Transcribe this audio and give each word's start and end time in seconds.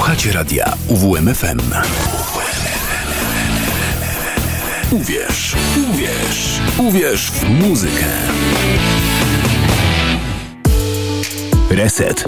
Słuchacie 0.00 0.32
radia 0.32 0.72
UWMFM. 0.88 1.60
Uwierz, 4.90 5.56
uwierz, 5.90 6.60
uwierz 6.78 7.30
w 7.30 7.42
muzykę. 7.48 8.06
Reset. 11.70 12.24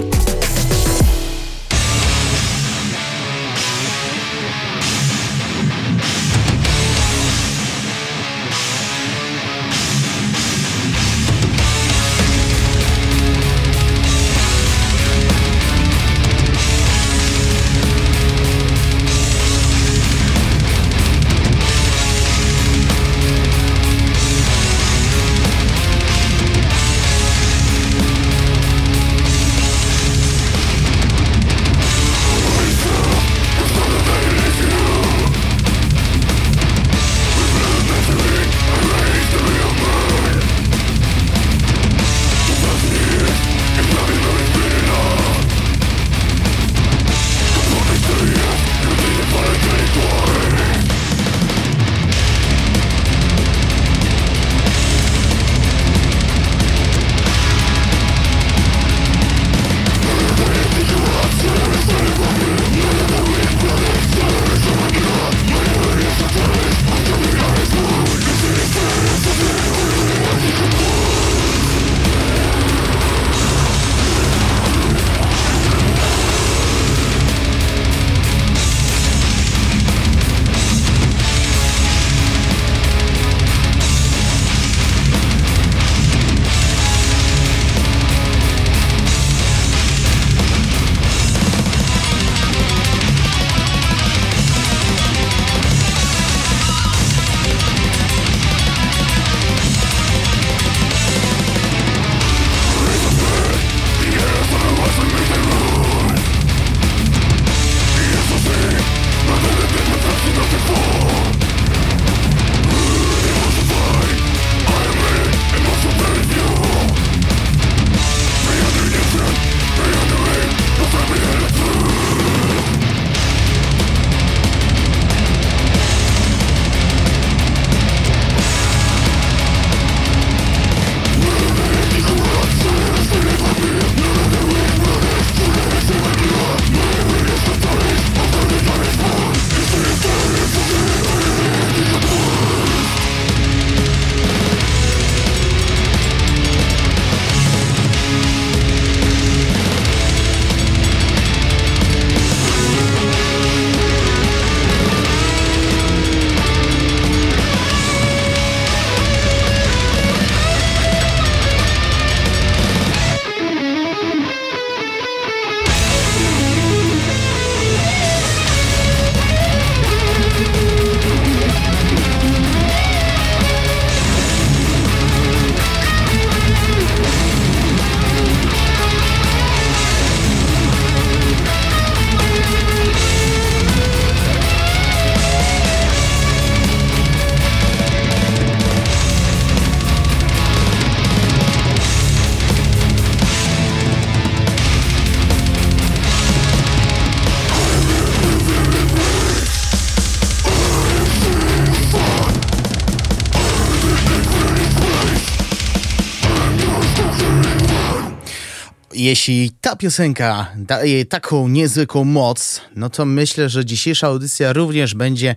Jeśli 209.03 209.51
ta 209.61 209.75
piosenka 209.75 210.51
daje 210.55 211.05
taką 211.05 211.47
niezwykłą 211.47 212.03
moc, 212.03 212.61
no 212.75 212.89
to 212.89 213.05
myślę, 213.05 213.49
że 213.49 213.65
dzisiejsza 213.65 214.07
audycja 214.07 214.53
również 214.53 214.95
będzie 214.95 215.35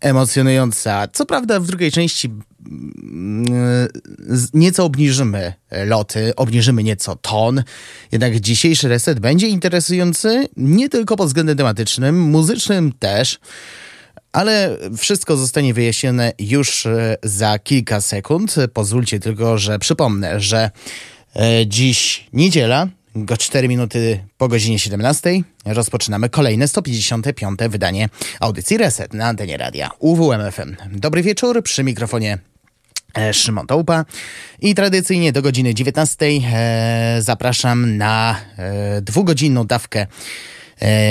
emocjonująca. 0.00 1.08
Co 1.12 1.26
prawda 1.26 1.60
w 1.60 1.66
drugiej 1.66 1.92
części 1.92 2.30
mm, 2.66 3.88
nieco 4.54 4.84
obniżymy 4.84 5.52
loty, 5.86 6.32
obniżymy 6.36 6.84
nieco 6.84 7.16
ton, 7.16 7.62
jednak 8.12 8.40
dzisiejszy 8.40 8.88
reset 8.88 9.20
będzie 9.20 9.48
interesujący 9.48 10.48
nie 10.56 10.88
tylko 10.88 11.16
pod 11.16 11.26
względem 11.26 11.56
tematycznym, 11.56 12.20
muzycznym 12.20 12.92
też. 12.92 13.38
Ale 14.32 14.76
wszystko 14.96 15.36
zostanie 15.36 15.74
wyjaśnione 15.74 16.32
już 16.38 16.86
e, 16.86 17.16
za 17.22 17.58
kilka 17.58 18.00
sekund. 18.00 18.54
Pozwólcie 18.72 19.20
tylko, 19.20 19.58
że 19.58 19.78
przypomnę, 19.78 20.40
że 20.40 20.70
e, 21.36 21.66
dziś 21.66 22.28
niedziela, 22.32 22.88
go 23.14 23.36
4 23.36 23.68
minuty 23.68 24.24
po 24.38 24.48
godzinie 24.48 24.78
17 24.78 25.40
rozpoczynamy 25.64 26.28
kolejne 26.28 26.68
155. 26.68 27.58
wydanie 27.68 28.08
audycji 28.40 28.78
Reset 28.78 29.14
na 29.14 29.26
antenie 29.26 29.56
radia 29.56 29.90
UWMFM. 29.98 30.76
Dobry 30.90 31.22
wieczór, 31.22 31.62
przy 31.62 31.84
mikrofonie 31.84 32.38
e, 33.18 33.34
Szymon 33.34 33.66
Tołpa 33.66 34.04
i 34.60 34.74
tradycyjnie 34.74 35.32
do 35.32 35.42
godziny 35.42 35.74
19 35.74 36.26
e, 36.26 37.18
zapraszam 37.22 37.96
na 37.96 38.40
e, 38.58 39.00
dwugodzinną 39.02 39.66
dawkę 39.66 40.06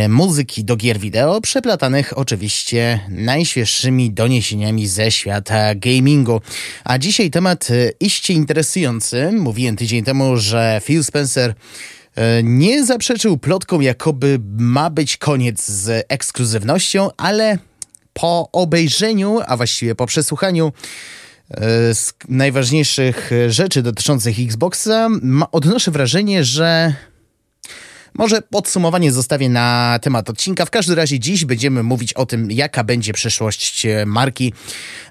muzyki 0.09 0.63
do 0.65 0.75
gier 0.75 0.99
wideo, 0.99 1.41
przeplatanych 1.41 2.17
oczywiście 2.17 2.99
najświeższymi 3.09 4.11
doniesieniami 4.11 4.87
ze 4.87 5.11
świata 5.11 5.75
gamingu. 5.75 6.41
A 6.83 6.97
dzisiaj 6.97 7.31
temat 7.31 7.71
e, 7.71 7.91
iście 7.99 8.33
interesujący. 8.33 9.31
Mówiłem 9.31 9.75
tydzień 9.75 10.03
temu, 10.03 10.37
że 10.37 10.81
Phil 10.83 11.03
Spencer 11.03 11.53
e, 12.15 12.43
nie 12.43 12.85
zaprzeczył 12.85 13.37
plotkom, 13.37 13.83
jakoby 13.83 14.39
ma 14.57 14.89
być 14.89 15.17
koniec 15.17 15.65
z 15.65 16.05
ekskluzywnością, 16.09 17.09
ale 17.17 17.57
po 18.13 18.49
obejrzeniu, 18.51 19.39
a 19.47 19.57
właściwie 19.57 19.95
po 19.95 20.05
przesłuchaniu 20.05 20.71
e, 21.51 21.61
najważniejszych 22.29 23.31
rzeczy 23.49 23.81
dotyczących 23.81 24.39
Xboxa, 24.39 25.09
odnoszę 25.51 25.91
wrażenie, 25.91 26.43
że 26.43 26.93
Może 28.17 28.41
podsumowanie 28.41 29.11
zostawię 29.11 29.49
na 29.49 29.99
temat 30.01 30.29
odcinka. 30.29 30.65
W 30.65 30.69
każdym 30.69 30.95
razie 30.95 31.19
dziś 31.19 31.45
będziemy 31.45 31.83
mówić 31.83 32.13
o 32.13 32.25
tym, 32.25 32.51
jaka 32.51 32.83
będzie 32.83 33.13
przyszłość 33.13 33.85
e, 33.85 34.05
marki 34.05 34.53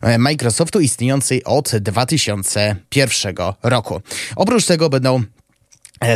e, 0.00 0.19
Microsoftu 0.19 0.81
istniejącej 0.81 1.44
od 1.44 1.76
2001 1.76 3.35
roku. 3.62 4.00
Oprócz 4.37 4.67
tego 4.67 4.91
będą 4.91 5.23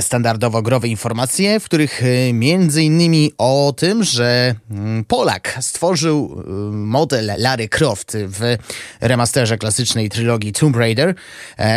standardowo 0.00 0.62
growe 0.62 0.88
informacje, 0.88 1.60
w 1.60 1.64
których 1.64 2.02
e, 2.02 2.32
między 2.32 2.82
innymi 2.82 3.32
o 3.38 3.74
tym, 3.76 4.04
że 4.04 4.54
mm, 4.70 5.04
Polak 5.04 5.58
stworzył 5.60 6.44
e, 6.46 6.50
model 6.72 7.32
Larry 7.38 7.68
Croft 7.68 8.16
w 8.16 8.56
remasterze 9.00 9.58
klasycznej 9.58 10.08
trylogii 10.08 10.52
Tomb 10.52 10.76
Raider, 10.76 11.14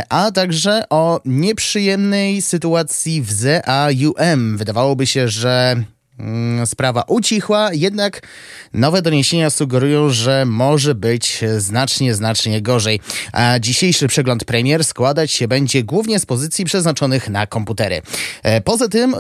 a 0.10 0.32
także 0.32 0.84
o 0.90 1.22
nieprzyjemnej 1.26 2.42
sytuacji 2.42 3.22
w 3.22 3.32
ZAUM. 3.32 4.58
Wydawałoby 4.58 5.08
się, 5.08 5.28
że 5.28 5.84
sprawa 6.66 7.04
ucichła, 7.08 7.74
jednak 7.74 8.28
nowe 8.74 9.02
doniesienia 9.02 9.50
sugerują, 9.50 10.10
że 10.10 10.46
może 10.46 10.96
być 10.96 11.44
znacznie, 11.58 12.16
znacznie 12.16 12.62
gorzej. 12.62 13.00
A 13.32 13.60
dzisiejszy 13.60 14.08
przegląd 14.08 14.46
premier 14.46 14.84
składać 14.86 15.32
się 15.32 15.48
będzie 15.48 15.84
głównie 15.84 16.20
z 16.20 16.26
pozycji 16.26 16.66
przeznaczonych 16.66 17.30
na 17.30 17.48
komputery. 17.48 18.02
E, 18.44 18.62
poza 18.62 18.88
tym, 18.88 19.16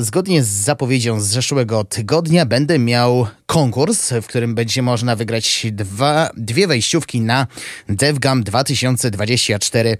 zgodnie 0.00 0.42
z 0.42 0.48
zapowiedzią 0.48 1.20
z 1.20 1.26
zeszłego 1.26 1.84
tygodnia, 1.84 2.46
będę 2.46 2.78
miał 2.78 3.26
konkurs, 3.46 4.12
w 4.22 4.26
którym 4.26 4.54
będzie 4.54 4.82
można 4.82 5.16
wygrać 5.16 5.66
dwa, 5.72 6.30
dwie 6.36 6.66
wejściówki 6.66 7.20
na 7.20 7.46
DevGam 7.88 8.44
2024 8.44 9.96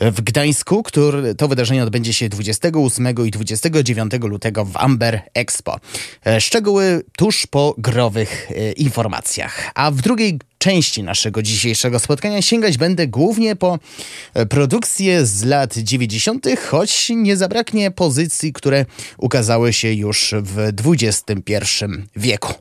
w 0.00 0.20
Gdańsku, 0.20 0.82
który 0.82 1.34
to 1.34 1.48
wydarzenie 1.48 1.82
odbędzie 1.82 2.12
się 2.12 2.28
28 2.28 3.08
i 3.26 3.30
29 3.30 4.12
lutego 4.22 4.64
w 4.64 4.76
Amber 4.76 5.22
Expo. 5.34 5.80
E, 6.26 6.40
szczegóły 6.40 7.02
tuż 7.16 7.46
po 7.46 7.74
growych 7.78 8.50
e, 8.50 8.72
informacjach. 8.72 9.70
A 9.74 9.90
w 9.90 9.96
drugiej 9.96 10.38
części 10.60 11.02
naszego 11.02 11.42
dzisiejszego 11.42 11.98
spotkania 11.98 12.42
sięgać 12.42 12.78
będę 12.78 13.06
głównie 13.06 13.56
po 13.56 13.78
e, 14.34 14.46
produkcje 14.46 15.26
z 15.26 15.44
lat 15.44 15.76
90., 15.76 16.46
choć 16.70 17.08
nie 17.08 17.36
zabraknie 17.36 17.90
pozycji, 17.90 18.52
które 18.52 18.86
ukazały 19.18 19.72
się 19.72 19.92
już 19.92 20.34
w 20.42 20.72
XXI 20.86 21.64
wieku. 22.16 22.54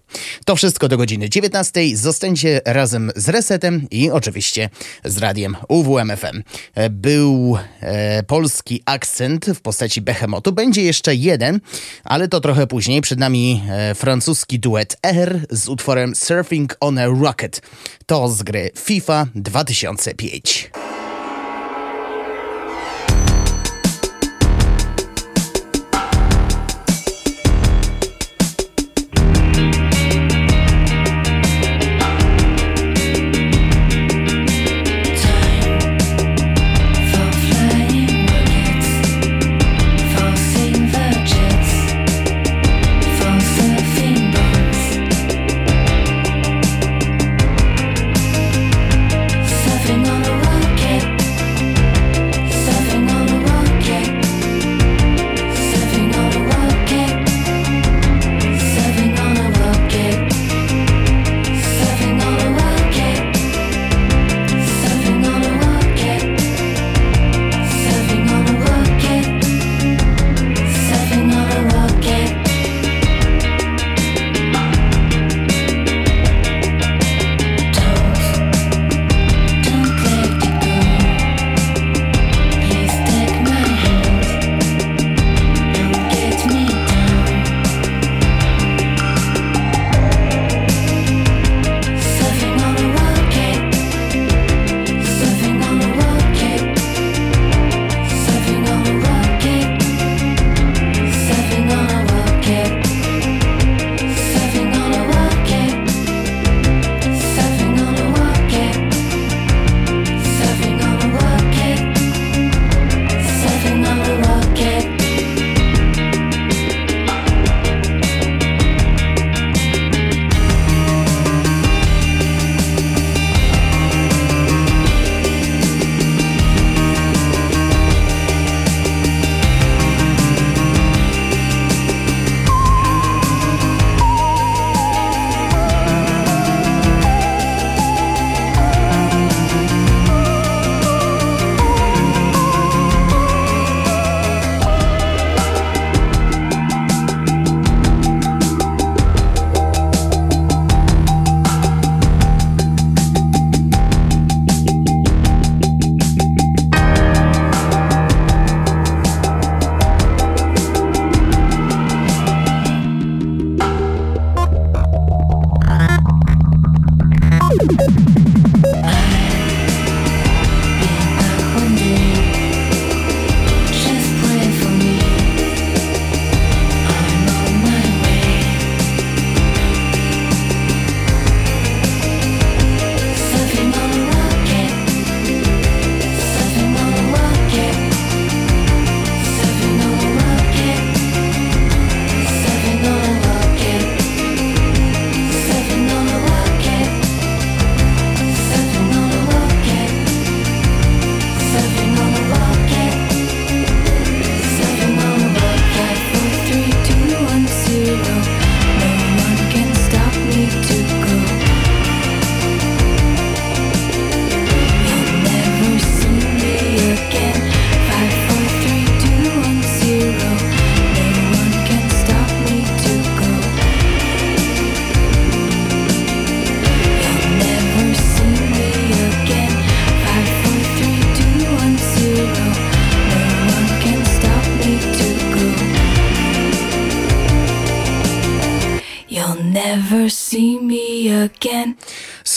To 0.45 0.55
wszystko 0.55 0.87
do 0.87 0.97
godziny 0.97 1.29
19. 1.29 1.97
Zostańcie 1.97 2.61
razem 2.65 3.11
z 3.15 3.29
Resetem 3.29 3.87
i 3.91 4.09
oczywiście 4.09 4.69
z 5.05 5.17
radiem 5.17 5.55
UWMFM. 5.67 6.43
E, 6.75 6.89
był 6.89 7.57
e, 7.81 8.23
polski 8.23 8.81
akcent 8.85 9.45
w 9.45 9.61
postaci 9.61 10.01
Behemotu. 10.01 10.51
Będzie 10.51 10.81
jeszcze 10.81 11.15
jeden, 11.15 11.59
ale 12.03 12.27
to 12.27 12.41
trochę 12.41 12.67
później. 12.67 13.01
Przed 13.01 13.19
nami 13.19 13.63
e, 13.69 13.95
francuski 13.95 14.59
duet 14.59 14.97
R 15.03 15.45
z 15.49 15.67
utworem 15.67 16.15
Surfing 16.15 16.77
on 16.79 16.97
a 16.97 17.05
Rocket 17.05 17.61
to 18.05 18.29
z 18.29 18.43
gry 18.43 18.71
FIFA 18.75 19.27
2005. 19.35 20.98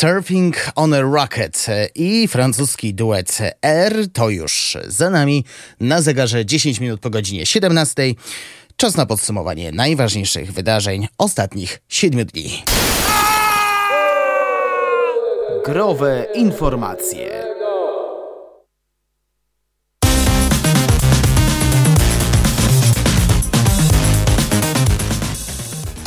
Surfing 0.02 0.54
on 0.74 0.94
a 0.94 1.00
Rocket 1.00 1.66
i 1.94 2.28
francuski 2.28 2.94
duet 2.94 3.38
R 3.62 3.92
to 4.12 4.30
już 4.30 4.78
za 4.86 5.10
nami. 5.10 5.44
Na 5.80 6.02
zegarze 6.02 6.46
10 6.46 6.80
minut 6.80 7.00
po 7.00 7.10
godzinie 7.10 7.46
17. 7.46 8.14
Czas 8.76 8.96
na 8.96 9.06
podsumowanie 9.06 9.72
najważniejszych 9.72 10.52
wydarzeń 10.52 11.08
ostatnich 11.18 11.82
7 11.88 12.26
dni. 12.26 12.62
Growe 15.64 16.26
informacje. 16.34 17.41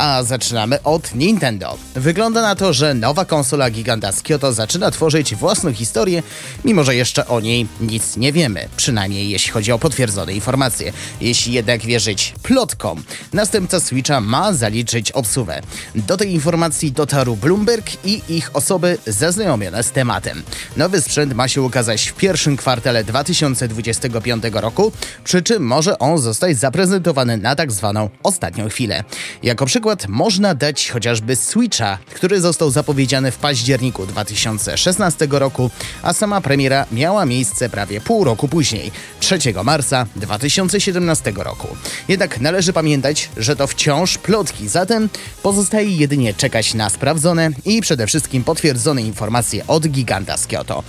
A 0.06 0.22
zaczynamy 0.22 0.82
od 0.82 1.14
Nintendo. 1.14 1.78
Wygląda 1.94 2.42
na 2.42 2.54
to, 2.54 2.72
że 2.72 2.94
nowa 2.94 3.24
konsola 3.24 3.70
giganta 3.70 4.12
z 4.12 4.22
Kyoto 4.22 4.52
zaczyna 4.52 4.90
tworzyć 4.90 5.34
własną 5.34 5.72
historię, 5.72 6.22
mimo 6.64 6.84
że 6.84 6.96
jeszcze 6.96 7.26
o 7.26 7.40
niej 7.40 7.66
nic 7.80 8.16
nie 8.16 8.32
wiemy, 8.32 8.68
przynajmniej 8.76 9.30
jeśli 9.30 9.52
chodzi 9.52 9.72
o 9.72 9.78
potwierdzone 9.78 10.32
informacje. 10.32 10.92
Jeśli 11.20 11.52
jednak 11.52 11.80
wierzyć 11.80 12.34
plotkom, 12.42 13.02
następca 13.32 13.80
Switcha 13.80 14.20
ma 14.20 14.52
zaliczyć 14.52 15.12
obsuwę. 15.12 15.60
Do 15.94 16.16
tej 16.16 16.32
informacji 16.32 16.92
dotarł 16.92 17.36
Bloomberg 17.36 18.04
i 18.04 18.22
ich 18.28 18.56
osoby 18.56 18.98
zaznajomione 19.06 19.82
z 19.82 19.90
tematem. 19.90 20.42
Nowy 20.76 21.02
sprzęt 21.02 21.34
ma 21.34 21.48
się 21.48 21.62
ukazać 21.62 22.08
w 22.08 22.14
pierwszym 22.14 22.56
kwartale 22.56 23.04
2025 23.04 24.44
roku, 24.52 24.92
przy 25.24 25.42
czym 25.42 25.62
może 25.62 25.98
on 25.98 26.18
zostać 26.18 26.58
zaprezentowany 26.58 27.36
na 27.36 27.56
tak 27.56 27.72
zwaną 27.72 28.10
ostatnią 28.22 28.68
chwilę. 28.68 29.04
Jako 29.42 29.66
przykład 29.66 29.95
przykład 29.96 30.16
można 30.16 30.54
dać 30.54 30.90
chociażby 30.90 31.36
Switcha, 31.36 31.98
który 32.14 32.40
został 32.40 32.70
zapowiedziany 32.70 33.30
w 33.30 33.36
październiku 33.36 34.06
2016 34.06 35.28
roku, 35.30 35.70
a 36.02 36.12
sama 36.12 36.40
premiera 36.40 36.86
miała 36.92 37.26
miejsce 37.26 37.68
prawie 37.68 38.00
pół 38.00 38.24
roku 38.24 38.48
później, 38.48 38.92
3 39.20 39.38
marca 39.64 40.06
2017 40.16 41.32
roku. 41.36 41.68
Jednak 42.08 42.40
należy 42.40 42.72
pamiętać, 42.72 43.30
że 43.36 43.56
to 43.56 43.66
wciąż 43.66 44.18
plotki, 44.18 44.68
zatem 44.68 45.08
pozostaje 45.42 45.96
jedynie 45.96 46.34
czekać 46.34 46.74
na 46.74 46.90
sprawdzone 46.90 47.50
i 47.64 47.80
przede 47.80 48.06
wszystkim 48.06 48.44
potwierdzone 48.44 49.02
informacje 49.02 49.66
od 49.66 49.88
giganta 49.88 50.36
z 50.36 50.46
Kyoto. 50.46 50.82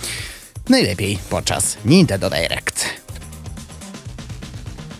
Najlepiej 0.68 1.18
podczas 1.30 1.76
Nintendo 1.84 2.30
Direct. 2.30 3.07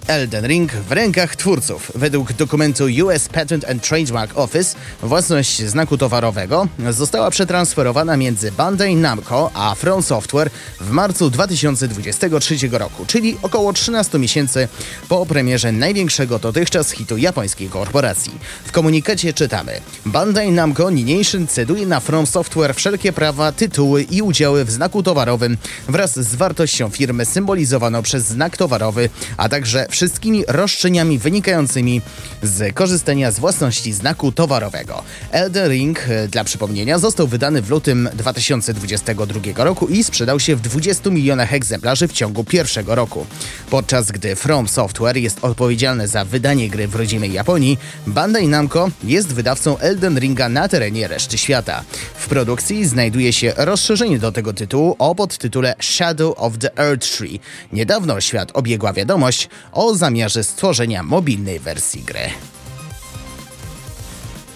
Elden 0.09 0.47
Ring 0.47 0.73
w 0.73 0.93
rękach 0.93 1.37
twórców. 1.37 1.93
Według 1.95 2.33
dokumentu 2.33 2.85
US 3.05 3.29
Patent 3.29 3.71
and 3.71 3.89
Trademark 3.89 4.39
Office 4.39 4.77
własność 5.03 5.63
znaku 5.63 5.99
towarowego 5.99 6.69
została 6.91 7.31
przetransferowana 7.31 8.17
między 8.17 8.53
Bandai 8.53 8.97
Namco 8.97 9.51
a 9.55 9.75
From 9.75 10.03
Software 10.03 10.51
w 10.81 10.91
marcu 10.91 11.31
2023 11.31 12.57
roku, 12.73 13.07
czyli 13.07 13.37
około 13.43 13.73
13 13.73 14.19
miesięcy 14.19 14.69
po 15.09 15.27
premierze 15.27 15.73
największego 15.73 16.39
dotychczas 16.39 16.91
hitu 16.91 17.17
japońskiej 17.17 17.69
korporacji. 17.69 18.33
W 18.65 18.73
komunikacie 18.73 19.33
czytamy: 19.33 19.81
Bandai 20.07 20.51
Namco 20.51 20.91
niniejszym 20.91 21.47
ceduje 21.47 21.87
na 21.87 22.01
From 22.01 22.27
Software 22.27 22.75
wszelkie 22.75 23.13
prawa, 23.13 23.53
tytuły 23.53 24.03
i 24.03 24.23
udziały 24.23 24.65
w 24.65 24.71
znaku 24.71 25.03
towarowym 25.03 25.57
wraz 25.89 26.19
z 26.19 26.35
wartością 26.35 26.91
firmy 26.91 27.25
symbolizowaną 27.25 28.03
przez 28.03 28.27
znak 28.27 28.57
towarowy, 28.57 29.09
a 29.37 29.49
także 29.49 29.87
wszystkimi 29.99 30.45
roszczeniami 30.49 31.19
wynikającymi 31.19 32.03
z 32.43 32.75
korzystania 32.75 33.31
z 33.31 33.39
własności 33.39 33.93
znaku 33.93 34.33
towarowego. 34.33 35.03
Elden 35.31 35.71
Ring, 35.71 35.99
e, 36.09 36.29
dla 36.29 36.45
przypomnienia, 36.45 36.99
został 36.99 37.27
wydany 37.27 37.63
w 37.63 37.71
lutym 37.71 38.09
2022 38.15 39.65
roku 39.65 39.87
i 39.87 40.05
sprzedał 40.05 40.41
się 40.41 40.57
w 40.57 40.61
20 40.61 41.11
milionach 41.11 41.53
egzemplarzy 41.53 42.09
w 42.09 42.13
ciągu 42.13 42.45
pierwszego 42.45 42.95
roku. 42.95 43.27
Podczas 43.71 44.11
gdy 44.13 44.37
From 44.37 44.69
Software 44.69 45.17
jest 45.17 45.39
odpowiedzialne 45.43 46.09
za 46.09 46.25
wydanie 46.25 46.69
gry 46.69 46.89
w 46.89 46.95
rodzimej 46.95 47.33
Japonii, 47.33 47.79
Bandai 48.07 48.49
Namco 48.49 48.89
jest 49.05 49.29
wydawcą 49.29 49.79
Elden 49.79 50.19
Ringa 50.19 50.49
na 50.49 50.69
terenie 50.69 51.09
reszty 51.09 51.39
świata. 51.39 51.83
W 52.15 52.29
produkcji 52.29 52.87
znajduje 52.87 53.33
się 53.33 53.53
rozszerzenie 53.57 54.19
do 54.19 54.33
tego 54.33 54.53
tytułu 54.53 54.97
o 54.99 55.15
podtytule 55.15 55.75
Shadow 55.81 56.35
of 56.37 56.59
the 56.59 56.79
Earth 56.79 57.17
Tree. 57.17 57.41
Niedawno 57.73 58.21
świat 58.21 58.51
obiegła 58.55 58.93
wiadomość 58.93 59.49
o 59.73 59.88
zamiarze 59.95 60.45
stworzenia 60.45 61.03
mobilnej 61.03 61.61
wersji 61.61 62.03
gry. 62.03 62.31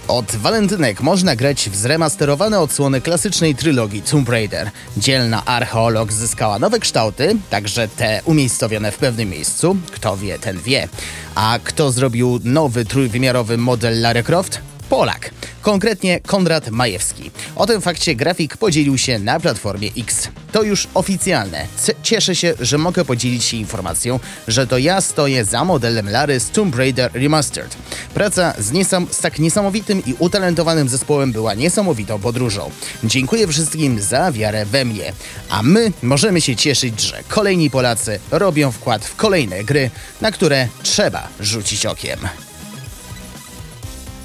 Od 0.09 0.37
walentynek 0.37 1.01
można 1.01 1.37
grać 1.37 1.71
w 1.71 1.77
zremasterowane 1.77 2.61
odsłony 2.61 3.01
klasycznej 3.01 3.55
trylogii 3.55 4.03
Tomb 4.03 4.29
Raider. 4.29 4.71
Dzielna 4.97 5.45
archeolog 5.45 6.13
zyskała 6.13 6.59
nowe 6.59 6.81
kształty, 6.81 7.37
także 7.51 7.89
te 7.89 8.21
umiejscowione 8.25 8.93
w 8.93 8.99
pewnym 8.99 9.29
miejscu. 9.31 9.77
Kto 9.93 10.17
wie, 10.17 10.39
ten 10.39 10.59
wie. 10.59 10.89
A 11.35 11.59
kto 11.65 11.93
zrobił 11.93 12.41
nowy 12.45 12.85
trójwymiarowy 12.85 13.59
model 13.59 14.01
Lara 14.01 14.23
Croft? 14.23 14.72
Polak, 14.93 15.31
konkretnie 15.63 16.21
Konrad 16.21 16.71
Majewski. 16.71 17.31
O 17.57 17.67
tym 17.67 17.81
fakcie 17.81 18.15
grafik 18.15 18.57
podzielił 18.57 18.99
się 18.99 19.19
na 19.19 19.41
platformie 19.41 19.91
X. 19.99 20.29
To 20.53 20.63
już 20.63 20.89
oficjalne. 20.95 21.67
Cieszę 22.03 22.37
się, 22.37 22.55
że 22.61 22.79
mogę 22.79 23.05
podzielić 23.05 23.45
się 23.45 23.57
informacją, 23.57 24.21
że 24.49 24.67
to 24.67 24.79
ja 24.79 25.01
stoję 25.01 25.45
za 25.45 25.65
modelem 25.65 26.11
Lary 26.11 26.41
z 26.41 26.51
Tomb 26.51 26.77
Raider 26.77 27.11
Remastered. 27.15 27.77
Praca 28.15 28.55
z, 28.59 28.73
niesam 28.73 29.07
z 29.11 29.19
tak 29.19 29.39
niesamowitym 29.39 30.03
i 30.07 30.15
utalentowanym 30.19 30.89
zespołem 30.89 31.33
była 31.33 31.55
niesamowitą 31.55 32.21
podróżą. 32.21 32.71
Dziękuję 33.05 33.47
wszystkim 33.47 34.01
za 34.01 34.33
wiarę 34.33 34.67
we 34.67 34.85
mnie. 34.85 35.13
A 35.51 35.63
my 35.63 35.93
możemy 36.03 36.41
się 36.41 36.57
cieszyć, 36.57 37.01
że 37.01 37.23
kolejni 37.29 37.71
Polacy 37.71 38.21
robią 38.31 38.73
wkład 38.73 39.05
w 39.05 39.17
kolejne 39.17 39.65
gry, 39.65 39.91
na 40.21 40.33
które 40.33 40.69
trzeba 40.83 41.29
rzucić 41.41 41.87
okiem. 41.87 42.19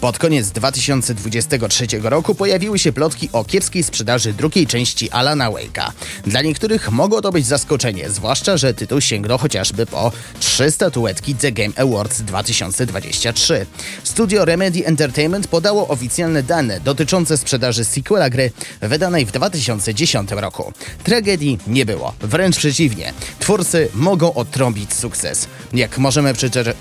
Pod 0.02 0.18
koniec 0.18 0.50
2023 0.52 1.88
roku 2.04 2.36
pojawiły 2.36 2.80
się 2.80 2.92
plotki 2.92 3.30
o 3.34 3.44
kiepskiej 3.44 3.84
sprzedaży 3.84 4.34
drugiej 4.34 4.68
części 4.68 5.12
Alana 5.12 5.52
Wake'a. 5.52 5.92
Dla 6.26 6.42
niektórych 6.42 6.92
mogło 6.92 7.22
to 7.22 7.32
być 7.32 7.46
zaskoczenie, 7.46 8.10
zwłaszcza, 8.10 8.58
że 8.58 8.74
tytuł 8.74 9.02
sięgnął 9.02 9.38
chociażby 9.38 9.86
po 9.86 10.12
trzy 10.40 10.72
statuetki 10.72 11.36
The 11.36 11.52
Game 11.52 11.74
Awards 11.78 12.22
2023. 12.22 13.66
Studio 14.04 14.46
Remedy 14.46 14.86
Entertainment 14.86 15.48
podało 15.48 15.88
oficjalne 15.88 16.44
dane 16.44 16.80
dotyczące 16.80 17.38
sprzedaży 17.38 17.86
sequela 17.86 18.30
gry 18.30 18.52
wydanej 18.82 19.26
w 19.26 19.32
2010 19.32 20.32
roku. 20.32 20.74
Tragedii 21.04 21.58
nie 21.68 21.86
było, 21.86 22.14
wręcz 22.20 22.58
przeciwnie. 22.58 23.14
Twórcy 23.40 23.90
mogą 23.94 24.34
odtrąbić 24.34 24.94
sukces. 24.94 25.48
Jak 25.74 25.98
możemy 25.98 26.34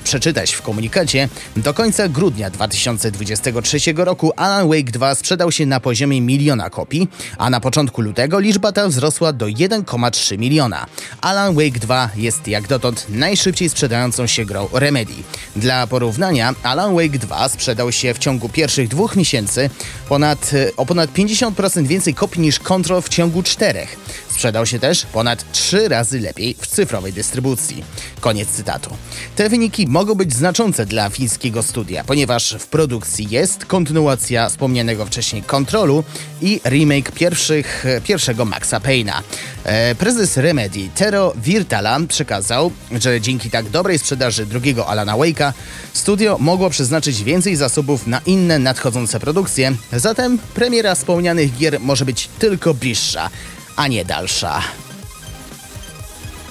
przeczytać 0.05 0.53
w 0.53 0.63
komunikacie, 0.63 1.29
do 1.57 1.75
końca 1.75 2.09
grudnia 2.09 2.51
2023 2.51 3.06
2023 3.11 3.93
roku 3.97 4.33
Alan 4.37 4.69
Wake 4.69 4.91
2 4.91 5.15
sprzedał 5.15 5.53
się 5.53 5.67
na 5.67 5.81
poziomie 5.81 6.21
miliona 6.21 6.71
kopii, 6.71 7.09
a 7.39 7.51
na 7.51 7.61
początku 7.61 8.01
lutego 8.03 8.39
liczba 8.39 8.73
ta 8.73 8.89
wzrosła 8.89 9.33
do 9.33 9.47
1,3 9.47 10.39
miliona. 10.39 10.87
Alan 11.21 11.55
Wake 11.55 11.79
2 11.81 12.11
jest 12.17 12.49
jak 12.49 12.69
dotąd 12.69 13.07
najszybciej 13.09 13.69
sprzedającą 13.69 14.27
się 14.27 14.45
grą 14.45 14.69
Remedy. 14.73 15.13
Dla 15.57 15.87
porównania, 15.87 16.55
Alan 16.63 16.95
Wake 16.95 17.19
2 17.19 17.49
sprzedał 17.49 17.93
się 17.93 18.15
w 18.15 18.19
ciągu 18.19 18.49
pierwszych 18.49 18.89
dwóch 18.89 19.17
miesięcy 19.17 19.71
ponad, 20.09 20.51
o 20.77 20.87
ponad 20.87 21.13
50% 21.13 21.87
więcej 21.87 22.15
kopii 22.15 22.41
niż 22.41 22.59
Control 22.59 23.03
w 23.03 23.09
ciągu 23.09 23.43
czterech. 23.43 23.97
Sprzedał 24.29 24.67
się 24.67 24.79
też 24.79 25.07
ponad 25.07 25.53
trzy 25.53 25.89
razy 25.89 26.21
lepiej 26.21 26.57
w 26.61 26.67
cyfrowej 26.67 27.13
dystrybucji. 27.13 27.85
Koniec 28.21 28.49
cytatu. 28.49 28.91
Te 29.37 29.49
wyniki 29.49 29.87
mogą 29.87 30.15
być 30.15 30.35
znaczące 30.35 30.87
dla 30.87 31.11
fińskiego 31.11 31.63
studia, 31.63 32.05
ponieważ 32.05 32.57
w 32.59 32.67
produkcji 32.67 32.96
jest 33.19 33.65
kontynuacja 33.65 34.49
wspomnianego 34.49 35.07
wcześniej 35.07 35.43
kontrolu 35.43 36.05
i 36.43 36.61
remake 36.65 37.13
pierwszych, 37.13 37.85
pierwszego 38.05 38.45
Maxa 38.45 38.81
Payna. 38.81 39.23
E, 39.65 39.95
prezes 39.95 40.37
Remedy 40.37 40.89
Tero 40.95 41.33
Virtala 41.37 42.01
przekazał, 42.09 42.73
że 43.01 43.21
dzięki 43.21 43.51
tak 43.51 43.69
dobrej 43.69 43.99
sprzedaży 43.99 44.47
drugiego 44.47 44.89
Alana 44.89 45.17
Wake'a 45.17 45.53
studio 45.93 46.37
mogło 46.41 46.71
przeznaczyć 46.71 47.23
więcej 47.23 47.57
zasobów 47.57 48.07
na 48.07 48.21
inne 48.27 48.59
nadchodzące 48.59 49.21
produkcje, 49.21 49.73
zatem 49.93 50.39
premiera 50.55 50.95
wspomnianych 50.95 51.57
gier 51.57 51.81
może 51.81 52.05
być 52.05 52.29
tylko 52.39 52.75
bliższa 52.75 53.31
a 53.77 53.89
nie 53.89 54.05
dalsza. 54.05 54.63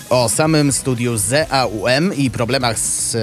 O 0.09 0.29
samym 0.29 0.71
studiu 0.71 1.17
ZAUM 1.17 2.13
i 2.17 2.31
problemach 2.31 2.79
z 2.79 3.15
e, 3.15 3.19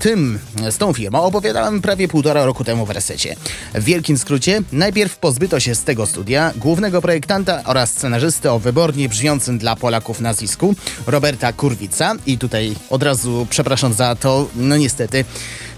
tym, 0.00 0.38
z 0.70 0.78
tą 0.78 0.92
firmą 0.92 1.22
opowiadałem 1.22 1.82
prawie 1.82 2.08
półtora 2.08 2.44
roku 2.44 2.64
temu 2.64 2.86
w 2.86 2.90
resecie. 2.90 3.36
W 3.74 3.84
wielkim 3.84 4.18
skrócie, 4.18 4.62
najpierw 4.72 5.18
pozbyto 5.18 5.60
się 5.60 5.74
z 5.74 5.84
tego 5.84 6.06
studia 6.06 6.52
głównego 6.56 7.02
projektanta 7.02 7.62
oraz 7.64 7.90
scenarzysty 7.90 8.50
o 8.50 8.58
wybornie 8.58 9.08
brzmiącym 9.08 9.58
dla 9.58 9.76
Polaków 9.76 10.20
nazwisku 10.20 10.74
Roberta 11.06 11.52
Kurwica 11.52 12.14
i 12.26 12.38
tutaj 12.38 12.74
od 12.90 13.02
razu 13.02 13.46
przepraszam 13.50 13.92
za 13.92 14.14
to, 14.14 14.48
no 14.56 14.76
niestety 14.76 15.24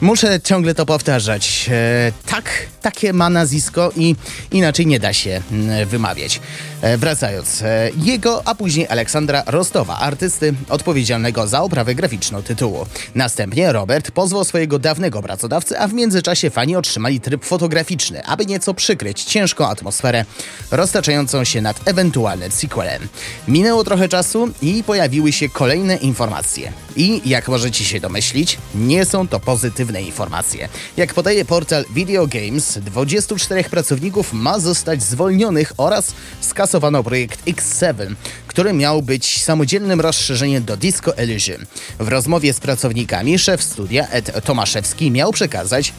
Muszę 0.01 0.41
ciągle 0.41 0.75
to 0.75 0.87
powtarzać. 0.87 1.71
E, 1.73 2.13
tak, 2.27 2.51
takie 2.83 3.13
ma 3.13 3.31
nazwisko 3.31 3.93
i 3.97 4.17
inaczej 4.53 4.87
nie 4.87 5.01
da 5.01 5.13
się 5.13 5.43
mm, 5.53 5.89
wymawiać. 5.89 6.41
E, 6.83 6.97
wracając, 6.97 7.63
e, 7.63 7.91
jego, 7.97 8.43
a 8.45 8.55
później 8.55 8.89
Aleksandra 8.89 9.43
Rostowa, 9.47 9.99
artysty 9.99 10.55
odpowiedzialnego 10.69 11.47
za 11.47 11.63
oprawę 11.63 11.95
graficzną 11.95 12.43
tytułu. 12.43 12.87
Następnie 13.15 13.73
Robert 13.73 14.11
pozwał 14.11 14.45
swojego 14.45 14.79
dawnego 14.79 15.23
pracodawcę, 15.23 15.81
a 15.81 15.89
w 15.89 15.95
międzyczasie 15.95 16.51
fani 16.51 16.77
otrzymali 16.77 17.21
tryb 17.21 17.45
fotograficzny, 17.45 18.25
aby 18.25 18.47
nieco 18.47 18.75
przykryć 18.75 19.25
ciężką 19.25 19.69
atmosferę 19.69 20.25
roztaczającą 20.71 21.45
się 21.45 21.61
nad 21.61 21.89
ewentualnym 21.89 22.53
sequelem. 22.53 23.09
Minęło 23.49 23.85
trochę 23.85 24.09
czasu 24.09 24.49
i 24.63 24.83
pojawiły 24.87 25.33
się 25.33 25.49
kolejne 25.49 25.97
informacje. 25.97 26.73
I 26.97 27.23
jak 27.25 27.49
możecie 27.49 27.85
się 27.85 28.01
domyślić, 28.01 28.59
nie 28.75 29.05
są 29.05 29.29
to 29.29 29.41
pozytywne 29.41 29.84
informacje. 29.91 30.69
Jak 30.97 31.14
podaje 31.14 31.45
portal 31.45 31.85
Video 31.91 32.26
Games, 32.26 32.79
24 32.79 33.64
pracowników 33.64 34.33
ma 34.33 34.59
zostać 34.59 35.03
zwolnionych 35.03 35.73
oraz 35.76 36.12
skasowano 36.41 37.03
projekt 37.03 37.47
X7, 37.47 38.14
który 38.47 38.73
miał 38.73 39.03
być 39.03 39.43
samodzielnym 39.43 40.00
rozszerzeniem 40.00 40.64
do 40.64 40.76
Disco 40.76 41.17
Elysium. 41.17 41.67
W 41.99 42.09
rozmowie 42.09 42.53
z 42.53 42.61
pracownikami 42.61 43.38
szef 43.38 43.62
studia 43.62 44.09
Ed 44.09 44.45
Tomaszewski 44.45 45.11
miał 45.11 45.33
przekazać, 45.33 45.93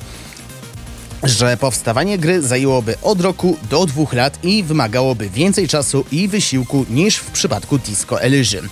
że 1.23 1.57
powstawanie 1.57 2.17
gry 2.17 2.41
zajęłoby 2.41 2.95
od 3.01 3.21
roku 3.21 3.57
do 3.69 3.85
dwóch 3.85 4.13
lat 4.13 4.43
i 4.43 4.63
wymagałoby 4.63 5.29
więcej 5.29 5.67
czasu 5.67 6.05
i 6.11 6.27
wysiłku 6.27 6.85
niż 6.89 7.15
w 7.17 7.31
przypadku 7.31 7.77
Disco 7.77 8.21
Elysium. 8.21 8.69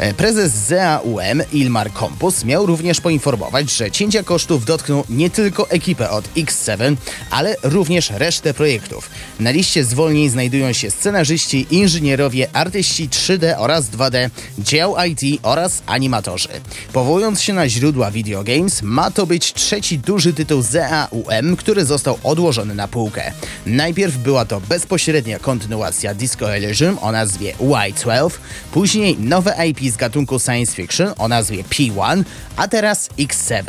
E, 0.00 0.14
prezes 0.14 0.52
ZAUM 0.52 1.42
Ilmar 1.52 1.92
Kompus 1.92 2.44
miał 2.44 2.66
również 2.66 3.00
poinformować, 3.00 3.70
że 3.70 3.90
cięcia 3.90 4.22
kosztów 4.22 4.64
dotkną 4.64 5.04
nie 5.08 5.30
tylko 5.30 5.70
ekipę 5.70 6.10
od 6.10 6.34
X7, 6.34 6.96
ale 7.30 7.56
również 7.62 8.10
resztę 8.10 8.54
projektów. 8.54 9.10
Na 9.40 9.50
liście 9.50 9.84
zwolnień 9.84 10.28
znajdują 10.28 10.72
się 10.72 10.90
scenarzyści, 10.90 11.66
inżynierowie, 11.70 12.48
artyści 12.52 13.08
3D 13.08 13.54
oraz 13.58 13.90
2D, 13.90 14.30
dział 14.58 14.96
IT 15.08 15.40
oraz 15.42 15.82
animatorzy. 15.86 16.48
Powołując 16.92 17.42
się 17.42 17.52
na 17.52 17.68
źródła 17.68 18.10
Video 18.10 18.44
Games, 18.44 18.82
ma 18.82 19.10
to 19.10 19.26
być 19.26 19.52
trzeci 19.52 19.98
duży 19.98 20.32
tytuł 20.32 20.62
ZAUM, 20.62 21.56
który 21.58 21.84
został 21.84 22.18
odłożony 22.22 22.74
na 22.74 22.88
półkę. 22.88 23.32
Najpierw 23.66 24.16
była 24.16 24.44
to 24.44 24.60
bezpośrednia 24.60 25.38
kontynuacja 25.38 26.14
Disco 26.14 26.54
Elysium 26.54 26.98
o 27.00 27.12
nazwie 27.12 27.54
Y12, 27.54 28.30
później 28.72 29.18
nowe 29.18 29.66
IP 29.68 29.89
z 29.90 29.96
gatunku 29.96 30.38
science 30.38 30.74
fiction 30.74 31.12
o 31.18 31.28
nazwie 31.28 31.64
P1, 31.64 32.24
a 32.56 32.68
teraz 32.68 33.08
X7. 33.18 33.64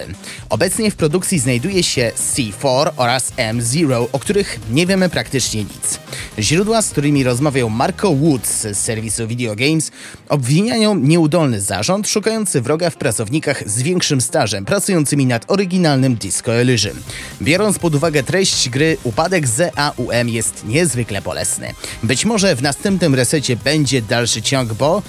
Obecnie 0.50 0.92
w 0.92 0.96
produkcji 0.96 1.40
znajduje 1.40 1.84
się 1.84 2.12
C4 2.18 2.92
oraz 2.98 3.32
M0, 3.32 4.08
o 4.12 4.20
których 4.20 4.60
nie 4.72 4.88
wiemy 4.88 5.10
praktycznie 5.10 5.64
nic. 5.64 6.00
Źródła, 6.40 6.82
z 6.82 6.90
którymi 6.90 7.24
rozmawiał 7.24 7.70
Marco 7.70 8.16
Woods 8.16 8.62
z 8.62 8.78
serwisu 8.78 9.28
Video 9.28 9.56
Games, 9.56 9.92
obwiniają 10.30 10.96
nieudolny 10.96 11.62
zarząd 11.62 12.08
szukający 12.08 12.62
wroga 12.62 12.90
w 12.90 12.96
pracownikach 12.96 13.70
z 13.70 13.82
większym 13.82 14.22
stażem 14.22 14.66
pracującymi 14.66 15.26
nad 15.26 15.52
oryginalnym 15.52 16.16
Disco 16.16 16.54
Elysium. 16.54 16.98
Biorąc 17.42 17.80
pod 17.80 17.96
uwagę 17.96 18.24
treść 18.24 18.70
gry, 18.70 18.98
upadek 19.04 19.48
ZAUM 19.48 20.30
jest 20.30 20.66
niezwykle 20.66 21.22
bolesny. 21.22 21.74
Być 22.04 22.26
może 22.26 22.56
w 22.56 22.62
następnym 22.62 23.16
resecie 23.16 23.56
będzie 23.56 24.02
dalszy 24.02 24.42
ciąg, 24.42 24.74
bo 24.74 25.02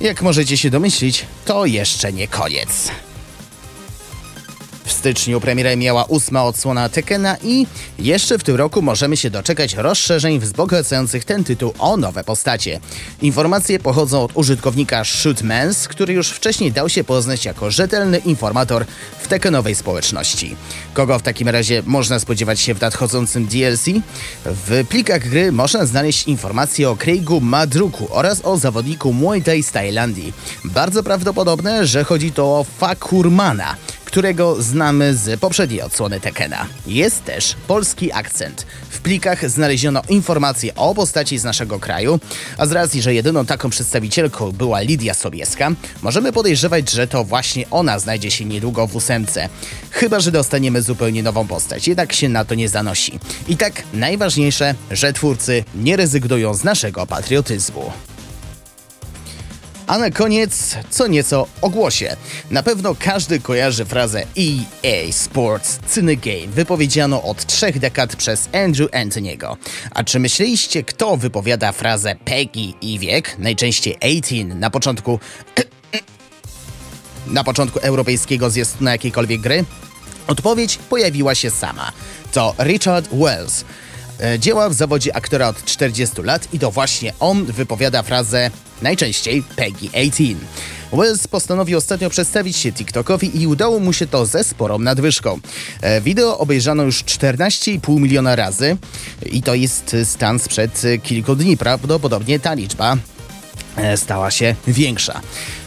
jak 0.00 0.22
możecie 0.22 0.56
się 0.56 0.70
domyślić, 0.70 1.26
to 1.44 1.66
jeszcze 1.66 2.12
nie 2.12 2.28
koniec. 2.28 2.90
W 4.88 4.92
styczniu 4.92 5.40
premierę 5.40 5.76
miała 5.76 6.04
ósma 6.04 6.44
odsłona 6.44 6.88
Tekena 6.88 7.36
i 7.42 7.66
jeszcze 7.98 8.38
w 8.38 8.44
tym 8.44 8.56
roku 8.56 8.82
możemy 8.82 9.16
się 9.16 9.30
doczekać 9.30 9.74
rozszerzeń 9.74 10.38
wzbogacających 10.38 11.24
ten 11.24 11.44
tytuł 11.44 11.72
o 11.78 11.96
nowe 11.96 12.24
postacie. 12.24 12.80
Informacje 13.22 13.78
pochodzą 13.78 14.22
od 14.22 14.36
użytkownika 14.36 15.04
Shootmans, 15.04 15.88
który 15.88 16.14
już 16.14 16.30
wcześniej 16.30 16.72
dał 16.72 16.88
się 16.88 17.04
poznać 17.04 17.44
jako 17.44 17.70
rzetelny 17.70 18.18
informator 18.18 18.84
w 19.18 19.28
Tekenowej 19.28 19.74
społeczności. 19.74 20.56
Kogo 20.98 21.18
w 21.18 21.22
takim 21.22 21.48
razie 21.48 21.82
można 21.86 22.18
spodziewać 22.18 22.60
się 22.60 22.74
w 22.74 22.80
nadchodzącym 22.80 23.46
DLC? 23.46 23.84
W 24.44 24.84
plikach 24.88 25.28
gry 25.28 25.52
można 25.52 25.86
znaleźć 25.86 26.28
informacje 26.28 26.90
o 26.90 26.96
Craigu 26.96 27.40
Madruku 27.40 28.08
oraz 28.10 28.44
o 28.44 28.58
zawodniku 28.58 29.12
Muay 29.12 29.42
Thai 29.42 29.62
z 29.62 29.72
Tajlandii. 29.72 30.32
Bardzo 30.64 31.02
prawdopodobne, 31.02 31.86
że 31.86 32.04
chodzi 32.04 32.32
to 32.32 32.44
o 32.44 32.64
Fakurmana, 32.78 33.76
którego 34.04 34.62
znamy 34.62 35.14
z 35.14 35.40
poprzedniej 35.40 35.82
odsłony 35.82 36.20
Tekena. 36.20 36.66
Jest 36.86 37.24
też 37.24 37.56
polski 37.66 38.12
akcent. 38.12 38.66
W 38.98 39.00
plikach 39.00 39.50
znaleziono 39.50 40.02
informacje 40.08 40.74
o 40.74 40.94
postaci 40.94 41.38
z 41.38 41.44
naszego 41.44 41.78
kraju, 41.80 42.20
a 42.58 42.66
z 42.66 42.72
racji, 42.72 43.02
że 43.02 43.14
jedyną 43.14 43.46
taką 43.46 43.70
przedstawicielką 43.70 44.52
była 44.52 44.80
Lidia 44.80 45.14
Sobieska, 45.14 45.70
możemy 46.02 46.32
podejrzewać, 46.32 46.90
że 46.90 47.06
to 47.06 47.24
właśnie 47.24 47.70
ona 47.70 47.98
znajdzie 47.98 48.30
się 48.30 48.44
niedługo 48.44 48.86
w 48.86 48.96
ósemce. 48.96 49.48
Chyba, 49.90 50.20
że 50.20 50.32
dostaniemy 50.32 50.82
zupełnie 50.82 51.22
nową 51.22 51.46
postać, 51.46 51.88
jednak 51.88 52.12
się 52.12 52.28
na 52.28 52.44
to 52.44 52.54
nie 52.54 52.68
zanosi. 52.68 53.18
I 53.48 53.56
tak 53.56 53.82
najważniejsze, 53.92 54.74
że 54.90 55.12
twórcy 55.12 55.64
nie 55.74 55.96
rezygnują 55.96 56.54
z 56.54 56.64
naszego 56.64 57.06
patriotyzmu. 57.06 57.92
A 59.88 59.98
na 59.98 60.10
koniec 60.10 60.76
co 60.90 61.06
nieco 61.06 61.46
o 61.60 61.70
głosie. 61.70 62.16
Na 62.50 62.62
pewno 62.62 62.94
każdy 62.98 63.40
kojarzy 63.40 63.84
frazę 63.84 64.22
EA 64.38 65.12
Sports 65.12 65.78
Cynegame 65.86 66.46
wypowiedzianą 66.46 67.22
od 67.22 67.46
trzech 67.46 67.78
dekad 67.78 68.16
przez 68.16 68.48
Andrew 68.64 68.94
Antoniego. 68.94 69.56
A 69.90 70.04
czy 70.04 70.18
myśleliście, 70.18 70.84
kto 70.84 71.16
wypowiada 71.16 71.72
frazę 71.72 72.16
Peggy 72.24 72.72
i 72.80 72.98
wiek, 72.98 73.38
najczęściej 73.38 73.96
18 74.02 74.44
na 74.44 74.70
początku 74.70 75.20
na 77.26 77.44
początku 77.44 77.78
europejskiego 77.78 78.50
zjazdu 78.50 78.84
na 78.84 78.92
jakiejkolwiek 78.92 79.40
gry? 79.40 79.64
Odpowiedź 80.26 80.76
pojawiła 80.76 81.34
się 81.34 81.50
sama. 81.50 81.92
To 82.32 82.54
Richard 82.58 83.08
Wells. 83.12 83.64
E, 84.20 84.38
działa 84.38 84.68
w 84.68 84.74
zawodzie 84.74 85.16
aktora 85.16 85.48
od 85.48 85.64
40 85.64 86.22
lat 86.22 86.48
i 86.52 86.58
to 86.58 86.70
właśnie 86.70 87.12
on 87.20 87.44
wypowiada 87.44 88.02
frazę 88.02 88.50
najczęściej 88.82 89.42
Peggy 89.56 89.88
18. 89.88 90.36
Wells 90.92 91.28
postanowił 91.28 91.78
ostatnio 91.78 92.10
przedstawić 92.10 92.56
się 92.56 92.72
TikTokowi 92.72 93.42
i 93.42 93.46
udało 93.46 93.80
mu 93.80 93.92
się 93.92 94.06
to 94.06 94.26
ze 94.26 94.44
sporą 94.44 94.78
nadwyżką. 94.78 95.40
E, 95.80 96.00
wideo 96.00 96.38
obejrzano 96.38 96.82
już 96.82 97.04
14,5 97.04 98.00
miliona 98.00 98.36
razy 98.36 98.76
i 99.26 99.42
to 99.42 99.54
jest 99.54 99.96
stan 100.04 100.38
sprzed 100.38 100.82
kilku 101.02 101.36
dni. 101.36 101.56
Prawdopodobnie 101.56 102.40
ta 102.40 102.54
liczba 102.54 102.96
stała 103.96 104.30
się 104.30 104.54
większa. 104.66 105.20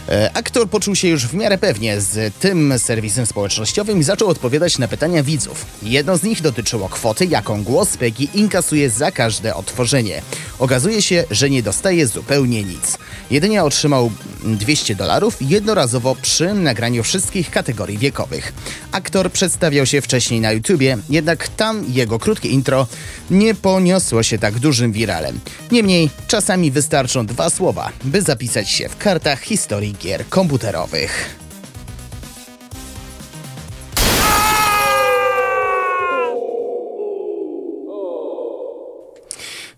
E, 0.08 0.30
aktor 0.34 0.68
poczuł 0.68 0.94
się 0.94 1.08
już 1.08 1.26
w 1.26 1.34
miarę 1.34 1.58
pewnie 1.58 2.00
z 2.00 2.34
tym 2.34 2.74
serwisem 2.78 3.26
społecznościowym 3.26 4.00
i 4.00 4.02
zaczął 4.02 4.28
odpowiadać 4.28 4.78
na 4.78 4.88
pytania 4.88 5.22
widzów. 5.22 5.66
Jedno 5.82 6.16
z 6.16 6.22
nich 6.22 6.42
dotyczyło 6.42 6.88
kwoty, 6.88 7.26
jaką 7.26 7.64
głos 7.64 7.96
Peggy 7.96 8.24
inkasuje 8.34 8.90
za 8.90 9.10
każde 9.10 9.54
odtworzenie. 9.54 10.22
Okazuje 10.58 11.02
się, 11.02 11.24
że 11.30 11.50
nie 11.50 11.62
dostaje 11.62 12.06
zupełnie 12.06 12.62
nic. 12.62 12.98
Jedynie 13.30 13.64
otrzymał 13.64 14.10
200 14.44 14.94
dolarów 14.94 15.36
jednorazowo 15.40 16.16
przy 16.22 16.54
nagraniu 16.54 17.02
wszystkich 17.02 17.50
kategorii 17.50 17.98
wiekowych. 17.98 18.52
Aktor 18.92 19.32
przedstawiał 19.32 19.86
się 19.86 20.00
wcześniej 20.00 20.40
na 20.40 20.52
YouTubie, 20.52 20.98
jednak 21.10 21.48
tam 21.48 21.84
jego 21.88 22.18
krótkie 22.18 22.48
intro 22.48 22.86
nie 23.30 23.54
poniosło 23.54 24.22
się 24.22 24.38
tak 24.38 24.58
dużym 24.58 24.92
wiralem. 24.92 25.40
Niemniej 25.72 26.10
czasami 26.26 26.70
wystarczą 26.70 27.26
dwa 27.26 27.50
słowa, 27.50 27.92
by 28.04 28.22
zapisać 28.22 28.70
się 28.70 28.88
w 28.88 28.96
kartach 28.96 29.40
historii 29.40 29.94
gier 30.00 30.28
komputerowych. 30.28 31.41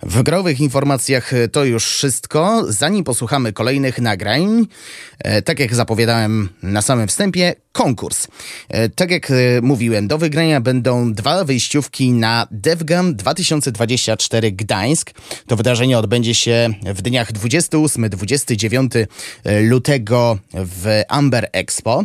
W 0.07 0.23
growych 0.23 0.61
informacjach 0.61 1.33
to 1.53 1.65
już 1.65 1.87
wszystko. 1.87 2.65
Zanim 2.69 3.05
posłuchamy 3.05 3.53
kolejnych 3.53 3.99
nagrań, 3.99 4.67
e, 5.19 5.43
tak 5.43 5.61
jak 5.61 5.75
zapowiadałem 5.75 6.49
na 6.63 6.83
samym 6.83 7.09
wstępie, 7.09 7.55
konkurs. 7.73 8.27
E, 8.69 8.89
tak 8.89 9.11
jak 9.11 9.31
e, 9.31 9.35
mówiłem, 9.63 10.09
do 10.09 10.19
wygrania 10.19 10.61
będą 10.61 11.13
dwa 11.13 11.45
wyjściówki 11.45 12.13
na 12.13 12.47
DevGam 12.51 13.17
2024 13.17 14.53
Gdańsk. 14.53 15.11
To 15.47 15.57
wydarzenie 15.57 15.99
odbędzie 15.99 16.35
się 16.35 16.75
w 16.95 17.03
dniach 17.03 17.33
28-29 17.33 19.07
lutego 19.63 20.39
w 20.55 21.03
Amber 21.09 21.49
Expo. 21.53 22.05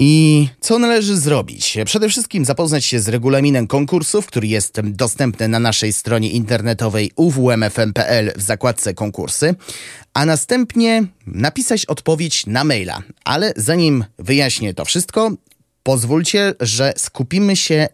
I 0.00 0.48
co 0.60 0.78
należy 0.78 1.16
zrobić? 1.16 1.78
Przede 1.84 2.08
wszystkim 2.08 2.44
zapoznać 2.44 2.84
się 2.84 3.00
z 3.00 3.08
regulaminem 3.08 3.66
konkursów, 3.66 4.26
który 4.26 4.46
jest 4.46 4.80
dostępny 4.80 5.48
na 5.48 5.58
naszej 5.58 5.92
stronie 5.92 6.30
internetowej 6.30 7.10
uwmfm.pl 7.16 8.32
w 8.36 8.42
zakładce 8.42 8.94
konkursy, 8.94 9.54
a 10.14 10.26
następnie 10.26 11.06
napisać 11.26 11.86
odpowiedź 11.86 12.46
na 12.46 12.64
maila. 12.64 13.02
Ale 13.24 13.52
zanim 13.56 14.04
wyjaśnię 14.18 14.74
to 14.74 14.84
wszystko, 14.84 15.30
pozwólcie, 15.82 16.54
że 16.60 16.92
skupimy 16.96 17.56
się 17.56 17.88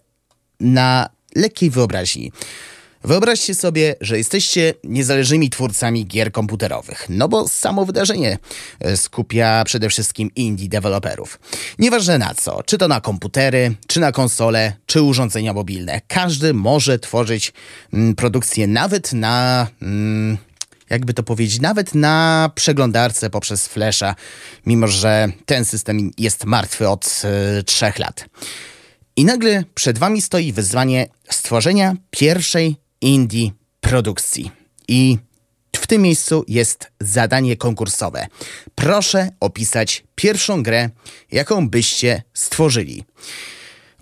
na 0.60 1.08
lekkiej 1.36 1.70
wyobraźni. 1.70 2.32
Wyobraźcie 3.04 3.54
sobie, 3.54 3.94
że 4.00 4.18
jesteście 4.18 4.74
niezależnymi 4.84 5.50
twórcami 5.50 6.06
gier 6.06 6.32
komputerowych, 6.32 7.06
no 7.08 7.28
bo 7.28 7.48
samo 7.48 7.84
wydarzenie 7.84 8.38
e, 8.80 8.96
skupia 8.96 9.64
przede 9.64 9.88
wszystkim 9.88 10.30
indie 10.36 10.68
deweloperów. 10.68 11.40
Nieważne 11.78 12.18
na 12.18 12.34
co, 12.34 12.62
czy 12.62 12.78
to 12.78 12.88
na 12.88 13.00
komputery, 13.00 13.74
czy 13.86 14.00
na 14.00 14.12
konsole, 14.12 14.72
czy 14.86 15.02
urządzenia 15.02 15.52
mobilne. 15.52 16.00
Każdy 16.08 16.54
może 16.54 16.98
tworzyć 16.98 17.52
mm, 17.92 18.14
produkcję 18.14 18.66
nawet 18.66 19.12
na... 19.12 19.66
Mm, 19.82 20.38
jakby 20.90 21.14
to 21.14 21.22
powiedzieć, 21.22 21.60
nawet 21.60 21.94
na 21.94 22.50
przeglądarce 22.54 23.30
poprzez 23.30 23.68
Flasha, 23.68 24.14
mimo 24.66 24.88
że 24.88 25.28
ten 25.46 25.64
system 25.64 26.10
jest 26.18 26.44
martwy 26.44 26.88
od 26.88 27.22
y, 27.58 27.62
trzech 27.62 27.98
lat. 27.98 28.24
I 29.16 29.24
nagle 29.24 29.64
przed 29.74 29.98
wami 29.98 30.22
stoi 30.22 30.52
wyzwanie 30.52 31.06
stworzenia 31.30 31.94
pierwszej 32.10 32.83
indie 33.04 33.50
produkcji. 33.80 34.50
I 34.88 35.18
w 35.76 35.86
tym 35.86 36.02
miejscu 36.02 36.44
jest 36.48 36.90
zadanie 37.00 37.56
konkursowe. 37.56 38.26
Proszę 38.74 39.28
opisać 39.40 40.04
pierwszą 40.14 40.62
grę, 40.62 40.90
jaką 41.32 41.68
byście 41.68 42.22
stworzyli. 42.34 43.04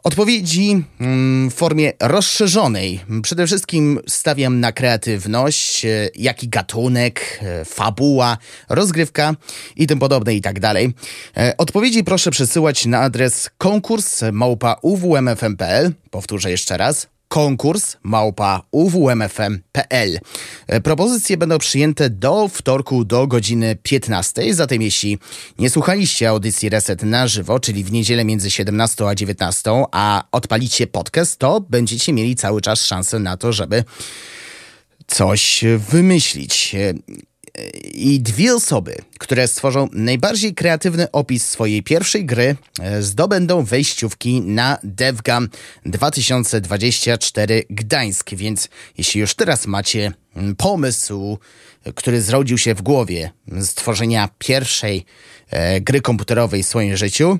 Odpowiedzi 0.03 0.85
mm, 1.01 1.51
w 1.51 1.55
formie 1.55 1.93
rozszerzonej. 2.01 3.01
Przede 3.23 3.47
wszystkim 3.47 4.01
stawiam 4.09 4.61
na 4.61 4.73
kreatywność, 4.73 5.85
e, 5.85 6.09
jaki 6.15 6.49
gatunek, 6.49 7.41
e, 7.43 7.65
fabuła, 7.65 8.39
rozgrywka 8.69 9.35
i 9.77 9.87
tym 9.87 9.99
podobne 9.99 10.35
i 10.35 10.41
tak 10.41 10.61
dalej. 10.61 10.95
E, 11.37 11.57
odpowiedzi 11.57 12.05
proszę 12.05 12.31
przesyłać 12.31 12.87
na 12.87 13.01
adres 13.01 13.51
konkurs 13.59 14.21
małpa 14.33 14.77
uwmfm.pl. 14.83 15.93
Powtórzę 16.11 16.51
jeszcze 16.51 16.77
raz 16.77 17.12
konkurs 17.33 17.97
małpa 18.03 18.63
uwmfm.pl. 18.71 20.21
E, 20.67 20.81
propozycje 20.81 21.37
będą 21.37 21.59
przyjęte 21.59 22.11
do 22.11 22.49
wtorku 22.49 23.05
do 23.05 23.27
godziny 23.27 23.77
15. 23.83 24.55
Zatem 24.55 24.83
jeśli 24.83 25.19
nie 25.59 25.71
słuchaliście 25.71 26.29
audycji 26.29 26.69
Reset 26.69 27.03
na 27.03 27.27
żywo, 27.27 27.61
czyli 27.61 27.85
w 27.85 27.93
niedzielę 27.93 28.25
między 28.25 28.51
17 28.51 29.09
a 29.09 29.15
19, 29.15 29.85
a 29.93 30.25
odpalicie 30.33 30.87
podcast, 30.87 31.39
to 31.39 31.61
będziecie 31.61 32.13
mieli 32.13 32.37
cały 32.37 32.61
czas 32.61 32.85
szansę 32.85 33.19
na 33.19 33.37
to, 33.37 33.53
żeby 33.53 33.85
coś 35.07 35.65
wymyślić 35.79 36.77
i 37.95 38.21
dwie 38.21 38.55
osoby, 38.55 38.97
które 39.19 39.49
stworzą 39.49 39.89
najbardziej 39.93 40.55
kreatywny 40.55 41.11
opis 41.11 41.49
swojej 41.49 41.83
pierwszej 41.83 42.25
gry, 42.25 42.57
e, 42.81 43.03
zdobędą 43.03 43.65
wejściówki 43.65 44.41
na 44.41 44.79
DevGam 44.85 45.49
2024 45.87 47.65
Gdańsk. 47.71 48.31
Więc 48.31 48.69
jeśli 48.99 49.21
już 49.21 49.35
teraz 49.35 49.67
macie 49.67 50.13
mm, 50.37 50.57
pomysł, 50.57 51.39
który 51.95 52.23
zrodził 52.23 52.59
się 52.59 52.75
w 52.75 52.83
głowie 52.83 53.31
stworzenia 53.63 54.29
pierwszej 54.39 55.05
e, 55.51 55.81
gry 55.81 56.01
komputerowej 56.01 56.63
w 56.63 56.67
swoim 56.67 56.97
życiu, 56.97 57.39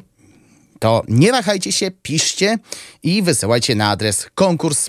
to 0.79 1.03
nie 1.09 1.33
wahajcie 1.33 1.73
się, 1.73 1.91
piszcie 1.91 2.59
i 3.03 3.23
wysyłajcie 3.23 3.75
na 3.75 3.91
adres 3.91 4.27
konkurs. 4.35 4.89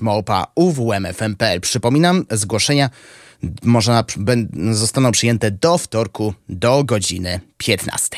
Przypominam, 1.61 2.25
zgłoszenia 2.31 2.89
można, 3.63 4.03
zostaną 4.71 5.11
przyjęte 5.11 5.51
do 5.51 5.77
wtorku 5.77 6.33
do 6.49 6.83
godziny 6.83 7.39
15. 7.57 8.17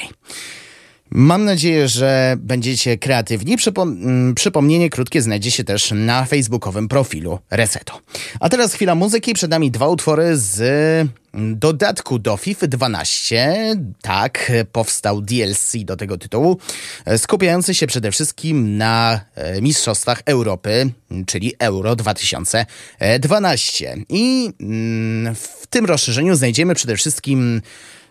Mam 1.12 1.46
nadzieję, 1.46 1.88
że 1.88 2.36
będziecie 2.40 2.98
kreatywni. 2.98 3.58
Przypom 3.58 3.90
mm, 3.90 4.36
przypomnienie 4.36 4.90
krótkie 4.90 5.22
znajdzie 5.22 5.52
się 5.52 5.64
też 5.64 5.92
na 5.96 6.26
facebookowym 6.26 6.88
profilu 6.88 7.40
Reseto. 7.52 8.02
A 8.40 8.50
teraz 8.50 8.74
chwila 8.74 8.96
muzyki. 8.96 9.34
Przed 9.34 9.52
nami 9.52 9.72
dwa 9.72 9.88
utwory 9.88 10.38
z 10.38 10.62
dodatku 11.34 12.20
do 12.20 12.38
FIFA 12.38 12.68
12. 12.68 13.76
Tak, 14.02 14.52
powstał 14.72 15.22
DLC 15.22 15.74
do 15.86 15.96
tego 15.96 16.18
tytułu, 16.18 16.58
skupiający 17.18 17.74
się 17.74 17.88
przede 17.88 18.12
wszystkim 18.12 18.78
na 18.78 19.20
e, 19.36 19.62
Mistrzostwach 19.62 20.22
Europy, 20.26 20.92
czyli 21.26 21.54
Euro 21.60 21.96
2012. 21.96 23.98
I 24.10 24.50
mm, 24.62 25.36
w 25.36 25.68
tym 25.68 25.86
rozszerzeniu 25.86 26.36
znajdziemy 26.36 26.76
przede 26.76 26.98
wszystkim 26.98 27.62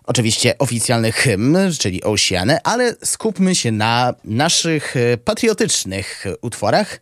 Oczywiście 0.06 0.58
oficjalny 0.58 1.12
hymn, 1.12 1.56
czyli 1.78 2.02
Oceany, 2.02 2.58
ale 2.64 2.94
skupmy 3.04 3.54
się 3.54 3.72
na 3.72 4.14
naszych 4.24 4.96
e, 4.96 5.16
patriotycznych 5.16 6.24
utworach. 6.40 7.00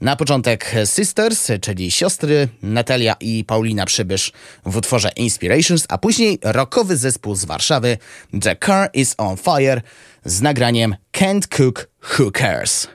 Na 0.00 0.16
początek 0.16 0.72
Sisters, 0.84 1.48
czyli 1.60 1.90
siostry 1.90 2.48
Natalia 2.62 3.16
i 3.20 3.44
Paulina 3.44 3.86
Przybysz 3.86 4.32
w 4.66 4.76
utworze 4.76 5.10
Inspirations, 5.16 5.84
a 5.88 5.98
później 5.98 6.38
rockowy 6.42 6.96
zespół 6.96 7.34
z 7.34 7.44
Warszawy 7.44 7.98
The 8.42 8.56
Car 8.66 8.90
is 8.94 9.14
on 9.18 9.36
Fire 9.36 9.82
z 10.24 10.40
nagraniem 10.40 10.96
Can't 11.12 11.56
Cook, 11.56 11.88
Who 12.18 12.30
Cares. 12.30 12.88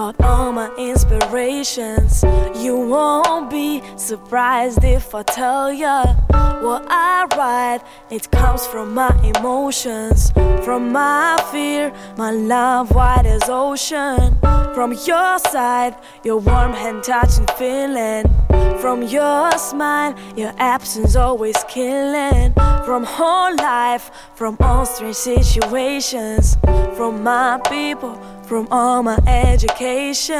About 0.00 0.18
all 0.24 0.50
my 0.50 0.74
inspirations, 0.76 2.24
you 2.56 2.74
won't 2.74 3.50
be 3.50 3.82
surprised 3.96 4.82
if 4.82 5.14
I 5.14 5.22
tell 5.22 5.70
ya 5.70 6.14
what 6.62 6.86
I 6.88 7.26
write. 7.36 7.82
It 8.10 8.30
comes 8.30 8.66
from 8.66 8.94
my 8.94 9.12
emotions, 9.22 10.30
from 10.64 10.90
my 10.90 11.36
fear, 11.52 11.92
my 12.16 12.30
love 12.30 12.94
wide 12.94 13.26
as 13.26 13.42
ocean. 13.50 14.38
From 14.74 14.94
your 15.06 15.38
side, 15.38 15.94
your 16.24 16.38
warm 16.38 16.72
hand 16.72 17.04
touching 17.04 17.46
feeling. 17.58 18.24
From 18.80 19.02
your 19.02 19.52
smile, 19.58 20.14
your 20.34 20.54
absence 20.56 21.14
always 21.14 21.62
killing. 21.68 22.54
From 22.86 23.04
whole 23.04 23.54
life, 23.56 24.10
from 24.34 24.56
all 24.60 24.86
strange 24.86 25.16
situations. 25.16 26.56
From 26.96 27.22
my 27.22 27.60
people 27.68 28.18
from 28.50 28.66
all 28.72 29.00
my 29.04 29.16
education. 29.28 30.36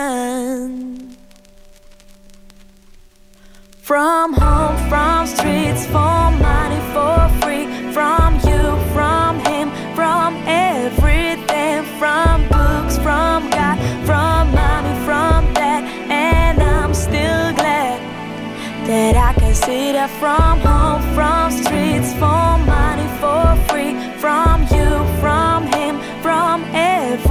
From 3.80 4.32
home, 4.32 4.76
from 4.88 5.28
streets, 5.28 5.86
for 5.86 6.32
money 6.48 6.80
for 6.92 7.28
free. 7.40 7.66
From 7.92 8.34
you, 8.48 8.62
from 8.92 9.38
him, 9.50 9.70
from 9.94 10.42
everything. 10.44 11.84
From 12.00 12.48
books, 12.48 12.98
from 12.98 13.48
God, 13.48 13.78
from 14.04 14.50
mommy, 14.56 14.94
from 15.06 15.54
dad. 15.54 15.84
And 16.10 16.60
I'm 16.60 16.92
still 16.92 17.54
glad 17.60 18.00
that 18.88 19.14
I 19.14 19.38
can 19.38 19.54
see 19.54 19.92
that 19.92 20.10
from 20.18 20.58
home, 20.66 21.00
from 21.14 21.52
streets, 21.52 22.12
for 22.14 22.58
money 22.74 23.06
for 23.22 23.54
free. 23.70 23.94
From 24.18 24.62
you, 24.74 24.88
from 25.20 25.68
him, 25.68 26.00
from 26.22 26.64
everything 26.74 27.29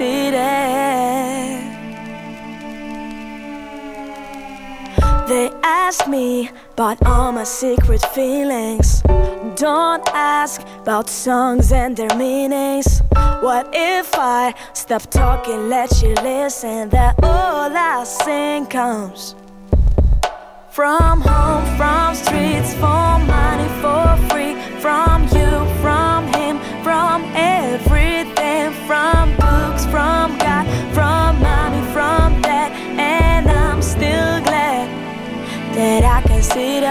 They 0.00 0.30
ask 5.62 6.08
me 6.08 6.48
about 6.72 7.04
all 7.04 7.32
my 7.32 7.44
secret 7.44 8.00
feelings. 8.14 9.02
Don't 9.56 10.02
ask 10.14 10.62
about 10.78 11.10
songs 11.10 11.70
and 11.70 11.94
their 11.94 12.16
meanings. 12.16 13.02
What 13.42 13.68
if 13.74 14.14
I 14.14 14.54
stop 14.72 15.02
talking, 15.10 15.68
let 15.68 16.00
you 16.00 16.14
listen? 16.14 16.88
That 16.88 17.16
all 17.22 17.70
I 17.70 18.04
sing 18.04 18.64
comes 18.66 19.34
from 20.70 21.20
home, 21.20 21.76
from 21.76 22.14
streets, 22.14 22.72
for 22.74 23.18
money, 23.36 23.68
for 23.82 24.16
free. 24.30 24.54
From 24.80 25.24
you, 25.24 25.66
from 25.82 26.26
him, 26.32 26.58
from 26.82 27.22
everything. 27.34 27.89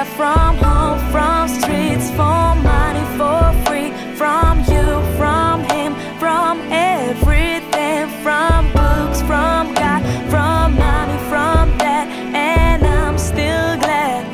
from 0.05 0.55
home, 0.57 0.99
from 1.11 1.47
streets, 1.49 2.09
for 2.11 2.55
money, 2.63 3.03
for 3.17 3.51
free, 3.65 3.91
from 4.15 4.59
you, 4.59 4.85
from 5.17 5.63
him, 5.65 5.93
from 6.19 6.59
everything, 6.71 8.07
from 8.23 8.71
books, 8.71 9.21
from 9.21 9.73
God, 9.73 10.01
from 10.29 10.75
mommy, 10.75 11.17
from 11.27 11.77
dad, 11.77 12.07
and 12.33 12.85
I'm 12.85 13.17
still 13.17 13.77
glad. 13.79 14.25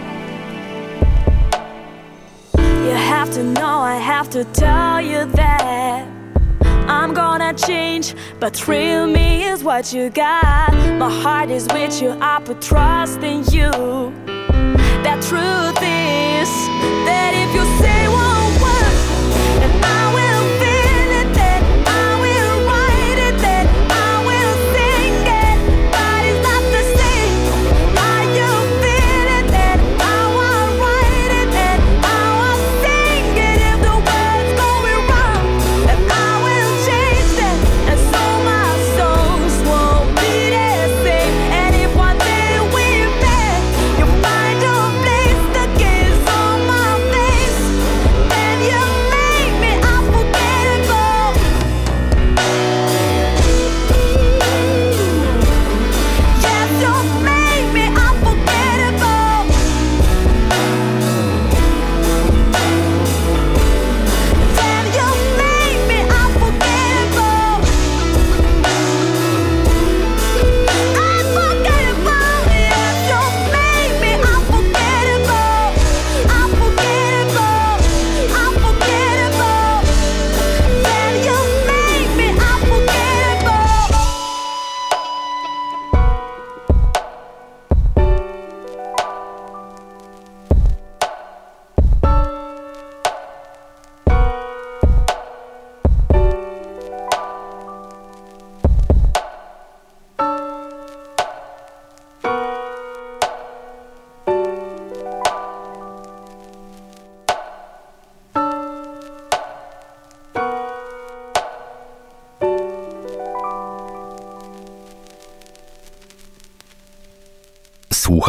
You 2.57 2.91
have 2.91 3.31
to 3.31 3.43
know, 3.43 3.79
I 3.79 3.95
have 3.97 4.29
to 4.31 4.43
tell 4.45 5.01
you 5.01 5.25
that. 5.33 6.07
I'm 6.87 7.13
gonna 7.13 7.53
change, 7.53 8.13
but 8.39 8.67
real 8.67 9.07
me 9.07 9.45
is 9.45 9.63
what 9.63 9.91
you 9.93 10.11
got. 10.11 10.73
My 10.99 11.09
heart 11.09 11.49
is 11.49 11.67
with 11.73 12.01
you, 12.01 12.15
I 12.21 12.39
put 12.43 12.61
trust 12.61 13.23
in 13.23 13.43
you 13.45 14.13
that 15.05 15.21
truth 15.21 15.77
is 15.85 16.49
that 17.05 17.37
if 17.37 17.53
you 17.53 17.61
say 17.77 18.09
one 18.09 18.49
word 18.57 20.04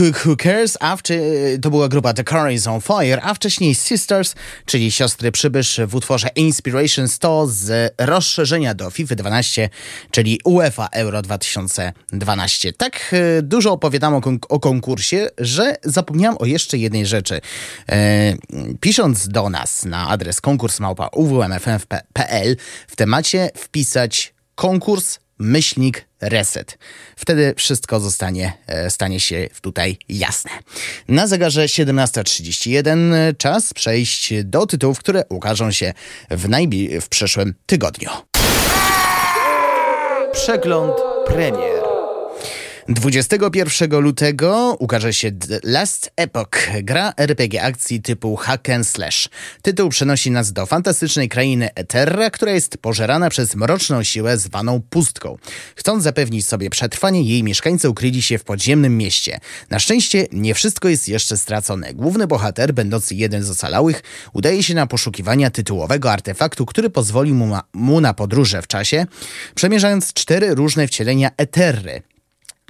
Who 0.00 0.36
Cares, 0.36 0.76
a 0.80 0.96
wczy- 0.96 1.58
to 1.62 1.70
była 1.70 1.88
grupa 1.88 2.12
The 2.14 2.22
Curry's 2.22 2.70
on 2.70 2.80
Fire, 2.80 3.22
a 3.22 3.34
wcześniej 3.34 3.74
Sisters, 3.74 4.34
czyli 4.64 4.92
siostry 4.92 5.32
przybysz 5.32 5.80
w 5.86 5.94
utworze 5.94 6.28
Inspiration 6.36 7.08
100 7.08 7.46
z 7.46 7.94
rozszerzenia 7.98 8.74
do 8.74 8.90
FIFA 8.90 9.14
12, 9.14 9.68
czyli 10.10 10.40
UEFA 10.44 10.88
Euro 10.92 11.22
2012. 11.22 12.72
Tak 12.72 13.00
e, 13.12 13.42
dużo 13.42 13.72
opowiadam 13.72 14.14
o, 14.14 14.20
o 14.48 14.60
konkursie, 14.60 15.28
że 15.38 15.76
zapomniałam 15.84 16.36
o 16.40 16.46
jeszcze 16.46 16.78
jednej 16.78 17.06
rzeczy. 17.06 17.40
E, 17.88 18.34
pisząc 18.80 19.28
do 19.28 19.50
nas 19.50 19.84
na 19.84 20.08
adres 20.08 20.40
konkurs 20.40 20.80
małpa 20.80 21.08
uwmfm.pl 21.12 22.56
w 22.88 22.96
temacie 22.96 23.50
wpisać 23.56 24.34
konkurs 24.54 25.18
myślnik 25.40 26.04
reset. 26.20 26.78
Wtedy 27.16 27.54
wszystko 27.56 28.00
zostanie, 28.00 28.52
e, 28.66 28.90
stanie 28.90 29.20
się 29.20 29.48
tutaj 29.60 29.98
jasne. 30.08 30.50
Na 31.08 31.26
zegarze 31.26 31.64
17.31 31.68 33.34
czas 33.38 33.74
przejść 33.74 34.32
do 34.44 34.66
tytułów, 34.66 34.98
które 34.98 35.24
ukażą 35.28 35.70
się 35.70 35.92
w, 36.30 36.48
najbli- 36.48 37.00
w 37.00 37.08
przyszłym 37.08 37.54
tygodniu. 37.66 38.10
Przegląd 40.32 40.94
premier. 41.26 41.79
21 42.90 44.00
lutego 44.00 44.76
ukaże 44.78 45.12
się 45.12 45.32
The 45.32 45.60
Last 45.64 46.10
Epoch, 46.16 46.50
gra 46.82 47.12
RPG 47.16 47.62
akcji 47.62 48.02
typu 48.02 48.36
hack 48.36 48.70
and 48.70 48.86
slash. 48.86 49.28
Tytuł 49.62 49.88
przenosi 49.88 50.30
nas 50.30 50.52
do 50.52 50.66
fantastycznej 50.66 51.28
krainy 51.28 51.74
Eterra, 51.74 52.30
która 52.30 52.52
jest 52.52 52.78
pożerana 52.78 53.30
przez 53.30 53.56
mroczną 53.56 54.02
siłę 54.02 54.38
zwaną 54.38 54.82
pustką. 54.90 55.38
Chcąc 55.76 56.02
zapewnić 56.02 56.46
sobie 56.46 56.70
przetrwanie, 56.70 57.22
jej 57.22 57.42
mieszkańcy 57.42 57.90
ukryli 57.90 58.22
się 58.22 58.38
w 58.38 58.44
podziemnym 58.44 58.96
mieście. 58.96 59.40
Na 59.70 59.78
szczęście 59.78 60.26
nie 60.32 60.54
wszystko 60.54 60.88
jest 60.88 61.08
jeszcze 61.08 61.36
stracone. 61.36 61.94
Główny 61.94 62.26
bohater, 62.26 62.74
będący 62.74 63.14
jeden 63.14 63.42
z 63.42 63.50
ocalałych, 63.50 64.02
udaje 64.32 64.62
się 64.62 64.74
na 64.74 64.86
poszukiwania 64.86 65.50
tytułowego 65.50 66.12
artefaktu, 66.12 66.66
który 66.66 66.90
pozwoli 66.90 67.32
mu, 67.32 67.56
mu 67.72 68.00
na 68.00 68.14
podróże 68.14 68.62
w 68.62 68.66
czasie, 68.66 69.06
przemierzając 69.54 70.12
cztery 70.12 70.54
różne 70.54 70.86
wcielenia 70.86 71.30
Eterry. 71.36 72.02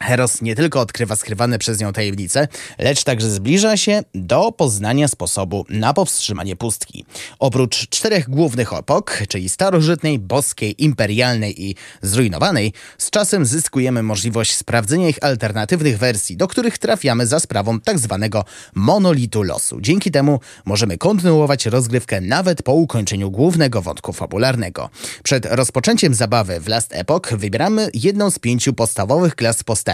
Heros 0.00 0.42
nie 0.42 0.54
tylko 0.56 0.80
odkrywa 0.80 1.16
skrywane 1.16 1.58
przez 1.58 1.80
nią 1.80 1.92
tajemnice, 1.92 2.48
lecz 2.78 3.04
także 3.04 3.30
zbliża 3.30 3.76
się 3.76 4.02
do 4.14 4.52
poznania 4.52 5.08
sposobu 5.08 5.66
na 5.68 5.94
powstrzymanie 5.94 6.56
pustki. 6.56 7.04
Oprócz 7.38 7.88
czterech 7.88 8.30
głównych 8.30 8.72
opok, 8.72 9.22
czyli 9.28 9.48
starożytnej, 9.48 10.18
boskiej, 10.18 10.84
imperialnej 10.84 11.64
i 11.64 11.74
zrujnowanej, 12.02 12.72
z 12.98 13.10
czasem 13.10 13.46
zyskujemy 13.46 14.02
możliwość 14.02 14.56
sprawdzenia 14.56 15.08
ich 15.08 15.24
alternatywnych 15.24 15.98
wersji, 15.98 16.36
do 16.36 16.48
których 16.48 16.78
trafiamy 16.78 17.26
za 17.26 17.40
sprawą 17.40 17.80
tak 17.80 17.98
zwanego 17.98 18.44
monolitu 18.74 19.42
losu. 19.42 19.80
Dzięki 19.80 20.10
temu 20.10 20.40
możemy 20.64 20.98
kontynuować 20.98 21.66
rozgrywkę 21.66 22.20
nawet 22.20 22.62
po 22.62 22.72
ukończeniu 22.72 23.30
głównego 23.30 23.82
wątku 23.82 24.12
fabularnego. 24.12 24.90
Przed 25.22 25.46
rozpoczęciem 25.46 26.14
zabawy 26.14 26.60
w 26.60 26.68
Last 26.68 26.92
Epoch 26.92 27.22
wybieramy 27.32 27.90
jedną 27.94 28.30
z 28.30 28.38
pięciu 28.38 28.72
podstawowych 28.72 29.34
klas 29.34 29.64
postaci. 29.64 29.89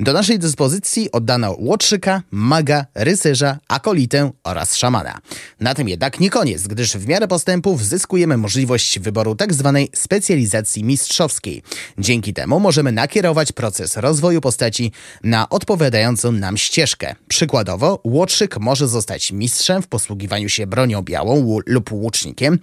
Do 0.00 0.12
naszej 0.12 0.38
dyspozycji 0.38 1.12
oddano 1.12 1.56
łotrzyka, 1.58 2.22
maga, 2.30 2.86
rycerza, 2.94 3.58
akolitę 3.68 4.30
oraz 4.44 4.76
szamana. 4.76 5.18
Na 5.60 5.74
tym 5.74 5.88
jednak 5.88 6.20
nie 6.20 6.30
koniec, 6.30 6.66
gdyż 6.66 6.96
w 6.96 7.08
miarę 7.08 7.28
postępów 7.28 7.84
zyskujemy 7.84 8.36
możliwość 8.36 8.98
wyboru 8.98 9.36
tzw. 9.36 9.86
specjalizacji 9.94 10.84
mistrzowskiej. 10.84 11.62
Dzięki 11.98 12.34
temu 12.34 12.60
możemy 12.60 12.92
nakierować 12.92 13.52
proces 13.52 13.96
rozwoju 13.96 14.40
postaci 14.40 14.92
na 15.24 15.48
odpowiadającą 15.48 16.32
nam 16.32 16.56
ścieżkę. 16.56 17.14
Przykładowo, 17.28 18.00
łotrzyk 18.04 18.58
może 18.58 18.88
zostać 18.88 19.32
mistrzem 19.32 19.82
w 19.82 19.86
posługiwaniu 19.86 20.48
się 20.48 20.66
bronią 20.66 21.02
białą 21.02 21.58
lub 21.66 21.92
łucznikiem, 21.92 22.58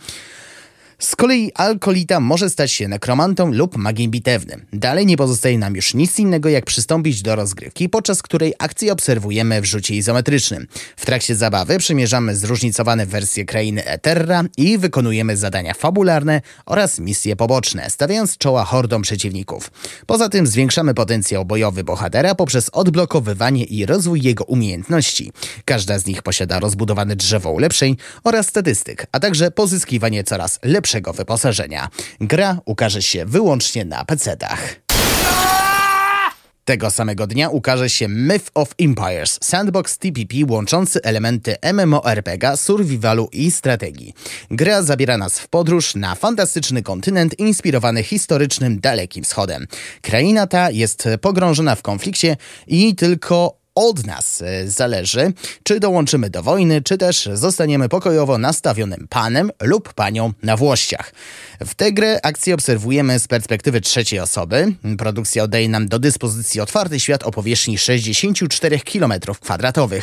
z 1.01 1.15
kolei 1.15 1.51
alkolita 1.55 2.19
może 2.19 2.49
stać 2.49 2.71
się 2.71 2.87
nekromantą 2.87 3.51
lub 3.51 3.77
magiem 3.77 4.11
bitewnym. 4.11 4.65
Dalej 4.73 5.05
nie 5.05 5.17
pozostaje 5.17 5.57
nam 5.57 5.75
już 5.75 5.93
nic 5.93 6.19
innego 6.19 6.49
jak 6.49 6.65
przystąpić 6.65 7.21
do 7.21 7.35
rozgrywki, 7.35 7.89
podczas 7.89 8.21
której 8.21 8.53
akcję 8.59 8.93
obserwujemy 8.93 9.61
w 9.61 9.65
rzucie 9.65 9.95
izometrycznym. 9.95 10.67
W 10.97 11.05
trakcie 11.05 11.35
zabawy 11.35 11.77
przymierzamy 11.77 12.35
zróżnicowane 12.35 13.05
wersje 13.05 13.45
krainy 13.45 13.85
Eterra 13.85 14.43
i 14.57 14.77
wykonujemy 14.77 15.37
zadania 15.37 15.73
fabularne 15.73 16.41
oraz 16.65 16.99
misje 16.99 17.35
poboczne, 17.35 17.89
stawiając 17.89 18.37
czoła 18.37 18.65
hordom 18.65 19.01
przeciwników. 19.01 19.71
Poza 20.05 20.29
tym 20.29 20.47
zwiększamy 20.47 20.93
potencjał 20.93 21.45
bojowy 21.45 21.83
bohatera 21.83 22.35
poprzez 22.35 22.69
odblokowywanie 22.69 23.63
i 23.63 23.85
rozwój 23.85 24.21
jego 24.21 24.43
umiejętności. 24.43 25.31
Każda 25.65 25.99
z 25.99 26.05
nich 26.05 26.21
posiada 26.21 26.59
rozbudowane 26.59 27.15
drzewo 27.15 27.51
ulepszeń 27.51 27.97
oraz 28.23 28.47
statystyk, 28.47 29.05
a 29.11 29.19
także 29.19 29.51
pozyskiwanie 29.51 30.23
coraz 30.23 30.59
wyposażenia. 30.99 31.89
Gra 32.21 32.57
ukaże 32.65 33.01
się 33.01 33.25
wyłącznie 33.25 33.85
na 33.85 34.05
PC-tach. 34.05 34.81
Tego 36.65 36.91
samego 36.91 37.27
dnia 37.27 37.49
ukaże 37.49 37.89
się 37.89 38.07
Myth 38.07 38.45
of 38.53 38.69
Empires, 38.79 39.39
sandbox 39.41 39.97
TPP 39.97 40.35
łączący 40.49 41.01
elementy 41.03 41.55
MMORPG, 41.73 42.57
survivalu 42.57 43.29
i 43.31 43.51
strategii. 43.51 44.13
Gra 44.51 44.83
zabiera 44.83 45.17
nas 45.17 45.39
w 45.39 45.47
podróż 45.47 45.95
na 45.95 46.15
fantastyczny 46.15 46.83
kontynent 46.83 47.39
inspirowany 47.39 48.03
historycznym 48.03 48.79
Dalekim 48.79 49.23
Wschodem. 49.23 49.67
Kraina 50.01 50.47
ta 50.47 50.71
jest 50.71 51.07
pogrążona 51.21 51.75
w 51.75 51.81
konflikcie 51.81 52.37
i 52.67 52.95
tylko 52.95 53.60
od 53.75 54.05
nas 54.05 54.41
e, 54.41 54.67
zależy, 54.67 55.33
czy 55.63 55.79
dołączymy 55.79 56.29
do 56.29 56.43
wojny, 56.43 56.81
czy 56.81 56.97
też 56.97 57.29
zostaniemy 57.33 57.89
pokojowo 57.89 58.37
nastawionym 58.37 59.07
panem 59.09 59.51
lub 59.61 59.93
panią 59.93 60.33
na 60.43 60.57
włościach. 60.57 61.13
W 61.65 61.75
tę 61.75 61.91
grę 61.91 62.19
akcję 62.23 62.53
obserwujemy 62.53 63.19
z 63.19 63.27
perspektywy 63.27 63.81
trzeciej 63.81 64.19
osoby. 64.19 64.73
Produkcja 64.97 65.43
oddaje 65.43 65.69
nam 65.69 65.87
do 65.87 65.99
dyspozycji 65.99 66.61
otwarty 66.61 66.99
świat 66.99 67.23
o 67.23 67.31
powierzchni 67.31 67.77
64 67.77 68.77
km2. 68.77 70.01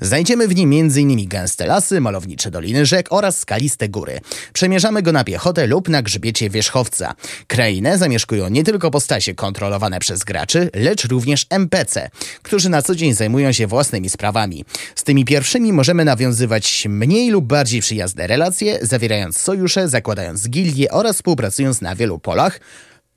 Znajdziemy 0.00 0.48
w 0.48 0.56
nim 0.56 0.72
m.in. 0.72 1.28
gęste 1.28 1.66
lasy, 1.66 2.00
malownicze 2.00 2.50
doliny 2.50 2.86
rzek 2.86 3.06
oraz 3.10 3.38
skaliste 3.38 3.88
góry. 3.88 4.20
Przemierzamy 4.52 5.02
go 5.02 5.12
na 5.12 5.24
piechotę 5.24 5.66
lub 5.66 5.88
na 5.88 6.02
grzbiecie 6.02 6.50
wierzchowca. 6.50 7.14
Krainę 7.46 7.98
zamieszkują 7.98 8.48
nie 8.48 8.64
tylko 8.64 8.90
postacie 8.90 9.34
kontrolowane 9.34 10.00
przez 10.00 10.24
graczy, 10.24 10.70
lecz 10.74 11.04
również 11.04 11.46
NPC, 11.50 12.10
którzy 12.42 12.68
na 12.68 12.82
co 12.82 12.94
dzień 12.94 13.14
zajmują 13.14 13.52
się 13.52 13.66
własnymi 13.66 14.10
sprawami. 14.10 14.64
Z 14.94 15.04
tymi 15.04 15.24
pierwszymi 15.24 15.72
możemy 15.72 16.04
nawiązywać 16.04 16.86
mniej 16.88 17.30
lub 17.30 17.44
bardziej 17.44 17.80
przyjazne 17.80 18.26
relacje, 18.26 18.78
zawierając 18.82 19.38
sojusze, 19.38 19.88
zakładając 19.88 20.48
gildie 20.48 20.97
oraz 20.98 21.16
współpracując 21.16 21.80
na 21.80 21.94
wielu 21.94 22.18
polach, 22.18 22.60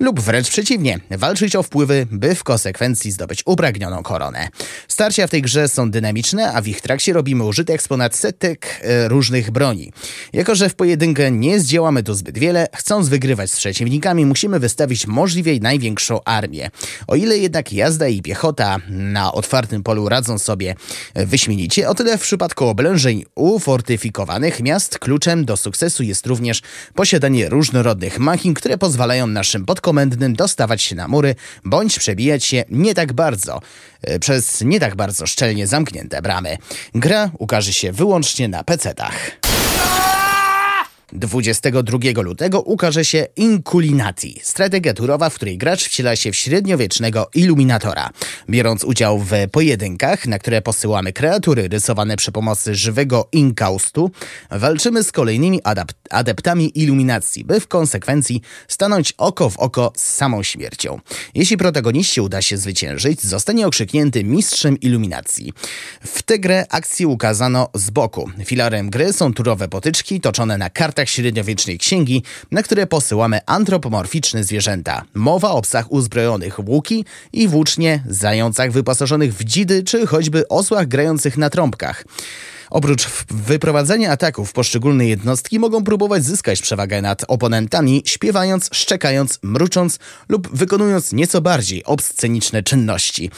lub 0.01 0.19
wręcz 0.19 0.49
przeciwnie, 0.49 0.99
walczyć 1.11 1.55
o 1.55 1.63
wpływy, 1.63 2.07
by 2.11 2.35
w 2.35 2.43
konsekwencji 2.43 3.11
zdobyć 3.11 3.43
upragnioną 3.45 4.03
koronę. 4.03 4.49
Starcia 4.87 5.27
w 5.27 5.29
tej 5.29 5.41
grze 5.41 5.67
są 5.67 5.91
dynamiczne, 5.91 6.53
a 6.53 6.61
w 6.61 6.67
ich 6.67 6.81
trakcie 6.81 7.13
robimy 7.13 7.43
użytek 7.43 7.81
z 7.81 7.87
ponad 7.87 8.15
setek 8.15 8.81
e, 8.81 9.07
różnych 9.07 9.51
broni. 9.51 9.91
Jako, 10.33 10.55
że 10.55 10.69
w 10.69 10.75
pojedynkę 10.75 11.31
nie 11.31 11.59
zdziałamy 11.59 12.03
tu 12.03 12.13
zbyt 12.13 12.37
wiele, 12.37 12.67
chcąc 12.75 13.09
wygrywać 13.09 13.51
z 13.51 13.57
przeciwnikami, 13.57 14.25
musimy 14.25 14.59
wystawić 14.59 15.07
możliwie 15.07 15.59
największą 15.59 16.23
armię. 16.23 16.69
O 17.07 17.15
ile 17.15 17.37
jednak 17.37 17.73
jazda 17.73 18.07
i 18.07 18.21
piechota 18.21 18.77
na 18.89 19.31
otwartym 19.31 19.83
polu 19.83 20.09
radzą 20.09 20.37
sobie 20.37 20.75
wyśmienicie, 21.15 21.89
o 21.89 21.95
tyle 21.95 22.17
w 22.17 22.21
przypadku 22.21 22.67
oblężeń 22.67 23.23
ufortyfikowanych 23.35 24.59
miast 24.59 24.99
kluczem 24.99 25.45
do 25.45 25.57
sukcesu 25.57 26.03
jest 26.03 26.27
również 26.27 26.61
posiadanie 26.95 27.49
różnorodnych 27.49 28.19
machin, 28.19 28.53
które 28.53 28.77
pozwalają 28.77 29.27
naszym 29.27 29.65
podkomendnym 29.91 30.35
dostawać 30.35 30.81
się 30.81 30.95
na 30.95 31.07
mury, 31.07 31.35
bądź 31.65 31.99
przebijać 31.99 32.45
się 32.45 32.63
nie 32.69 32.93
tak 32.93 33.13
bardzo, 33.13 33.61
e, 34.01 34.19
przez 34.19 34.61
nie 34.61 34.79
tak 34.79 34.95
bardzo 34.95 35.27
szczelnie 35.27 35.67
zamknięte 35.67 36.21
bramy. 36.21 36.57
Gra 36.95 37.31
ukaże 37.39 37.73
się 37.73 37.91
wyłącznie 37.91 38.47
na 38.47 38.63
PC-tach. 38.63 39.40
22 41.13 42.21
lutego 42.21 42.61
ukaże 42.61 43.05
się 43.05 43.27
Inculinati, 43.35 44.39
strategia 44.43 44.93
turowa, 44.93 45.29
w 45.29 45.35
której 45.35 45.57
gracz 45.57 45.83
wciela 45.83 46.15
się 46.15 46.31
w 46.31 46.35
średniowiecznego 46.35 47.29
iluminatora. 47.35 48.09
Biorąc 48.49 48.83
udział 48.83 49.19
w 49.19 49.31
pojedynkach, 49.51 50.27
na 50.27 50.39
które 50.39 50.61
posyłamy 50.61 51.13
kreatury 51.13 51.67
rysowane 51.67 52.17
przy 52.17 52.31
pomocy 52.31 52.75
żywego 52.75 53.27
inkaustu, 53.31 54.11
walczymy 54.51 55.03
z 55.03 55.11
kolejnymi 55.11 55.59
adeptami 56.09 56.79
iluminacji, 56.79 57.43
by 57.43 57.59
w 57.59 57.67
konsekwencji 57.67 58.41
stanąć 58.67 59.13
oko 59.17 59.49
w 59.49 59.57
oko 59.57 59.93
z 59.95 60.01
samą 60.01 60.43
śmiercią. 60.43 60.99
Jeśli 61.35 61.57
protagoniści 61.57 62.21
uda 62.21 62.41
się 62.41 62.57
zwyciężyć, 62.57 63.23
zostanie 63.23 63.67
okrzyknięty 63.67 64.23
mistrzem 64.23 64.79
iluminacji. 64.79 65.53
W 66.01 66.23
tę 66.23 66.39
grę 66.39 66.65
akcję 66.69 67.07
ukazano 67.07 67.67
z 67.73 67.89
boku. 67.89 68.29
Filarem 68.45 68.89
gry 68.89 69.13
są 69.13 69.33
turowe 69.33 69.67
potyczki 69.67 70.21
toczone 70.21 70.57
na 70.57 70.69
kartach 70.69 71.00
średniowiecznej 71.09 71.77
księgi, 71.77 72.23
na 72.51 72.63
które 72.63 72.87
posyłamy 72.87 73.39
antropomorficzne 73.45 74.43
zwierzęta. 74.43 75.03
Mowa 75.13 75.51
o 75.51 75.61
psach 75.61 75.91
uzbrojonych 75.91 76.59
w 76.59 76.69
łuki 76.69 77.05
i 77.33 77.47
włócznie, 77.47 78.03
zającach 78.09 78.71
wyposażonych 78.71 79.33
w 79.33 79.43
dzidy, 79.43 79.83
czy 79.83 80.07
choćby 80.07 80.47
osłach 80.47 80.87
grających 80.87 81.37
na 81.37 81.49
trąbkach. 81.49 82.03
Oprócz 82.69 83.07
wyprowadzenia 83.29 84.11
ataków 84.11 84.53
poszczególne 84.53 85.05
jednostki 85.05 85.59
mogą 85.59 85.83
próbować 85.83 86.23
zyskać 86.23 86.61
przewagę 86.61 87.01
nad 87.01 87.23
oponentami, 87.27 88.03
śpiewając, 88.05 88.69
szczekając, 88.73 89.39
mrucząc 89.43 89.99
lub 90.29 90.57
wykonując 90.57 91.13
nieco 91.13 91.41
bardziej 91.41 91.83
obsceniczne 91.83 92.63
czynności. 92.63 93.31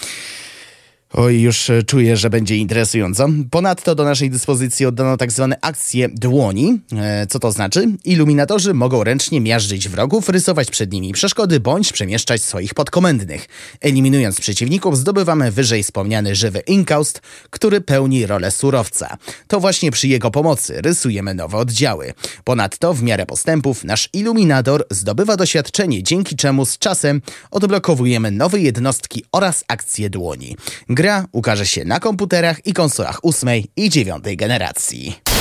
Oj, 1.15 1.41
już 1.41 1.69
e, 1.69 1.83
czuję, 1.83 2.17
że 2.17 2.29
będzie 2.29 2.57
interesująco. 2.57 3.27
Ponadto 3.51 3.95
do 3.95 4.03
naszej 4.03 4.29
dyspozycji 4.29 4.85
oddano 4.85 5.17
tak 5.17 5.31
zwane 5.31 5.57
akcje 5.61 6.09
dłoni. 6.09 6.79
E, 6.95 7.27
co 7.27 7.39
to 7.39 7.51
znaczy? 7.51 7.87
Iluminatorzy 8.05 8.73
mogą 8.73 9.03
ręcznie 9.03 9.41
miażdżyć 9.41 9.89
wrogów, 9.89 10.29
rysować 10.29 10.71
przed 10.71 10.91
nimi 10.91 11.13
przeszkody 11.13 11.59
bądź 11.59 11.93
przemieszczać 11.93 12.41
swoich 12.41 12.73
podkomendnych. 12.73 13.47
Eliminując 13.81 14.41
przeciwników 14.41 14.97
zdobywamy 14.97 15.51
wyżej 15.51 15.83
wspomniany 15.83 16.35
żywy 16.35 16.59
inkaust, 16.59 17.21
który 17.49 17.81
pełni 17.81 18.25
rolę 18.25 18.51
surowca. 18.51 19.17
To 19.47 19.59
właśnie 19.59 19.91
przy 19.91 20.07
jego 20.07 20.31
pomocy 20.31 20.81
rysujemy 20.81 21.33
nowe 21.33 21.57
oddziały. 21.57 22.13
Ponadto 22.43 22.93
w 22.93 23.03
miarę 23.03 23.25
postępów 23.25 23.83
nasz 23.83 24.09
iluminator 24.13 24.85
zdobywa 24.89 25.37
doświadczenie, 25.37 26.03
dzięki 26.03 26.35
czemu 26.35 26.65
z 26.65 26.77
czasem 26.77 27.21
odblokowujemy 27.51 28.31
nowe 28.31 28.59
jednostki 28.59 29.23
oraz 29.31 29.63
akcje 29.67 30.09
dłoni. 30.09 30.55
Gra 31.03 31.25
ukaże 31.31 31.65
się 31.65 31.85
na 31.85 31.99
komputerach 31.99 32.65
i 32.65 32.73
konsolach 32.73 33.19
ósmej 33.23 33.65
i 33.75 33.89
dziewiątej 33.89 34.37
generacji. 34.37 35.32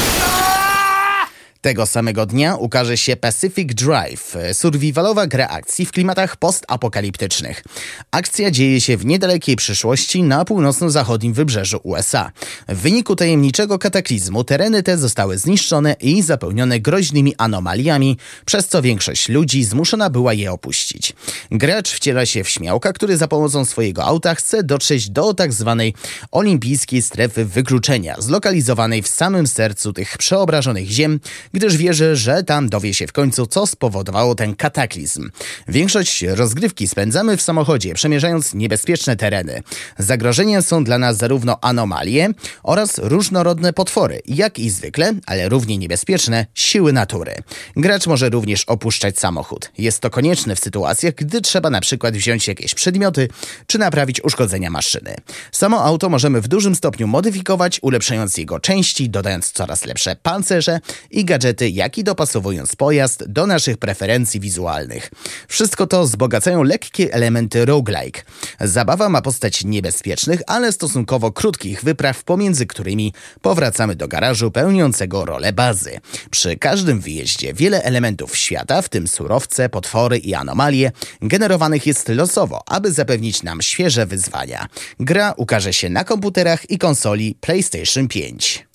Tego 1.63 1.87
samego 1.87 2.27
dnia 2.27 2.57
ukaże 2.57 2.97
się 2.97 3.17
Pacific 3.17 3.75
Drive, 3.75 4.37
survivalowa 4.53 5.27
gra 5.27 5.49
akcji 5.49 5.87
w 5.87 5.93
klimatach 5.93 6.37
postapokaliptycznych. 6.37 7.65
Akcja 8.11 8.51
dzieje 8.51 8.81
się 8.81 8.97
w 8.97 9.07
niedalekiej 9.07 9.57
przyszłości 9.57 10.23
na 10.23 10.45
północno-zachodnim 10.45 11.33
wybrzeżu 11.33 11.81
USA. 11.83 12.33
W 12.69 12.77
wyniku 12.77 13.17
tajemniczego 13.17 13.79
kataklizmu 13.79 14.45
tereny 14.45 14.83
te 14.83 14.99
zostały 14.99 15.39
zniszczone 15.39 15.97
i 16.01 16.23
zapełnione 16.23 16.81
groźnymi 16.81 17.35
anomaliami, 17.39 18.17
przez 18.45 18.69
co 18.69 18.83
większość 18.83 19.29
ludzi 19.29 19.65
zmuszona 19.65 20.11
była 20.11 20.33
je 20.35 20.53
opuścić. 20.53 21.13
Gracz 21.51 21.91
wciela 21.91 22.27
się 22.27 22.45
w 22.45 22.49
śmiałka, 22.49 22.93
który 22.93 23.17
za 23.17 23.29
pomocą 23.29 23.65
swojego 23.65 24.05
auta 24.05 24.35
chce 24.35 24.63
dotrzeć 24.63 25.11
do 25.11 25.35
tak 25.35 25.53
zwanej 25.53 25.95
olimpijskiej 26.31 27.03
strefy 27.03 27.45
wykluczenia, 27.45 28.15
zlokalizowanej 28.19 29.03
w 29.03 29.09
samym 29.09 29.47
sercu 29.47 29.93
tych 29.93 30.19
przeobrażonych 30.19 30.89
ziem, 30.89 31.21
gdyż 31.53 31.77
wierzy, 31.77 32.17
że 32.17 32.43
tam 32.43 32.69
dowie 32.69 32.95
się 32.95 33.07
w 33.07 33.13
końcu, 33.13 33.47
co 33.47 33.67
spowodowało 33.67 34.35
ten 34.35 34.57
kataklizm. 34.57 35.31
Większość 35.69 36.23
rozgrywki 36.23 36.89
spędzamy 36.89 37.37
w 37.37 37.43
samochodzie, 37.43 37.95
przemierzając 37.95 38.55
niebezpieczne 38.55 39.17
tereny. 39.17 39.63
Zagrożeniem 39.99 40.63
są 40.63 40.85
dla 40.85 40.99
nas 40.99 41.17
zarówno 41.17 41.59
anomalie 41.61 42.29
oraz 42.63 42.99
różnorodne 42.99 43.73
potwory, 43.73 44.21
jak 44.27 44.59
i 44.59 44.71
zwykle, 44.71 45.13
ale 45.27 45.49
równie 45.49 45.79
niebezpieczne, 45.79 46.47
siły 46.55 46.93
natury. 46.93 47.35
Gracz 47.77 48.07
może 48.07 48.29
również 48.29 48.65
opuszczać 48.65 49.19
samochód. 49.19 49.71
Jest 49.79 50.01
to 50.01 50.11
konieczne 50.11 50.57
w 50.57 50.61
sytuacjach, 50.61 51.15
gdy 51.15 51.41
trzeba 51.41 51.71
na 51.71 51.81
przykład 51.81 52.15
wziąć 52.15 52.49
jakieś 52.49 52.75
przedmioty, 52.75 53.29
czy 53.67 53.79
naprawić 53.79 54.25
uszkodzenia 54.25 54.71
maszyny. 54.71 55.15
Samo 55.53 55.85
auto 55.85 56.09
możemy 56.09 56.41
w 56.41 56.49
dużym 56.49 56.75
stopniu 56.75 57.07
modyfikować, 57.07 57.79
ulepszając 57.83 58.37
jego 58.37 58.61
części, 58.61 59.11
dodając 59.11 59.53
coraz 59.53 59.85
lepsze 59.85 60.17
pancerze 60.17 60.81
i 61.11 61.25
gadżety 61.25 61.42
gadżety, 61.43 61.71
jak 61.71 61.99
i 61.99 62.05
dopasowując 62.05 62.77
pojazd 62.77 63.25
do 63.27 63.47
naszych 63.47 63.77
preferencji 63.77 64.41
wizualnych. 64.41 65.11
Wszystko 65.49 65.87
to 65.87 66.03
wzbogacają 66.03 66.63
lekkie 66.63 67.15
elementy 67.15 67.65
roguelike. 67.65 68.23
Zabawa 68.61 69.09
ma 69.09 69.23
postać 69.23 69.65
niebezpiecznych, 69.65 70.41
ale 70.47 70.73
stosunkowo 70.73 71.33
krótkich 71.33 71.85
wypraw, 71.85 72.25
pomiędzy 72.25 72.67
którymi 72.67 73.13
powracamy 73.41 73.97
do 73.97 74.09
garażu 74.09 74.51
pełniącego 74.51 75.25
rolę 75.25 75.53
bazy. 75.53 76.01
Przy 76.31 76.57
każdym 76.57 77.01
wyjeździe 77.01 77.55
wiele 77.55 77.83
elementów 77.83 78.37
świata, 78.37 78.83
w 78.83 78.89
tym 78.89 79.09
surowce, 79.09 79.69
potwory 79.69 80.19
i 80.19 80.35
anomalie, 80.35 80.93
generowanych 81.23 81.87
jest 81.87 82.09
losowo, 82.09 82.63
aby 82.67 82.93
zapewnić 82.93 83.43
nam 83.43 83.63
świeże 83.63 84.07
wyzwania. 84.07 84.67
Gra 85.01 85.35
ukaże 85.37 85.73
się 85.73 85.89
na 85.89 86.05
komputerach 86.05 86.71
i 86.71 86.79
konsoli 86.79 87.35
PlayStation 87.41 88.09
5. 88.09 88.72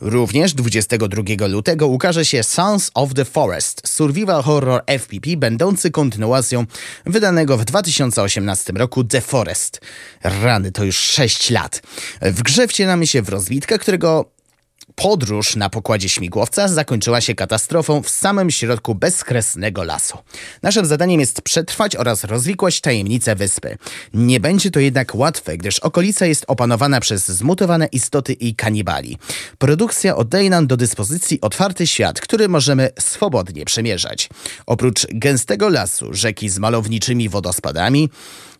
Również 0.00 0.54
22 0.54 1.46
lutego 1.46 1.86
ukaże 1.86 2.24
się 2.24 2.42
Sons 2.42 2.90
of 2.94 3.14
the 3.14 3.24
Forest, 3.24 3.88
survival 3.88 4.42
horror 4.42 4.82
FPP 4.86 5.36
będący 5.36 5.90
kontynuacją 5.90 6.66
wydanego 7.06 7.56
w 7.58 7.64
2018 7.64 8.72
roku 8.72 9.04
The 9.04 9.20
Forest. 9.20 9.80
Rany, 10.22 10.72
to 10.72 10.84
już 10.84 10.98
6 10.98 11.50
lat. 11.50 11.82
W 12.22 12.42
grze 12.42 12.68
wcielamy 12.68 13.06
się 13.06 13.22
w 13.22 13.28
rozbitkę, 13.28 13.78
którego 13.78 14.35
Podróż 14.96 15.56
na 15.56 15.70
pokładzie 15.70 16.08
śmigłowca 16.08 16.68
zakończyła 16.68 17.20
się 17.20 17.34
katastrofą 17.34 18.02
w 18.02 18.10
samym 18.10 18.50
środku 18.50 18.94
bezkresnego 18.94 19.84
lasu. 19.84 20.18
Naszym 20.62 20.86
zadaniem 20.86 21.20
jest 21.20 21.42
przetrwać 21.42 21.96
oraz 21.96 22.24
rozwikłać 22.24 22.80
tajemnice 22.80 23.34
wyspy. 23.34 23.78
Nie 24.14 24.40
będzie 24.40 24.70
to 24.70 24.80
jednak 24.80 25.14
łatwe, 25.14 25.56
gdyż 25.56 25.78
okolica 25.78 26.26
jest 26.26 26.44
opanowana 26.48 27.00
przez 27.00 27.28
zmutowane 27.28 27.86
istoty 27.86 28.32
i 28.32 28.54
kanibali. 28.54 29.18
Produkcja 29.58 30.16
oddaje 30.16 30.50
nam 30.50 30.66
do 30.66 30.76
dyspozycji 30.76 31.40
otwarty 31.40 31.86
świat, 31.86 32.20
który 32.20 32.48
możemy 32.48 32.90
swobodnie 32.98 33.64
przemierzać. 33.64 34.28
Oprócz 34.66 35.06
gęstego 35.10 35.68
lasu, 35.68 36.14
rzeki 36.14 36.48
z 36.48 36.58
malowniczymi 36.58 37.28
wodospadami, 37.28 38.10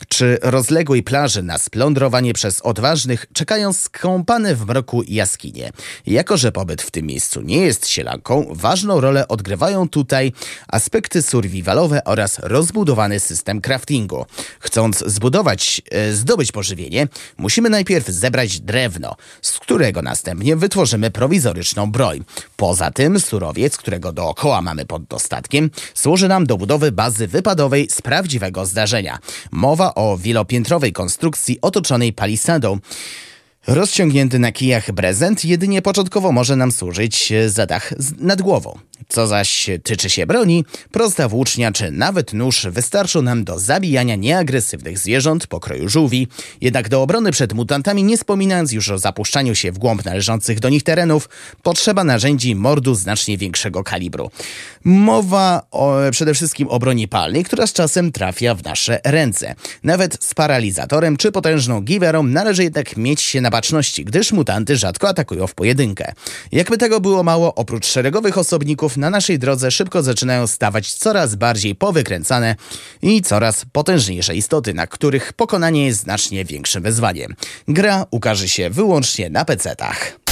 czy 0.09 0.39
rozległej 0.43 1.03
plaży 1.03 1.43
na 1.43 1.59
splądrowanie 1.59 2.32
przez 2.32 2.61
odważnych 2.61 3.26
czekają 3.32 3.72
skąpane 3.72 4.55
w 4.55 4.66
mroku 4.66 5.03
jaskinie. 5.09 5.70
Jako, 6.27 6.37
że 6.37 6.53
pobyt 6.53 6.83
w 6.83 6.91
tym 6.91 7.07
miejscu 7.07 7.41
nie 7.41 7.59
jest 7.59 7.89
sielanką, 7.89 8.47
ważną 8.51 9.01
rolę 9.01 9.29
odgrywają 9.29 9.89
tutaj 9.89 10.33
aspekty 10.68 11.22
survivalowe 11.22 12.05
oraz 12.05 12.39
rozbudowany 12.39 13.20
system 13.20 13.61
craftingu. 13.61 14.27
Chcąc 14.61 15.05
zbudować, 15.07 15.83
e, 15.91 16.12
zdobyć 16.12 16.53
pożywienie, 16.53 17.09
musimy 17.39 17.70
najpierw 17.70 18.07
zebrać 18.07 18.61
drewno, 18.61 19.16
z 19.43 19.53
którego 19.53 20.03
następnie 20.03 20.57
wytworzymy 20.57 21.11
prowizoryczną 21.11 21.91
broń. 21.91 22.24
Poza 22.57 22.91
tym 22.91 23.20
surowiec, 23.20 23.77
którego 23.77 24.12
dookoła 24.12 24.62
mamy 24.62 24.87
pod 24.87 25.05
dostatkiem, 25.05 25.70
służy 25.95 26.29
nam 26.29 26.47
do 26.47 26.57
budowy 26.57 26.93
bazy 26.93 27.27
wypadowej 27.27 27.89
z 27.91 28.03
prawdziwego 28.03 28.66
zdarzenia. 28.66 29.18
Mowa 29.51 29.95
o 29.95 30.16
wielopiętrowej 30.18 30.93
konstrukcji 30.93 31.59
otoczonej 31.61 32.12
palisadą. 32.12 32.79
Rozciągnięty 33.67 34.39
na 34.39 34.53
kijach 34.53 34.85
prezent 34.85 35.45
jedynie 35.45 35.83
początkowo 35.83 36.33
może 36.33 36.57
nam 36.57 36.73
służyć 36.73 37.33
za 37.47 37.67
dach 37.67 37.93
nad 38.19 38.43
głową. 38.43 38.79
Co 39.09 39.27
zaś 39.27 39.71
tyczy 39.83 40.11
się 40.11 40.27
broni, 40.27 40.64
prosta 40.93 41.29
włócznia 41.29 41.73
czy 41.73 41.91
nawet 41.91 42.33
nóż 42.33 42.67
wystarczą 42.71 43.23
nam 43.23 43.45
do 43.45 43.59
zabijania 43.59 44.17
nieagresywnych 44.17 44.99
zwierząt 44.99 45.47
pokroju 45.47 45.89
żółwi, 45.89 46.29
jednak 46.61 46.89
do 46.89 47.03
obrony 47.03 47.33
przed 47.33 47.53
mutantami, 47.53 48.05
nie 48.05 48.17
wspominając 48.17 48.73
już 48.73 48.91
o 48.91 48.99
zapuszczaniu 48.99 49.55
się 49.55 49.73
w 49.73 49.79
głąb 49.79 50.05
należących 50.05 50.61
do 50.61 50.69
nich 50.69 50.83
terenów, 50.83 51.29
potrzeba 51.62 52.05
narzędzi 52.05 52.55
mordu 52.55 52.95
znacznie 52.95 53.39
większego 53.39 53.85
kalibru. 53.85 54.31
Mowa 54.85 55.62
o, 55.71 55.95
przede 56.11 56.35
wszystkim 56.35 56.69
o 56.69 56.79
broni 56.79 57.09
palnej, 57.09 57.45
która 57.45 57.67
z 57.67 57.73
czasem 57.73 58.12
trafia 58.12 58.55
w 58.55 58.64
nasze 58.64 59.01
ręce. 59.05 59.55
Nawet 59.83 60.25
z 60.25 60.35
paralizatorem 60.35 61.17
czy 61.17 61.33
potężną 61.33 61.81
giwerą 61.81 62.23
należy 62.23 62.62
jednak 62.64 62.97
mieć 62.97 63.21
się 63.21 63.41
na 63.41 63.51
baczności, 63.57 64.05
gdyż 64.05 64.33
mutanty 64.33 64.77
rzadko 64.77 65.09
atakują 65.09 65.47
w 65.47 65.55
pojedynkę. 65.55 66.13
Jakby 66.53 66.79
tego 66.79 67.01
było 67.01 67.23
mało, 67.23 67.55
oprócz 67.55 67.87
szeregowych 67.87 68.39
osobników 68.39 68.97
na 68.97 69.11
naszej 69.11 69.39
drodze 69.39 69.71
szybko 69.71 70.03
zaczynają 70.03 70.47
stawać 70.47 70.95
coraz 70.95 71.35
bardziej 71.35 71.75
powykręcane 71.75 72.57
i 73.03 73.23
coraz 73.23 73.65
potężniejsze 73.73 74.37
istoty, 74.37 74.75
na 74.75 74.87
których 74.87 75.33
pokonanie 75.33 75.87
jest 75.87 76.01
znacznie 76.01 76.45
większym 76.45 76.83
wyzwaniem. 76.83 77.35
Gra 77.69 78.07
ukaże 78.11 78.49
się 78.49 78.71
wyłącznie 78.71 79.31
na 79.31 79.45
PC-tach. 79.45 80.26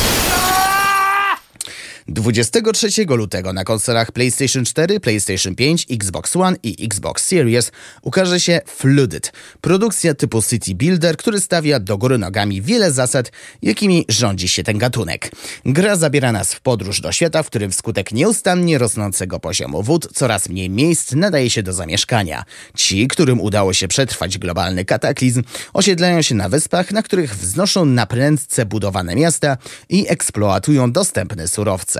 23 2.09 3.07
lutego 3.09 3.53
na 3.53 3.65
konsolach 3.65 4.13
PlayStation 4.13 4.65
4, 4.65 5.01
PlayStation 5.01 5.55
5, 5.55 5.87
Xbox 5.91 6.37
One 6.37 6.57
i 6.63 6.85
Xbox 6.85 7.25
Series 7.25 7.73
ukaże 8.03 8.41
się 8.41 8.61
Flooded, 8.67 9.33
produkcja 9.61 10.15
typu 10.15 10.43
City 10.43 10.75
Builder, 10.75 11.17
który 11.17 11.41
stawia 11.41 11.81
do 11.81 11.99
góry 11.99 12.19
nogami 12.19 12.63
wiele 12.63 12.93
zasad, 12.93 13.33
jakimi 13.63 14.05
rządzi 14.09 14.49
się 14.49 14.63
ten 14.63 14.79
gatunek. 14.79 15.31
Gra 15.65 15.97
zabiera 15.97 16.33
nas 16.33 16.55
w 16.55 16.61
podróż 16.61 17.01
do 17.01 17.13
świata, 17.13 17.43
w 17.43 17.47
którym 17.47 17.71
wskutek 17.71 18.13
nieustannie 18.13 18.79
rosnącego 18.79 19.41
poziomu 19.41 19.83
wód 19.83 20.09
coraz 20.15 20.49
mniej 20.49 20.71
miejsc 20.71 21.13
nadaje 21.13 21.51
się 21.51 21.63
do 21.63 21.73
zamieszkania. 21.73 22.45
Ci, 22.77 23.09
którym 23.09 23.41
udało 23.41 23.73
się 23.73 23.89
przetrwać 23.89 24.39
globalny 24.39 24.85
kataklizm, 24.85 25.43
osiedlają 25.73 26.23
się 26.23 26.35
na 26.35 26.49
wyspach, 26.49 26.93
na 26.93 27.03
których 27.03 27.37
wznoszą 27.37 27.85
na 27.85 28.07
prędce 28.07 28.67
budowane 28.67 29.17
miasta 29.17 29.57
i 29.89 30.07
eksploatują 30.09 30.93
dostępne 30.93 31.49
surowce. 31.49 31.94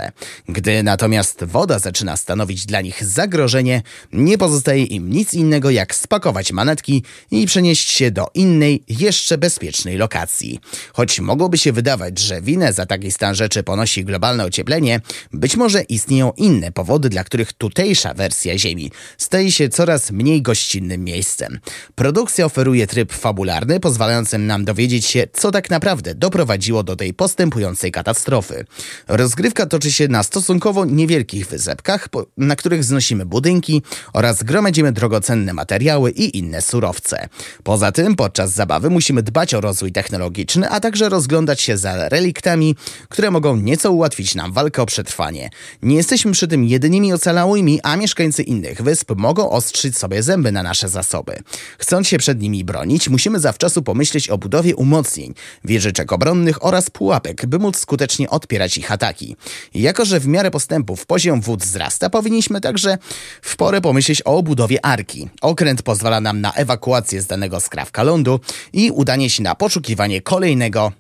Gdy 0.49 0.83
natomiast 0.83 1.45
woda 1.45 1.79
zaczyna 1.79 2.17
stanowić 2.17 2.67
dla 2.67 2.81
nich 2.81 3.05
zagrożenie, 3.05 3.83
nie 4.13 4.39
pozostaje 4.39 4.85
im 4.85 5.11
nic 5.11 5.35
innego 5.35 5.71
jak 5.71 5.95
spakować 5.95 6.53
manetki 6.53 7.03
i 7.31 7.47
przenieść 7.47 7.91
się 7.91 8.11
do 8.11 8.27
innej, 8.35 8.83
jeszcze 8.89 9.39
bezpiecznej 9.39 9.97
lokacji. 9.97 10.61
Choć 10.93 11.21
mogłoby 11.21 11.59
się 11.59 11.73
wydawać, 11.73 12.19
że 12.19 12.43
winę 12.43 12.73
za 12.73 12.87
taki 12.87 13.13
stan 13.13 13.35
rzeczy 13.35 13.63
ponosi 13.63 14.05
globalne 14.05 14.45
ocieplenie, 14.45 15.01
być 15.33 15.57
może 15.57 15.83
istnieją 15.83 16.33
inne 16.37 16.73
powody, 16.73 17.09
dla 17.09 17.25
których 17.25 17.53
tutejsza 17.53 18.15
wersja 18.15 18.59
Ziemi 18.59 18.91
staje 19.19 19.53
się 19.53 19.69
coraz 19.69 20.11
mniej 20.11 20.43
gościnnym 20.43 21.05
miejscem. 21.05 21.59
Produkcja 21.95 22.45
oferuje 22.45 22.87
tryb 22.87 23.13
fabularny, 23.13 23.81
pozwalający 23.81 24.39
nam 24.39 24.65
dowiedzieć 24.65 25.07
się, 25.07 25.27
co 25.33 25.51
tak 25.51 25.71
naprawdę 25.71 26.15
doprowadziło 26.15 26.83
do 26.83 26.97
tej 26.97 27.15
postępującej 27.15 27.93
katastrofy. 27.93 28.65
Rozgrywka 29.09 29.67
toczy 29.67 29.84
się 29.93 30.09
na 30.09 30.23
stosunkowo 30.23 30.85
niewielkich 30.85 31.47
wysepkach, 31.47 32.09
na 32.37 32.57
których 32.57 32.85
znosimy 32.85 33.27
budynki 33.27 33.83
oraz 34.13 34.43
gromadzimy 34.43 34.93
drogocenne 34.93 35.53
materiały 35.55 36.11
i 36.11 36.39
inne 36.39 36.63
surowce. 36.63 37.29
Poza 37.63 37.93
tym, 37.93 38.17
podczas 38.17 38.51
zabawy 38.51 38.91
musimy 38.91 39.23
dbać 39.23 39.55
o 39.55 39.61
rozwój 39.61 39.93
technologiczny, 39.93 40.69
a 40.69 40.81
także 40.81 41.09
rozglądać 41.09 41.61
się 41.61 41.77
za 41.77 42.09
reliktami, 42.09 42.77
które 43.09 43.31
mogą 43.31 43.57
nieco 43.57 43.93
ułatwić 43.93 44.35
nam 44.35 44.53
walkę 44.53 44.83
o 44.83 44.87
przetrwanie. 44.87 45.51
Nie 45.83 45.97
jesteśmy 45.97 46.33
przy 46.33 46.49
tym 46.49 46.65
jedynymi 46.65 47.13
ocalałymi, 47.13 47.81
a 47.83 47.97
mieszkańcy 47.97 48.43
innych 48.43 48.83
wysp 48.83 49.13
mogą 49.17 49.51
ostrzyć 49.51 49.99
sobie 49.99 50.23
zęby 50.23 50.53
na 50.53 50.63
nasze 50.63 50.89
zasoby. 50.89 51.37
Chcąc 51.79 52.09
się 52.09 52.19
przed 52.19 52.41
nimi 52.41 52.65
bronić, 52.65 53.09
musimy 53.09 53.41
zawczasu 53.41 53.83
pomyśleć 53.83 54.29
o 54.31 54.39
budowie 54.39 54.77
umocnień, 54.77 55.35
wieżyczek 55.65 56.13
obronnych 56.13 56.65
oraz 56.65 56.91
pułapek, 56.91 57.47
by 57.47 57.59
móc 57.59 57.79
skutecznie 57.79 58.31
odpierać 58.31 58.79
ich 58.79 58.93
ataki. 58.93 59.37
Jako, 59.75 60.05
że 60.05 60.21
w 60.21 60.27
miarę 60.27 60.51
postępów 60.51 61.07
poziom 61.07 61.41
wód 61.41 61.63
wzrasta, 61.63 62.11
powinniśmy 62.11 62.61
także 62.61 62.99
w 63.43 63.57
porę 63.57 63.81
pomyśleć 63.81 64.23
o 64.23 64.43
budowie 64.43 64.85
arki. 64.85 65.29
Okręt 65.41 65.83
pozwala 65.83 66.21
nam 66.21 66.41
na 66.41 66.53
ewakuację 66.53 67.23
z 67.23 67.27
danego 67.27 67.61
skrawka 67.61 68.03
lądu 68.03 68.41
i 68.73 68.91
udanie 68.91 69.31
się 69.31 69.43
na 69.43 69.55
poszukiwanie 69.55 70.21
kolejnego 70.23 70.93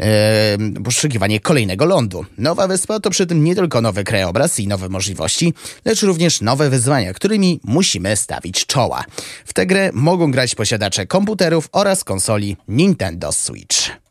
e, 0.00 0.58
poszukiwanie 0.84 1.40
kolejnego 1.40 1.84
lądu. 1.84 2.24
Nowa 2.38 2.68
wyspa 2.68 3.00
to 3.00 3.10
przy 3.10 3.26
tym 3.26 3.44
nie 3.44 3.54
tylko 3.54 3.80
nowy 3.80 4.04
krajobraz 4.04 4.60
i 4.60 4.68
nowe 4.68 4.88
możliwości, 4.88 5.54
lecz 5.84 6.02
również 6.02 6.40
nowe 6.40 6.70
wyzwania, 6.70 7.12
którymi 7.12 7.60
musimy 7.64 8.16
stawić 8.16 8.66
czoła. 8.66 9.04
W 9.44 9.52
tę 9.52 9.66
grę 9.66 9.90
mogą 9.92 10.30
grać 10.30 10.54
posiadacze 10.54 11.06
komputerów 11.06 11.68
oraz 11.72 12.04
konsoli 12.04 12.56
Nintendo 12.68 13.32
Switch. 13.32 14.03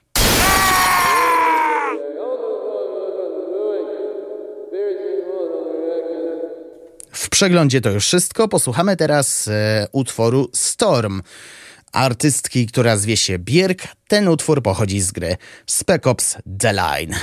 Przeglądzie 7.43 7.81
to 7.81 7.89
już 7.89 8.05
wszystko. 8.05 8.47
Posłuchamy 8.47 8.97
teraz 8.97 9.47
e, 9.47 9.87
utworu 9.91 10.49
Storm 10.53 11.21
artystki, 11.91 12.67
która 12.67 12.97
zwie 12.97 13.17
się 13.17 13.39
Bierk. 13.39 13.87
Ten 14.07 14.27
utwór 14.27 14.63
pochodzi 14.63 15.01
z 15.01 15.11
gry 15.11 15.37
Spec 15.67 16.07
Ops 16.07 16.37
The 16.59 16.73
Line. 16.73 17.15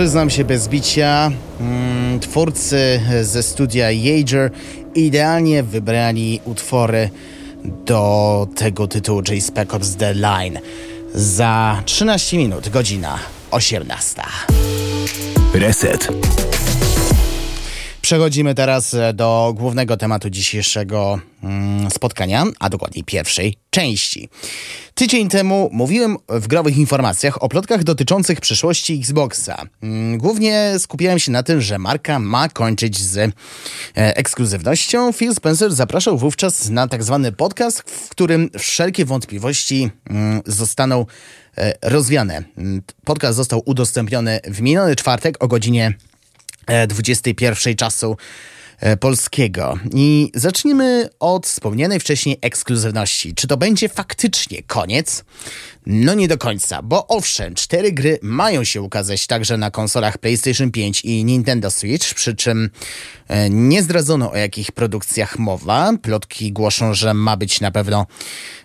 Przyznam 0.00 0.30
się 0.30 0.44
bez 0.44 0.68
bicia, 0.68 1.30
mm, 1.60 2.20
twórcy 2.20 3.00
ze 3.22 3.42
studia 3.42 3.90
Jaeger 3.90 4.50
idealnie 4.94 5.62
wybrali 5.62 6.40
utwory 6.44 7.10
do 7.64 8.46
tego 8.56 8.86
tytułu 8.86 9.22
J 9.28 9.42
Spec 9.44 9.74
Ops 9.74 9.96
The 9.96 10.14
Line. 10.14 10.60
Za 11.14 11.82
13 11.84 12.38
minut, 12.38 12.68
godzina 12.68 13.18
18. 13.50 14.22
Reset. 15.54 16.08
Przechodzimy 18.02 18.54
teraz 18.54 18.94
e, 18.94 19.12
do 19.14 19.54
głównego 19.56 19.96
tematu 19.96 20.30
dzisiejszego 20.30 21.20
mm, 21.42 21.90
spotkania, 21.90 22.44
a 22.60 22.68
dokładniej 22.68 23.04
pierwszej 23.04 23.56
części. 23.70 24.28
Tydzień 25.00 25.28
temu 25.28 25.70
mówiłem 25.72 26.16
w 26.28 26.46
growych 26.46 26.76
informacjach 26.76 27.42
o 27.42 27.48
plotkach 27.48 27.84
dotyczących 27.84 28.40
przyszłości 28.40 28.98
Xboxa. 28.98 29.62
Mm, 29.82 30.18
głównie 30.18 30.74
skupiałem 30.78 31.18
się 31.18 31.32
na 31.32 31.42
tym, 31.42 31.60
że 31.60 31.78
marka 31.78 32.18
ma 32.18 32.48
kończyć 32.48 32.98
z 32.98 33.16
e, 33.18 33.30
ekskluzywnością. 33.94 35.12
Phil 35.12 35.34
Spencer 35.34 35.72
zapraszał 35.72 36.18
wówczas 36.18 36.68
na 36.68 36.88
tak 36.88 37.02
zwany 37.02 37.32
podcast, 37.32 37.80
w 37.80 38.08
którym 38.08 38.50
wszelkie 38.58 39.04
wątpliwości 39.04 39.90
mm, 40.10 40.40
zostaną 40.46 41.06
e, 41.58 41.74
rozwiane. 41.82 42.42
Mm, 42.58 42.82
podcast 43.04 43.36
został 43.36 43.62
udostępniony 43.66 44.40
w 44.44 44.60
miniony 44.60 44.96
czwartek 44.96 45.44
o 45.44 45.48
godzinie 45.48 45.94
21 46.88 47.76
czasu 47.76 48.12
e, 48.12 48.16
polskiego. 49.00 49.78
I 49.94 50.30
zacznijmy 50.34 51.08
od 51.20 51.46
wspomnianej 51.46 52.00
wcześniej 52.00 52.38
ekskluzywności. 52.40 53.34
Czy 53.34 53.46
to 53.46 53.56
będzie 53.56 53.88
faktycznie 53.88 54.62
koniec? 54.62 55.24
No 55.86 56.14
nie 56.14 56.28
do 56.28 56.38
końca, 56.38 56.82
bo 56.82 57.06
owszem, 57.06 57.54
cztery 57.54 57.92
gry 57.92 58.18
mają 58.22 58.64
się 58.64 58.82
ukazać 58.82 59.26
także 59.26 59.56
na 59.56 59.70
konsolach 59.70 60.18
PlayStation 60.18 60.70
5 60.70 61.00
i 61.04 61.24
Nintendo 61.24 61.70
Switch, 61.70 62.14
przy 62.14 62.34
czym 62.34 62.70
e, 63.28 63.50
nie 63.50 63.82
zdradzono 63.82 64.32
o 64.32 64.36
jakich 64.36 64.72
produkcjach 64.72 65.38
mowa. 65.38 65.92
Plotki 66.02 66.52
głoszą, 66.52 66.94
że 66.94 67.14
ma 67.14 67.36
być 67.36 67.60
na 67.60 67.70
pewno 67.70 68.06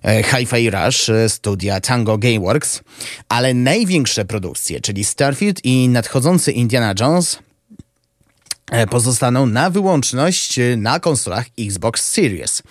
e, 0.04 0.24
Hi-Fi 0.24 0.70
Rush 0.70 1.12
studia 1.28 1.82
Tango 1.82 2.18
Gameworks, 2.18 2.82
ale 3.30 3.54
największe 3.54 4.26
produkcje, 4.26 4.82
czyli 4.82 5.04
Starfield 5.04 5.66
i 5.66 5.90
nadchodzący 5.90 6.52
Indiana 6.52 6.94
Jones 7.00 7.40
E, 7.40 7.55
pozostaną 8.90 9.46
na 9.46 9.70
wyłączność 9.70 10.60
e, 10.60 10.78
na 10.78 11.00
konsolach 11.00 11.46
Xbox 11.60 12.12
Series. 12.12 12.64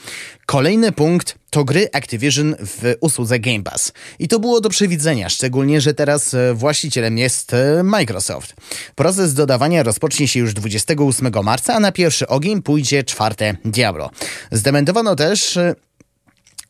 Kolejny 0.46 0.92
punkt 0.92 1.34
to 1.50 1.64
gry 1.64 1.88
Activision 1.92 2.54
w 2.60 2.94
usłudze 3.00 3.38
Game 3.38 3.62
Pass. 3.62 3.92
I 4.18 4.28
to 4.28 4.38
było 4.40 4.60
do 4.60 4.68
przewidzenia, 4.68 5.28
szczególnie, 5.28 5.80
że 5.80 5.94
teraz 5.94 6.34
e, 6.34 6.54
właścicielem 6.54 7.18
jest 7.18 7.52
Microsoft. 7.84 8.54
Proces 8.94 9.34
dodawania 9.34 9.82
rozpocznie 9.82 10.28
się 10.28 10.40
już 10.40 10.54
28 10.54 11.32
marca, 11.44 11.74
a 11.74 11.80
na 11.80 11.92
pierwszy 11.92 12.28
ogień 12.28 12.62
pójdzie 12.62 13.04
czwarte 13.04 13.56
Diablo. 13.64 14.10
Zdementowano 14.52 15.16
też 15.16 15.58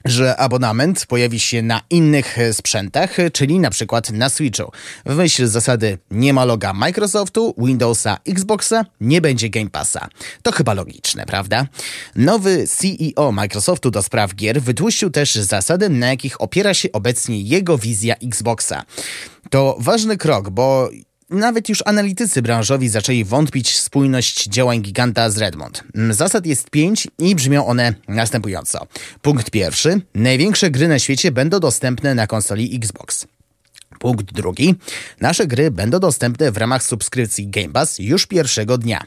że 0.04 0.36
abonament 0.36 1.06
pojawi 1.06 1.40
się 1.40 1.62
na 1.62 1.80
innych 1.90 2.38
e, 2.38 2.54
sprzętach, 2.54 3.20
e, 3.20 3.30
czyli 3.30 3.58
na 3.58 3.70
przykład 3.70 4.10
na 4.10 4.28
Switchu. 4.28 4.72
W 5.06 5.16
myśl 5.16 5.46
zasady 5.46 5.98
nie 6.10 6.32
ma 6.32 6.44
loga 6.44 6.72
Microsoftu, 6.72 7.54
Windowsa, 7.58 8.18
Xboxa, 8.28 8.84
nie 9.00 9.20
będzie 9.20 9.50
Game 9.50 9.70
Passa. 9.70 10.08
To 10.42 10.52
chyba 10.52 10.74
logiczne, 10.74 11.26
prawda? 11.26 11.66
Nowy 12.16 12.66
CEO 12.66 13.32
Microsoftu 13.32 13.90
do 13.90 14.02
spraw 14.02 14.34
gier 14.34 14.62
wytłuścił 14.62 15.10
też 15.10 15.34
zasady, 15.34 15.88
na 15.88 16.06
jakich 16.06 16.40
opiera 16.40 16.74
się 16.74 16.92
obecnie 16.92 17.40
jego 17.40 17.78
wizja 17.78 18.14
Xboxa. 18.14 18.82
To 19.50 19.76
ważny 19.78 20.16
krok, 20.16 20.50
bo 20.50 20.90
nawet 21.34 21.68
już 21.68 21.82
analitycy 21.86 22.42
branżowi 22.42 22.88
zaczęli 22.88 23.24
wątpić 23.24 23.70
w 23.70 23.80
spójność 23.80 24.46
działań 24.46 24.82
giganta 24.82 25.30
z 25.30 25.38
Redmond. 25.38 25.84
Zasad 26.10 26.46
jest 26.46 26.70
pięć 26.70 27.08
i 27.18 27.34
brzmią 27.34 27.66
one 27.66 27.94
następująco. 28.08 28.86
Punkt 29.22 29.50
pierwszy. 29.50 30.00
Największe 30.14 30.70
gry 30.70 30.88
na 30.88 30.98
świecie 30.98 31.32
będą 31.32 31.60
dostępne 31.60 32.14
na 32.14 32.26
konsoli 32.26 32.76
Xbox. 32.76 33.26
Punkt 33.98 34.32
drugi. 34.32 34.74
Nasze 35.20 35.46
gry 35.46 35.70
będą 35.70 35.98
dostępne 35.98 36.52
w 36.52 36.56
ramach 36.56 36.82
subskrypcji 36.82 37.48
Game 37.48 37.68
Pass 37.68 37.98
już 37.98 38.26
pierwszego 38.26 38.78
dnia. 38.78 39.04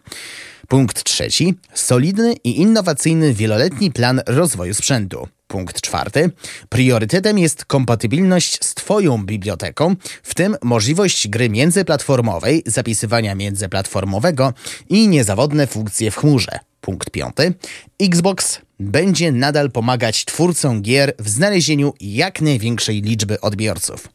Punkt 0.67 1.03
trzeci. 1.03 1.55
Solidny 1.73 2.34
i 2.43 2.61
innowacyjny 2.61 3.34
wieloletni 3.34 3.91
plan 3.91 4.21
rozwoju 4.28 4.73
sprzętu. 4.73 5.28
Punkt 5.47 5.81
czwarty. 5.81 6.29
Priorytetem 6.69 7.39
jest 7.39 7.65
kompatybilność 7.65 8.65
z 8.65 8.73
Twoją 8.73 9.25
biblioteką, 9.25 9.95
w 10.23 10.35
tym 10.35 10.57
możliwość 10.63 11.27
gry 11.27 11.49
międzyplatformowej, 11.49 12.63
zapisywania 12.65 13.35
międzyplatformowego 13.35 14.53
i 14.89 15.07
niezawodne 15.07 15.67
funkcje 15.67 16.11
w 16.11 16.15
chmurze. 16.15 16.59
Punkt 16.81 17.09
piąty. 17.11 17.53
Xbox 18.01 18.61
będzie 18.79 19.31
nadal 19.31 19.71
pomagać 19.71 20.25
twórcom 20.25 20.81
gier 20.81 21.13
w 21.19 21.29
znalezieniu 21.29 21.93
jak 22.01 22.41
największej 22.41 23.01
liczby 23.01 23.41
odbiorców. 23.41 24.07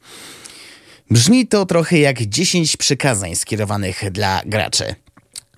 Brzmi 1.10 1.46
to 1.46 1.66
trochę 1.66 1.98
jak 1.98 2.22
10 2.22 2.76
przykazań 2.76 3.36
skierowanych 3.36 4.10
dla 4.10 4.42
graczy. 4.46 4.94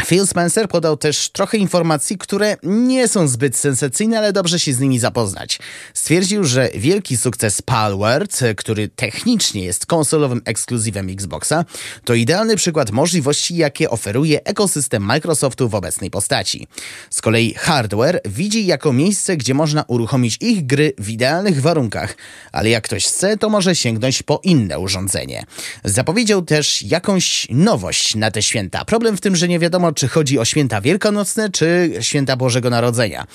Phil 0.03 0.27
Spencer 0.27 0.69
podał 0.69 0.97
też 0.97 1.29
trochę 1.29 1.59
informacji, 1.59 2.19
które 2.19 2.57
nie 2.63 3.09
są 3.09 3.29
zbyt 3.29 3.57
sensacyjne, 3.57 4.19
ale 4.19 4.33
dobrze 4.33 4.59
się 4.59 4.75
z 4.75 4.81
nimi 4.81 4.99
zapoznać. 4.99 5.59
Stwierdził, 5.95 6.45
że 6.45 6.71
wielki 6.75 7.17
sukces 7.17 7.63
Palworld, 7.63 8.41
który 8.57 8.89
technicznie 8.89 9.65
jest 9.65 9.87
konsolowym 9.87 10.43
ekskluzywem 10.45 11.11
Xboxa, 11.11 11.65
to 12.05 12.15
idealny 12.15 12.57
przykład 12.57 12.91
możliwości, 12.91 13.57
jakie 13.57 13.91
oferuje 13.91 14.45
ekosystem 14.45 15.03
Microsoftu 15.03 15.69
w 15.69 15.75
obecnej 15.75 16.11
postaci. 16.11 16.67
Z 17.11 17.21
kolei 17.21 17.55
hardware 17.55 18.21
widzi 18.25 18.67
jako 18.67 18.93
miejsce, 18.93 19.37
gdzie 19.37 19.55
można 19.55 19.85
uruchomić 19.89 20.37
ich 20.41 20.67
gry 20.67 20.93
w 20.99 21.09
idealnych 21.09 21.63
warunkach, 21.63 22.17
ale 22.53 22.71
jak 22.71 22.85
ktoś 22.85 23.07
chce, 23.07 23.37
to 23.37 23.49
może 23.49 23.75
sięgnąć 23.75 24.23
po 24.23 24.41
inne 24.43 24.79
urządzenie. 24.79 25.45
Zapowiedział 25.85 26.43
też 26.43 26.83
jakąś 26.83 27.47
nowość 27.51 28.15
na 28.15 28.31
te 28.31 28.43
święta. 28.43 28.85
Problem 28.85 29.17
w 29.17 29.21
tym, 29.21 29.37
że 29.37 29.49
nie 29.49 29.59
wiadomo, 29.59 29.84
czy 29.93 30.09
chodzi 30.09 30.39
o 30.39 30.45
święta 30.45 30.81
wielkanocne, 30.81 31.51
czy 31.51 31.93
święta 32.01 32.37
Bożego 32.37 32.71
Narodzenia. 32.71 33.27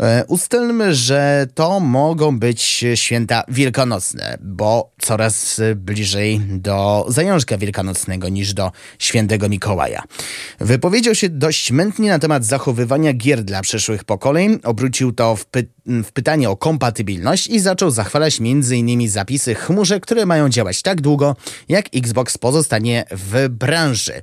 E, 0.00 0.24
ustalmy, 0.28 0.94
że 0.94 1.46
to 1.54 1.80
mogą 1.80 2.38
być 2.38 2.84
święta 2.94 3.44
wielkanocne, 3.48 4.38
bo 4.40 4.90
coraz 5.00 5.60
bliżej 5.76 6.40
do 6.40 7.06
zajążka 7.08 7.58
wielkanocnego 7.58 8.28
niż 8.28 8.54
do 8.54 8.72
świętego 8.98 9.48
Mikołaja. 9.48 10.02
Wypowiedział 10.60 11.14
się 11.14 11.28
dość 11.28 11.70
mętnie 11.72 12.10
na 12.10 12.18
temat 12.18 12.44
zachowywania 12.44 13.12
gier 13.12 13.44
dla 13.44 13.62
przyszłych 13.62 14.04
pokoleń, 14.04 14.58
obrócił 14.64 15.12
to 15.12 15.36
w, 15.36 15.46
py 15.46 15.66
w 15.86 16.12
pytanie 16.12 16.50
o 16.50 16.56
kompatybilność 16.56 17.46
i 17.46 17.60
zaczął 17.60 17.90
zachwalać 17.90 18.38
m.in. 18.40 19.08
zapisy 19.10 19.54
chmurze, 19.54 20.00
które 20.00 20.26
mają 20.26 20.48
działać 20.48 20.82
tak 20.82 21.00
długo, 21.00 21.36
jak 21.68 21.86
Xbox 21.94 22.38
pozostanie 22.38 23.04
w 23.10 23.48
branży. 23.48 24.22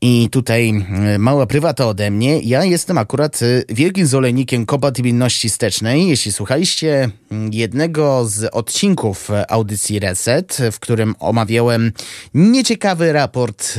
I 0.00 0.28
tutaj 0.30 0.84
e, 1.14 1.18
mała 1.18 1.46
prywata 1.46 1.86
ode 1.86 2.10
mnie. 2.10 2.40
Ja 2.40 2.64
jestem 2.64 2.98
akurat 2.98 3.42
e, 3.42 3.46
wielkim 3.68 4.06
zwolennikiem 4.06 4.66
kompatybilności 4.66 5.48
wstecznej. 5.48 6.08
Jeśli 6.08 6.32
słuchaliście 6.32 7.10
jednego 7.52 8.24
z 8.28 8.44
odcinków 8.54 9.30
e, 9.30 9.50
audycji 9.50 9.98
Reset, 9.98 10.58
w 10.72 10.78
którym 10.78 11.14
omawiałem 11.18 11.92
nieciekawy 12.34 13.12
raport 13.12 13.78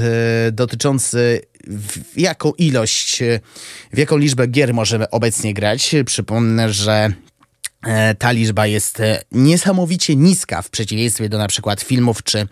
dotyczący 0.52 1.42
w 1.68 2.20
jaką 2.20 2.52
ilość, 2.58 3.24
w 3.94 3.98
jaką 3.98 4.18
liczbę 4.18 4.48
gier 4.48 4.74
możemy 4.74 5.10
obecnie 5.10 5.54
grać. 5.54 5.96
Przypomnę, 6.06 6.74
że 6.74 7.14
ta 8.20 8.32
liczba 8.32 8.68
jest 8.68 9.02
niesamowicie 9.32 10.16
niska 10.16 10.62
w 10.62 10.70
przeciwieństwie 10.70 11.30
do 11.30 11.38
na 11.38 11.48
przykład 11.48 11.82
filmów 11.82 12.24
czy 12.24 12.40
E, 12.40 12.48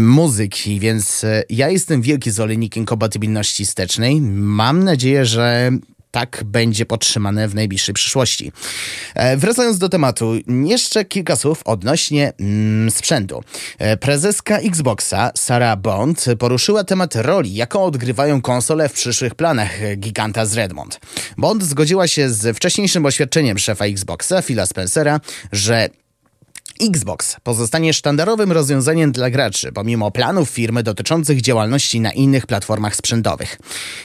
muzyki, 0.00 0.80
więc 0.80 1.24
e, 1.24 1.42
ja 1.50 1.68
jestem 1.68 2.02
wielki 2.02 2.30
zwolennikiem 2.30 2.84
kompatybilności 2.84 3.66
wstecznej. 3.66 4.20
Mam 4.20 4.84
nadzieję, 4.84 5.26
że 5.26 5.70
tak 6.10 6.42
będzie 6.44 6.86
podtrzymane 6.86 7.48
w 7.48 7.54
najbliższej 7.54 7.94
przyszłości. 7.94 8.52
E, 9.14 9.36
wracając 9.36 9.78
do 9.78 9.88
tematu, 9.88 10.34
jeszcze 10.64 11.04
kilka 11.04 11.36
słów 11.36 11.62
odnośnie 11.64 12.32
mm, 12.40 12.90
sprzętu. 12.90 13.42
Prezeska 14.00 14.58
Xboxa, 14.58 15.30
Sarah 15.36 15.78
Bond, 15.80 16.24
poruszyła 16.38 16.84
temat 16.84 17.16
roli, 17.16 17.54
jaką 17.54 17.84
odgrywają 17.84 18.42
konsole 18.42 18.88
w 18.88 18.92
przyszłych 18.92 19.34
planach 19.34 19.70
giganta 19.96 20.46
z 20.46 20.54
Redmond. 20.54 21.00
Bond 21.38 21.62
zgodziła 21.62 22.08
się 22.08 22.30
z 22.30 22.56
wcześniejszym 22.56 23.06
oświadczeniem 23.06 23.58
szefa 23.58 23.84
Xboxa, 23.84 24.42
Phila 24.42 24.66
Spencera, 24.66 25.20
że 25.52 25.88
Xbox 26.88 27.36
pozostanie 27.42 27.94
sztandarowym 27.94 28.52
rozwiązaniem 28.52 29.12
dla 29.12 29.30
graczy, 29.30 29.72
pomimo 29.72 30.10
planów 30.10 30.50
firmy 30.50 30.82
dotyczących 30.82 31.40
działalności 31.40 32.00
na 32.00 32.12
innych 32.12 32.46
platformach 32.46 32.96
sprzętowych. 32.96 33.58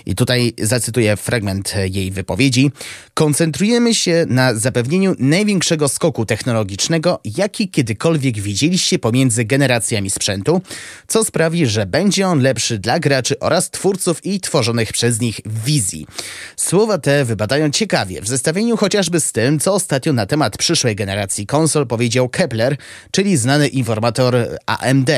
I 0.05 0.15
tutaj 0.15 0.53
zacytuję 0.61 1.17
fragment 1.17 1.73
jej 1.91 2.11
wypowiedzi. 2.11 2.71
Koncentrujemy 3.13 3.95
się 3.95 4.25
na 4.27 4.55
zapewnieniu 4.55 5.15
największego 5.19 5.89
skoku 5.89 6.25
technologicznego, 6.25 7.19
jaki 7.37 7.69
kiedykolwiek 7.69 8.39
widzieliście 8.39 8.99
pomiędzy 8.99 9.45
generacjami 9.45 10.09
sprzętu, 10.09 10.61
co 11.07 11.23
sprawi, 11.23 11.67
że 11.67 11.85
będzie 11.85 12.27
on 12.27 12.39
lepszy 12.41 12.79
dla 12.79 12.99
graczy 12.99 13.39
oraz 13.39 13.69
twórców 13.69 14.25
i 14.25 14.39
tworzonych 14.39 14.93
przez 14.93 15.19
nich 15.19 15.41
wizji. 15.65 16.07
Słowa 16.55 16.97
te 16.97 17.25
wypadają 17.25 17.71
ciekawie 17.71 18.21
w 18.21 18.27
zestawieniu 18.27 18.77
chociażby 18.77 19.19
z 19.19 19.31
tym, 19.31 19.59
co 19.59 19.73
ostatnio 19.73 20.13
na 20.13 20.25
temat 20.25 20.57
przyszłej 20.57 20.95
generacji 20.95 21.45
konsol 21.45 21.87
powiedział 21.87 22.29
Kepler 22.29 22.68
czyli 23.11 23.37
znany 23.37 23.67
informator 23.67 24.35
AMD. 24.65 25.09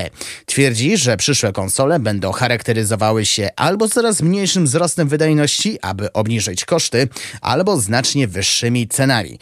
Twierdzi, 0.45 0.97
że 0.97 1.17
przyszłe 1.17 1.53
konsole 1.53 1.99
będą 1.99 2.31
charakteryzowały 2.31 3.25
się 3.25 3.49
albo 3.55 3.87
coraz 3.87 4.21
mniejszym 4.21 4.65
wzrostem 4.65 5.07
wydajności, 5.07 5.77
aby 5.81 6.13
obniżyć 6.13 6.65
koszty, 6.65 7.07
albo 7.41 7.77
znacznie 7.77 8.27
wyższymi 8.27 8.87
cenami. 8.87 9.39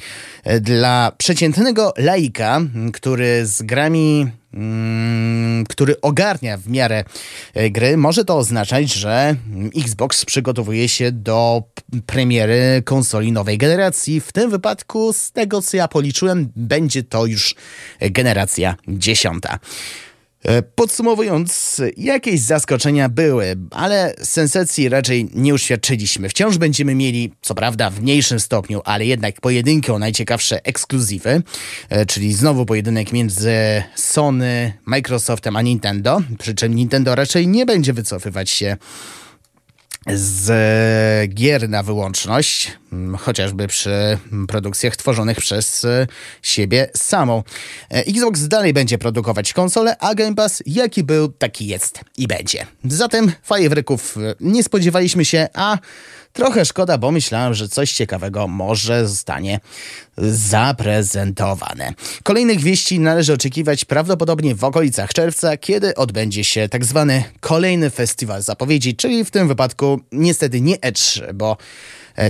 Dla 0.62 1.12
przeciętnego 1.18 1.93
laika, 1.97 2.62
który 2.93 3.45
z 3.45 3.62
grami 3.62 4.28
który 5.70 6.02
ogarnia 6.02 6.58
w 6.58 6.68
miarę 6.68 7.04
e, 7.54 7.70
gry, 7.70 7.97
może 7.97 8.26
to 8.26 8.38
oznaczać, 8.38 8.93
że 8.93 9.36
Xbox 9.78 10.26
przygotowuje 10.26 10.89
się 10.89 11.12
do 11.12 11.64
premiery 12.06 12.82
konsoli 12.86 13.32
nowej 13.32 13.58
generacji. 13.58 14.22
W 14.22 14.32
tym 14.32 14.52
wypadku, 14.52 15.14
z 15.14 15.32
tego 15.32 15.62
co 15.62 15.78
ja 15.78 15.88
policzyłem, 15.88 16.52
będzie 16.56 17.04
to 17.04 17.26
już 17.26 17.56
generacja 18.02 18.76
dziesiąta. 18.88 19.60
E, 20.44 20.62
podsumowując, 20.62 21.82
jakieś 21.98 22.42
zaskoczenia 22.42 23.10
były, 23.10 23.56
ale 23.72 24.14
sensacji 24.24 24.90
raczej 24.90 25.30
nie 25.34 25.54
uświadczyliśmy. 25.54 26.30
Wciąż 26.30 26.58
będziemy 26.58 26.96
mieli, 26.96 27.34
co 27.42 27.56
prawda 27.56 27.90
w 27.90 28.02
mniejszym 28.02 28.40
stopniu, 28.40 28.82
ale 28.86 29.06
jednak 29.06 29.42
pojedynki 29.42 29.92
o 29.92 30.00
najciekawsze 30.00 30.66
ekskluzywy, 30.66 31.42
e, 31.90 32.06
czyli 32.06 32.34
znowu 32.34 32.66
pojedynek 32.66 33.14
między 33.14 33.84
Sony, 33.96 34.74
Microsoftem 34.86 35.56
a 35.56 35.62
Nintendo, 35.62 36.22
przy 36.40 36.56
czym 36.56 36.76
Nintendo 36.76 37.16
raczej 37.16 37.48
nie 37.48 37.66
będzie 37.66 37.94
wycofywać 37.94 38.50
się 38.50 38.78
z 40.08 41.34
gier 41.34 41.70
na 41.70 41.84
wyłączność, 41.84 42.72
chociażby 43.20 43.68
przy 43.68 44.18
produkcjach 44.47 44.95
tworzonych 44.95 45.38
przez 45.38 45.86
siebie 46.41 46.89
samą. 46.95 47.43
E, 47.91 48.06
Xbox 48.06 48.47
dalej 48.47 48.74
będzie 48.74 48.97
produkować 48.97 49.54
konsole, 49.54 49.97
a 50.00 50.16
Game 50.16 50.36
Pass 50.36 50.64
jaki 50.66 51.04
był, 51.04 51.28
taki 51.28 51.68
jest 51.68 52.00
i 52.18 52.28
będzie. 52.28 52.66
Zatem 52.84 53.32
fajerwerków 53.43 54.16
nie 54.39 54.64
spodziewaliśmy 54.64 55.26
się, 55.26 55.47
a 55.54 55.78
Trochę 56.34 56.66
szkoda, 56.66 56.98
bo 56.98 57.12
myślałem, 57.12 57.54
że 57.54 57.70
coś 57.70 57.94
ciekawego 57.94 58.48
może 58.48 59.08
zostanie 59.08 59.60
zaprezentowane. 60.18 61.94
Kolejnych 62.24 62.60
wieści 62.60 63.00
należy 63.00 63.34
oczekiwać 63.34 63.86
prawdopodobnie 63.86 64.56
w 64.56 64.64
okolicach 64.64 65.14
czerwca, 65.14 65.58
kiedy 65.58 65.96
odbędzie 65.96 66.44
się 66.44 66.70
tak 66.70 66.86
zwany 66.86 67.24
kolejny 67.40 67.90
festiwal 67.90 68.42
zapowiedzi, 68.42 68.96
czyli 68.96 69.26
w 69.26 69.32
tym 69.32 69.48
wypadku 69.48 70.00
niestety 70.12 70.62
nie 70.62 70.76
E3, 70.76 71.34
bo 71.34 71.58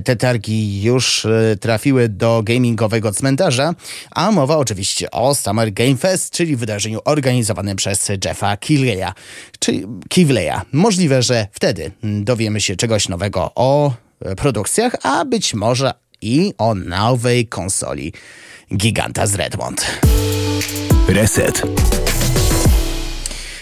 te 0.03 0.15
targi 0.15 0.83
już 0.83 1.25
e, 1.25 1.57
trafiły 1.57 2.09
do 2.09 2.41
gamingowego 2.43 3.11
cmentarza, 3.11 3.75
a 4.11 4.31
mowa 4.31 4.57
oczywiście 4.57 5.11
o 5.11 5.35
Summer 5.35 5.73
Game 5.73 5.97
Fest, 5.97 6.33
czyli 6.33 6.55
wydarzeniu 6.55 6.99
organizowanym 7.05 7.75
przez 7.75 8.11
Jeffa 8.25 8.57
Kivleya. 8.57 9.13
Czyli 9.59 9.85
Kivleya. 10.09 10.61
Możliwe, 10.71 11.21
że 11.21 11.47
wtedy 11.51 11.91
dowiemy 12.03 12.61
się 12.61 12.75
czegoś 12.75 13.09
nowego 13.09 13.51
o 13.55 13.93
e, 14.21 14.35
produkcjach, 14.35 14.95
a 15.03 15.25
być 15.25 15.53
może 15.53 15.93
i 16.21 16.53
o 16.57 16.75
nowej 16.75 17.47
konsoli 17.47 18.13
giganta 18.75 19.27
z 19.27 19.35
Redmond. 19.35 19.99
Reset. 21.07 21.63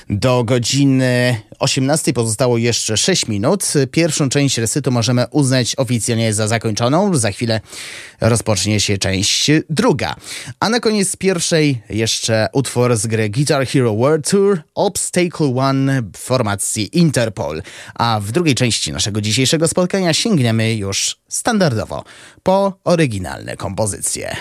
Do 0.10 0.44
godziny 0.44 1.42
18 1.60 2.14
pozostało 2.14 2.58
jeszcze 2.58 2.98
6 2.98 3.28
minut. 3.28 3.74
Pierwszą 3.92 4.30
część 4.30 4.58
resetu 4.58 4.92
możemy 4.92 5.26
uznać 5.32 5.76
oficjalnie 5.78 6.34
za 6.34 6.48
zakończoną. 6.48 7.16
Za 7.16 7.32
chwilę 7.32 7.62
rozpocznie 8.22 8.80
się 8.80 8.98
część 8.98 9.52
druga. 9.70 10.16
A 10.60 10.70
na 10.70 10.80
koniec 10.80 11.16
pierwszej 11.16 11.82
jeszcze 11.90 12.48
utwór 12.54 12.96
z 12.96 13.08
gry 13.08 13.30
Guitar 13.30 13.68
Hero 13.68 13.96
World 13.96 14.30
Tour 14.30 14.62
Obstacle 14.76 15.56
One 15.56 16.02
w 16.02 16.18
formacji 16.18 16.98
Interpol. 16.98 17.62
A 17.96 18.20
w 18.24 18.32
drugiej 18.32 18.56
części 18.56 18.92
naszego 18.92 19.22
dzisiejszego 19.22 19.68
spotkania 19.68 20.14
sięgniemy 20.14 20.76
już 20.76 21.18
standardowo 21.28 22.04
po 22.44 22.80
oryginalne 22.84 23.58
kompozycje. 23.58 24.36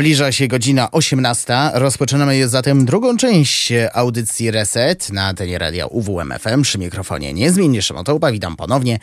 Zbliża 0.00 0.32
się 0.32 0.48
godzina 0.48 0.90
18. 0.90 1.54
Rozpoczynamy 1.72 2.48
zatem 2.48 2.84
drugą 2.84 3.16
część 3.16 3.72
audycji 3.92 4.50
Reset 4.50 5.12
na 5.12 5.26
antenie 5.26 5.58
radia 5.58 5.86
UWMFM. 5.86 6.62
Przy 6.62 6.78
mikrofonie 6.78 7.32
niezmiennie 7.32 7.82
Szymotołba. 7.82 8.32
Witam 8.32 8.56
ponownie. 8.56 8.98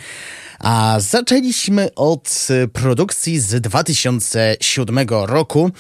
A 0.60 0.96
zaczęliśmy 1.00 1.90
od 1.96 2.48
produkcji 2.74 3.40
z 3.40 3.62
2007 3.62 5.00
roku. 5.10 5.72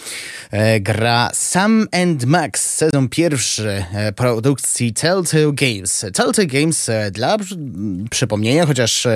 E, 0.51 0.79
gra 0.79 1.29
Sam 1.33 1.87
and 1.91 2.25
Max, 2.25 2.75
sezon 2.75 3.09
pierwszy 3.09 3.85
e, 3.93 4.11
produkcji 4.11 4.93
Telltale 4.93 5.53
Games. 5.53 6.05
Telltale 6.13 6.47
Games 6.47 6.89
e, 6.89 7.11
dla 7.11 7.37
przypomnienia, 8.09 8.65
chociaż 8.65 9.07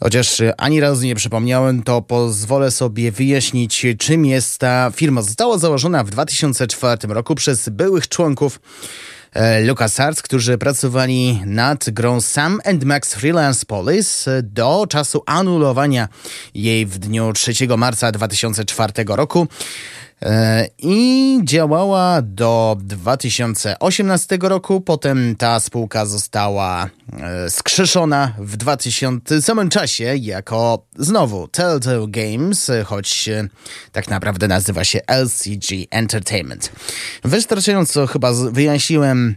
Chociaż 0.00 0.42
ani 0.56 0.80
razu 0.80 1.06
nie 1.06 1.14
przypomniałem, 1.14 1.82
to 1.82 2.02
pozwolę 2.02 2.70
sobie 2.70 3.12
wyjaśnić, 3.12 3.86
czym 3.98 4.24
jest 4.24 4.58
ta 4.58 4.90
firma. 4.94 5.22
Została 5.22 5.58
założona 5.58 6.04
w 6.04 6.10
2004 6.10 7.08
roku 7.08 7.34
przez 7.34 7.68
byłych 7.68 8.08
członków 8.08 8.60
LucasArts, 9.64 10.22
którzy 10.22 10.58
pracowali 10.58 11.40
nad 11.46 11.90
grą 11.90 12.20
Sam 12.20 12.60
and 12.64 12.84
Max 12.84 13.14
Freelance 13.14 13.66
Police 13.66 14.42
do 14.42 14.86
czasu 14.88 15.22
anulowania 15.26 16.08
jej 16.54 16.86
w 16.86 16.98
dniu 16.98 17.32
3 17.32 17.52
marca 17.76 18.12
2004 18.12 18.92
roku. 19.08 19.48
I 20.78 21.40
działała 21.44 22.22
do 22.22 22.76
2018 22.80 24.38
roku. 24.40 24.80
Potem 24.80 25.36
ta 25.36 25.60
spółka 25.60 26.06
została 26.06 26.90
skrzeszona 27.48 28.32
w 28.38 28.56
2000 28.56 29.42
samym 29.42 29.70
czasie 29.70 30.16
jako 30.16 30.86
znowu 30.96 31.48
Telltale 31.48 32.06
Games, 32.08 32.70
choć 32.84 33.28
tak 33.92 34.08
naprawdę 34.08 34.48
nazywa 34.48 34.84
się 34.84 35.00
LCG 35.06 35.86
Entertainment. 35.90 36.72
Wystarczająco 37.24 38.06
chyba 38.06 38.32
wyjaśniłem 38.32 39.34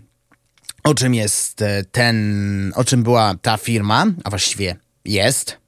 o 0.83 0.93
czym 0.93 1.13
jest 1.13 1.63
ten, 1.91 2.71
o 2.75 2.83
czym 2.83 3.03
była 3.03 3.35
ta 3.41 3.57
firma, 3.57 4.05
a 4.23 4.29
właściwie 4.29 4.75
jest 5.05 5.60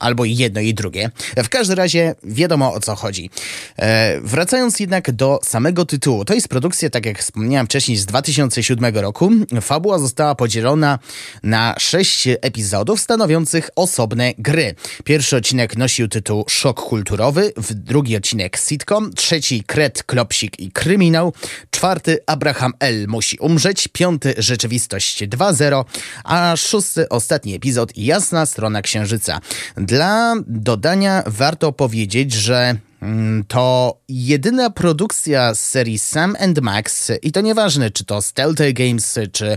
albo 0.00 0.24
jedno 0.24 0.60
i 0.60 0.74
drugie. 0.74 1.10
W 1.36 1.48
każdym 1.48 1.76
razie 1.76 2.14
wiadomo 2.22 2.74
o 2.74 2.80
co 2.80 2.94
chodzi. 2.94 3.30
E, 3.76 4.20
wracając 4.20 4.80
jednak 4.80 5.12
do 5.12 5.40
samego 5.44 5.84
tytułu, 5.84 6.24
to 6.24 6.34
jest 6.34 6.48
produkcja, 6.48 6.90
tak 6.90 7.06
jak 7.06 7.18
wspomniałem 7.18 7.66
wcześniej, 7.66 7.96
z 7.96 8.06
2007 8.06 8.96
roku. 8.96 9.30
Fabuła 9.60 9.98
została 9.98 10.34
podzielona 10.34 10.98
na 11.42 11.74
sześć 11.78 12.28
epizodów 12.28 13.00
stanowiących 13.00 13.70
osobne 13.76 14.32
gry. 14.38 14.74
Pierwszy 15.04 15.36
odcinek 15.36 15.76
nosił 15.76 16.08
tytuł 16.08 16.44
Szok 16.48 16.80
kulturowy, 16.80 17.52
drugi 17.70 18.16
odcinek 18.16 18.56
sitcom, 18.56 19.12
trzeci 19.12 19.64
Kret, 19.66 20.02
Klopsik 20.02 20.60
i 20.60 20.70
Kryminał, 20.70 21.32
czwarty 21.70 22.18
Abraham 22.26 22.72
L. 22.80 23.06
musi 23.08 23.38
umrzeć, 23.38 23.88
piąty 23.92 24.34
Rzeczywistość 24.38 25.22
2.0, 25.24 25.84
a 26.24 26.56
szósty 26.56 27.08
ostatni 27.08 27.54
epizod 27.54 27.96
Jasna 27.96 28.46
strona 28.46 28.82
księżyca. 28.82 29.40
Dla 29.88 30.34
dodania 30.46 31.22
warto 31.26 31.72
powiedzieć, 31.72 32.32
że 32.32 32.76
mm, 33.02 33.44
to 33.44 33.96
jedyna 34.08 34.70
produkcja 34.70 35.54
z 35.54 35.60
serii 35.60 35.98
Sam 35.98 36.36
and 36.40 36.60
Max 36.60 37.12
i 37.22 37.32
to 37.32 37.40
nieważne, 37.40 37.90
czy 37.90 38.04
to 38.04 38.22
z 38.22 38.32
Telltale 38.32 38.72
Games, 38.72 39.18
czy 39.32 39.56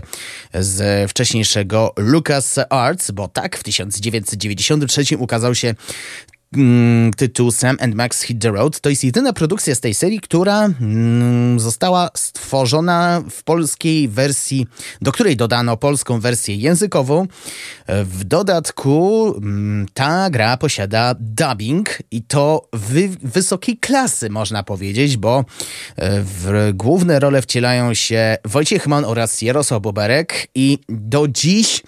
z 0.54 1.10
wcześniejszego 1.10 1.92
Lucas 1.96 2.58
Arts, 2.70 3.10
bo 3.10 3.28
tak 3.28 3.56
w 3.58 3.62
1993 3.62 5.18
ukazał 5.18 5.54
się 5.54 5.74
Mm, 6.56 7.12
tytuł 7.12 7.50
Sam 7.50 7.76
and 7.80 7.94
Max 7.94 8.22
Hit 8.22 8.42
the 8.42 8.50
Road. 8.50 8.80
To 8.80 8.90
jest 8.90 9.04
jedyna 9.04 9.32
produkcja 9.32 9.74
z 9.74 9.80
tej 9.80 9.94
serii, 9.94 10.20
która 10.20 10.64
mm, 10.64 11.60
została 11.60 12.10
stworzona 12.14 13.22
w 13.30 13.42
polskiej 13.42 14.08
wersji, 14.08 14.66
do 15.02 15.12
której 15.12 15.36
dodano 15.36 15.76
polską 15.76 16.20
wersję 16.20 16.56
językową. 16.56 17.26
W 17.88 18.24
dodatku 18.24 19.26
mm, 19.36 19.86
ta 19.94 20.30
gra 20.30 20.56
posiada 20.56 21.14
dubbing 21.20 21.98
i 22.10 22.22
to 22.22 22.68
wy 22.72 23.08
wysokiej 23.22 23.76
klasy, 23.76 24.30
można 24.30 24.62
powiedzieć, 24.62 25.16
bo 25.16 25.38
e, 25.96 26.22
w 26.22 26.70
główne 26.74 27.20
role 27.20 27.42
wcielają 27.42 27.94
się 27.94 28.36
Wojciech 28.44 28.86
Mann 28.86 29.04
oraz 29.04 29.42
Jarosław 29.42 29.82
Boberek 29.82 30.48
i 30.54 30.78
do 30.88 31.28
dziś 31.28 31.82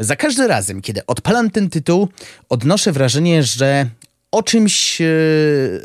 za 0.00 0.16
każdym 0.16 0.46
razem, 0.46 0.80
kiedy 0.80 1.06
odpalam 1.06 1.50
ten 1.50 1.70
tytuł, 1.70 2.08
odnoszę 2.48 2.92
wrażenie, 2.92 3.42
że 3.42 3.86
o 4.32 4.42
czymś, 4.42 5.00
e, 5.00 5.06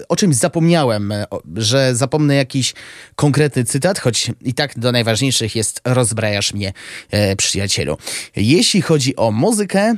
o 0.09 0.15
czymś 0.15 0.35
zapomniałem, 0.35 1.11
e, 1.11 1.25
że 1.55 1.95
zapomnę 1.95 2.35
jakiś 2.35 2.73
konkretny 3.15 3.63
cytat, 3.63 3.99
choć 3.99 4.31
i 4.41 4.53
tak 4.53 4.79
do 4.79 4.91
najważniejszych 4.91 5.55
jest 5.55 5.81
rozbrajasz 5.85 6.53
mnie, 6.53 6.73
e, 7.11 7.35
przyjacielu. 7.35 7.97
Jeśli 8.35 8.81
chodzi 8.81 9.15
o 9.15 9.31
muzykę, 9.31 9.95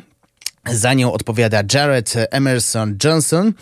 za 0.71 0.93
nią 0.93 1.13
odpowiada 1.13 1.63
Jared 1.73 2.13
Emerson 2.31 2.97
Johnson 3.03 3.53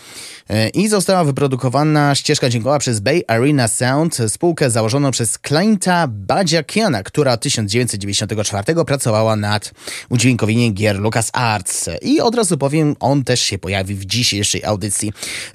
e, 0.49 0.69
i 0.69 0.87
została 0.87 1.23
wyprodukowana 1.23 2.15
ścieżka 2.15 2.49
dźwiękowa 2.49 2.79
przez 2.79 2.99
Bay 2.99 3.21
Arena 3.27 3.67
Sound, 3.67 4.17
spółkę 4.27 4.69
założoną 4.69 5.11
przez 5.11 5.39
Clienta 5.47 6.07
Badziakiana, 6.07 7.03
która 7.03 7.33
od 7.33 7.41
1994 7.41 8.85
pracowała 8.85 9.35
nad 9.35 9.71
udźwiękowieniem 10.09 10.73
gier 10.73 10.99
LucasArts. 10.99 11.89
I 12.01 12.21
od 12.21 12.35
razu 12.35 12.57
powiem, 12.57 12.95
on 12.99 13.23
też 13.23 13.39
się 13.39 13.57
pojawi 13.57 13.95
w 13.95 14.05
dzisiejszej 14.05 14.65
audycji. 14.65 15.13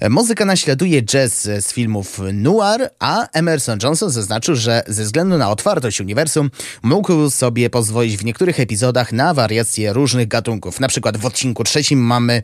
Muzyka 0.09 0.45
naśladuje 0.45 1.03
jazz 1.03 1.43
z 1.43 1.73
filmów 1.73 2.19
noir, 2.33 2.89
a 2.99 3.27
Emerson 3.33 3.79
Johnson 3.83 4.09
zaznaczył, 4.09 4.55
że 4.55 4.83
ze 4.87 5.03
względu 5.03 5.37
na 5.37 5.49
otwartość 5.49 6.01
uniwersum 6.01 6.51
mógł 6.83 7.29
sobie 7.29 7.69
pozwolić 7.69 8.17
w 8.17 8.25
niektórych 8.25 8.59
epizodach 8.59 9.13
na 9.13 9.33
wariacje 9.33 9.93
różnych 9.93 10.27
gatunków, 10.27 10.79
na 10.79 10.87
przykład 10.87 11.17
w 11.17 11.25
odcinku 11.39 11.63
trzecim 11.63 11.99
mamy 11.99 12.43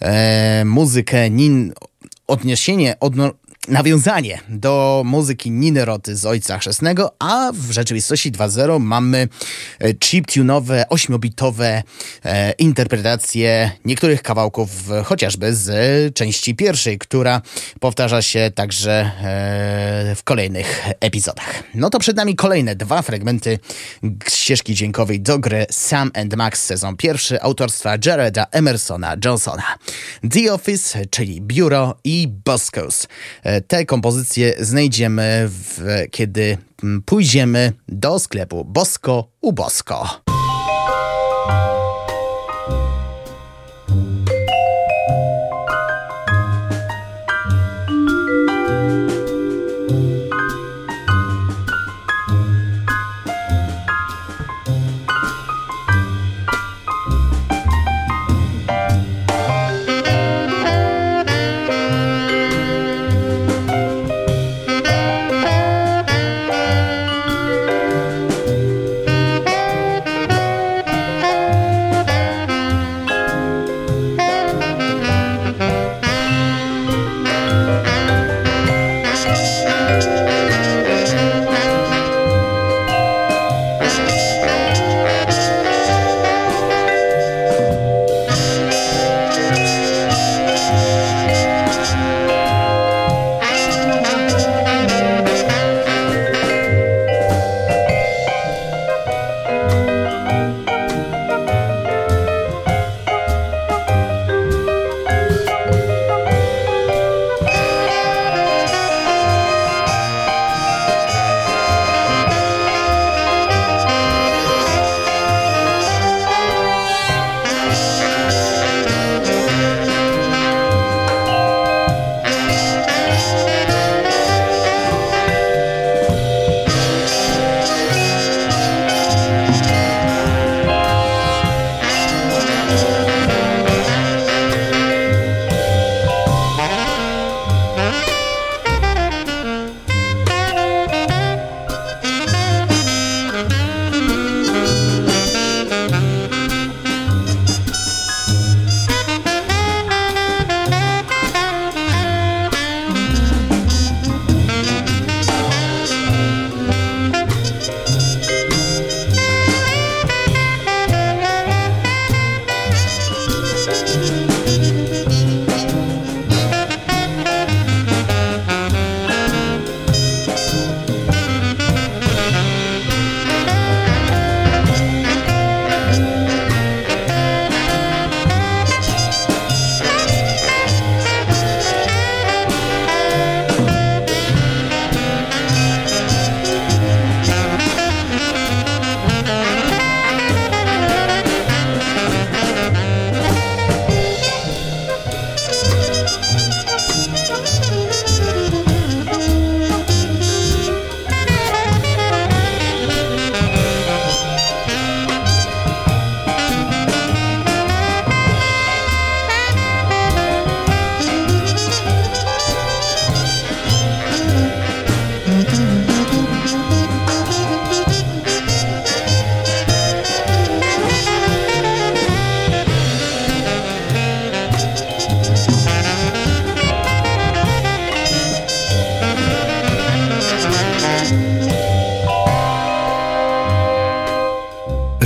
e, 0.00 0.64
muzykę 0.64 1.30
nin, 1.30 1.72
odniesienie, 2.26 2.94
odno, 3.00 3.30
nawiązanie 3.68 4.40
do 4.48 5.02
muzyki 5.04 5.50
Niny 5.50 5.84
Roty 5.84 6.16
z 6.16 6.26
Ojca 6.26 6.58
Chrzestnego, 6.58 7.14
a 7.18 7.52
w 7.54 7.70
rzeczywistości 7.70 8.32
2.0 8.32 8.80
mamy 8.80 9.28
e, 9.78 9.94
chiptunowe, 9.94 10.84
8-bitowe 10.90 11.82
e, 12.24 12.52
interpretacje 12.52 13.70
niektórych 13.84 14.22
kawałków, 14.22 14.70
chociażby 15.04 15.54
z 15.54 16.14
części 16.14 16.54
pierwszej, 16.54 16.98
która 16.98 17.42
powtarza 17.80 18.22
się 18.22 18.50
także 18.54 18.92
e, 18.92 20.14
w 20.16 20.24
kolejnych 20.24 20.86
epizodach. 21.00 21.62
No 21.74 21.90
to 21.90 21.98
przed 21.98 22.16
nami 22.16 22.36
kolejne 22.36 22.76
dwa 22.76 23.02
fragmenty 23.02 23.58
ścieżki 24.28 24.74
dźwiękowej 24.74 25.20
do 25.20 25.38
gry 25.38 25.66
Sam 25.70 26.10
and 26.14 26.36
Max 26.36 26.64
sezon 26.64 26.96
pierwszy 26.96 27.42
autorstwa 27.42 27.94
Jareda 28.06 28.46
Emersona 28.50 29.16
Johnsona. 29.24 29.78
The 30.30 30.52
Office, 30.52 31.06
czyli 31.06 31.40
biuro 31.40 31.98
i 32.04 32.28
Boscos. 32.44 33.06
E, 33.42 33.51
te 33.60 33.86
kompozycje 33.86 34.54
znajdziemy, 34.60 35.48
w, 35.48 35.80
kiedy 36.10 36.58
mm, 36.82 37.02
pójdziemy 37.02 37.72
do 37.88 38.18
sklepu 38.18 38.64
Bosko 38.64 39.28
u 39.40 39.52
Bosko. 39.52 40.22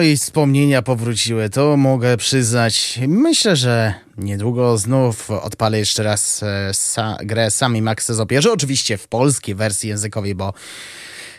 Oj, 0.00 0.16
wspomnienia 0.16 0.82
powróciły, 0.82 1.50
to 1.50 1.76
mogę 1.76 2.16
przyznać. 2.16 3.00
Myślę, 3.08 3.56
że 3.56 3.94
niedługo 4.18 4.78
znów 4.78 5.30
odpalę 5.30 5.78
jeszcze 5.78 6.02
raz 6.02 6.42
e, 6.42 6.74
sa, 6.74 7.16
grę 7.24 7.50
Sami 7.50 7.82
Max 7.82 8.06
Zopierze, 8.12 8.52
oczywiście 8.52 8.98
w 8.98 9.08
polskiej 9.08 9.54
wersji 9.54 9.88
językowej, 9.88 10.34
bo 10.34 10.52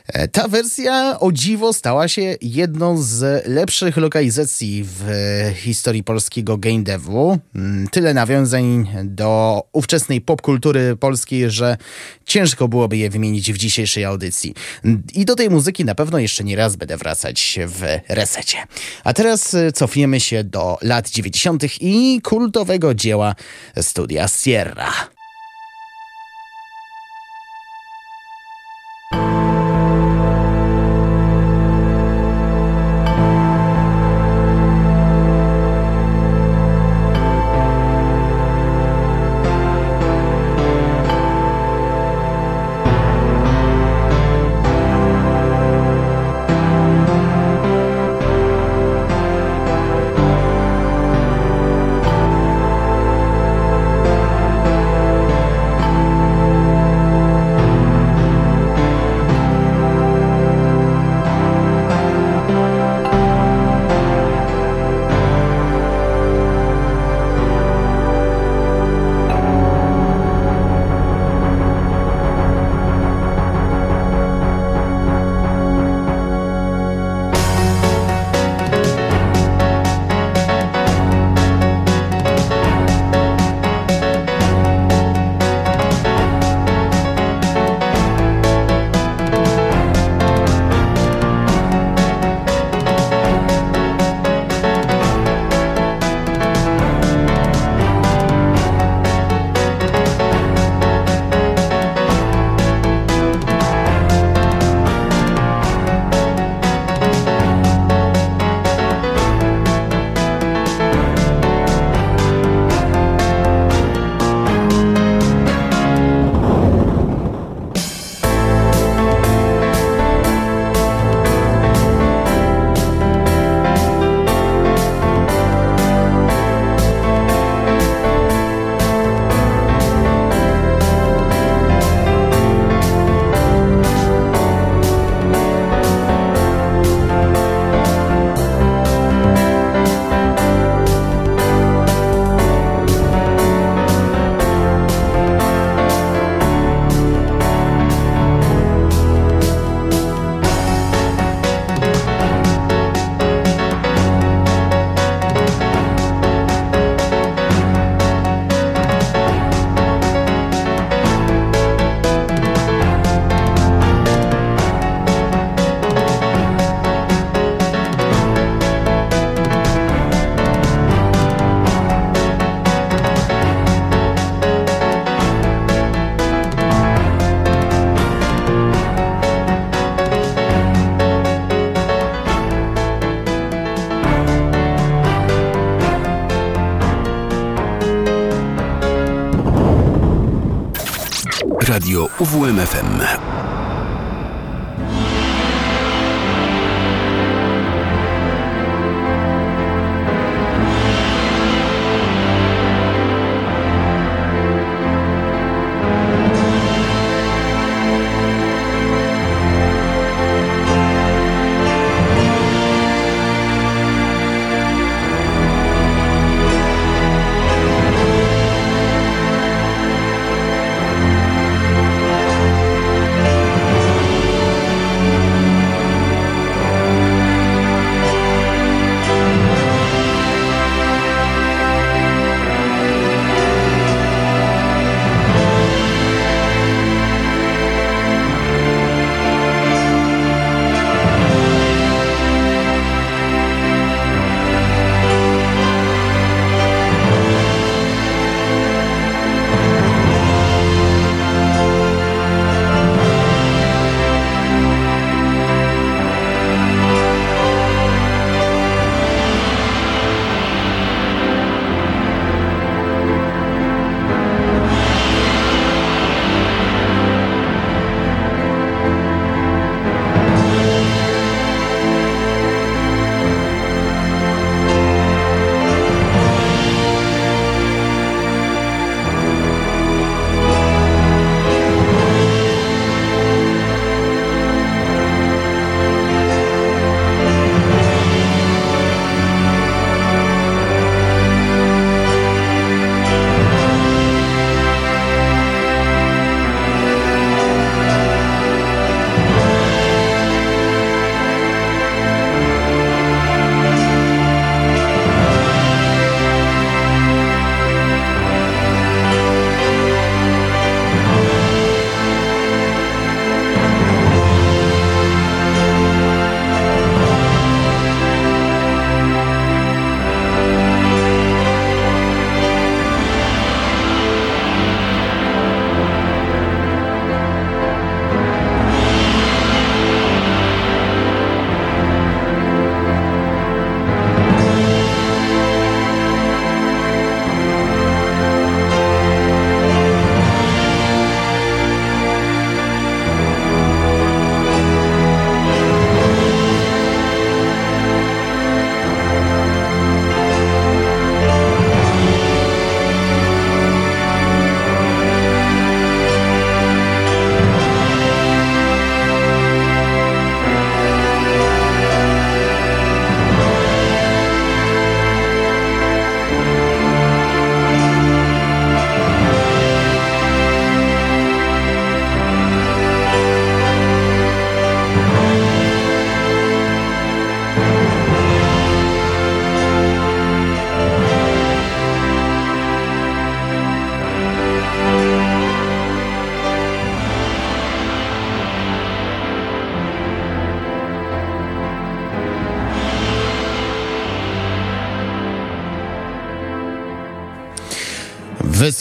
E, 0.07 0.27
ta 0.27 0.47
wersja 0.47 1.19
o 1.19 1.31
dziwo 1.31 1.73
stała 1.73 2.07
się 2.07 2.35
jedną 2.41 3.01
z 3.01 3.47
lepszych 3.47 3.97
lokalizacji 3.97 4.83
w 4.85 5.05
historii 5.55 6.03
polskiego 6.03 6.57
game 6.57 6.83
devu. 6.83 7.39
Mm, 7.55 7.87
tyle 7.87 8.13
nawiązań 8.13 8.87
do 9.03 9.61
ówczesnej 9.71 10.21
popkultury 10.21 10.95
polskiej, 10.95 11.49
że 11.51 11.77
ciężko 12.31 12.67
byłoby 12.67 12.97
je 12.97 13.09
wymienić 13.09 13.53
w 13.53 13.57
dzisiejszej 13.57 14.05
audycji. 14.05 14.53
I 15.13 15.25
do 15.25 15.35
tej 15.35 15.49
muzyki 15.49 15.85
na 15.85 15.95
pewno 15.95 16.19
jeszcze 16.19 16.43
nie 16.43 16.55
raz 16.55 16.75
będę 16.75 16.97
wracać 16.97 17.59
w 17.67 17.99
resecie. 18.09 18.57
A 19.03 19.13
teraz 19.13 19.53
e, 19.53 19.71
cofniemy 19.71 20.19
się 20.19 20.43
do 20.43 20.77
lat 20.81 21.09
90. 21.09 21.63
i 21.81 22.21
kultowego 22.23 22.93
dzieła 22.93 23.35
studia 23.81 24.27
Sierra. 24.27 25.20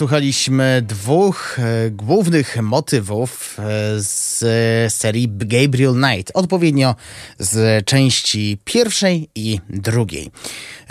Wysłuchaliśmy 0.01 0.83
dwóch 0.87 1.59
e, 1.59 1.91
głównych 1.91 2.63
motywów 2.63 3.57
e, 3.59 3.63
z 3.99 4.45
serii 4.95 5.29
Gabriel 5.31 5.95
Knight, 5.95 6.31
odpowiednio 6.35 6.95
z 7.39 7.85
części 7.87 8.59
pierwszej 8.65 9.29
i 9.35 9.61
drugiej. 9.69 10.31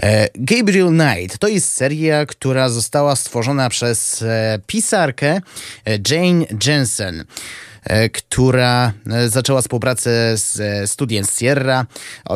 E, 0.02 0.28
Gabriel 0.36 0.88
Knight 0.88 1.38
to 1.38 1.48
jest 1.48 1.74
seria, 1.74 2.26
która 2.26 2.70
została 2.70 3.16
stworzona 3.16 3.70
przez 3.70 4.22
e, 4.22 4.60
pisarkę 4.68 5.42
e, 5.86 6.00
Jane 6.10 6.46
Jensen 6.68 7.26
e, 7.84 8.10
która 8.10 8.94
zaczęła 9.28 9.62
współpracę 9.62 10.38
z 10.38 10.62
studiem 10.92 11.26
Sierra 11.40 11.86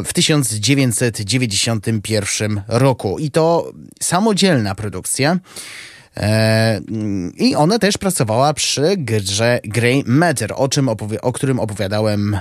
w 0.05 0.13
1991 0.13 2.61
roku. 2.67 3.19
I 3.19 3.31
to 3.31 3.73
samodzielna 4.01 4.75
produkcja. 4.75 5.39
E, 6.17 6.81
I 7.37 7.55
ona 7.55 7.79
też 7.79 7.97
pracowała 7.97 8.53
przy 8.53 8.95
grze 8.97 9.59
Grey 9.63 10.03
Matter, 10.05 10.53
o, 10.55 10.67
czym 10.69 10.85
opowi- 10.85 11.17
o 11.21 11.31
którym 11.31 11.59
opowiadałem 11.59 12.33
e, 12.33 12.39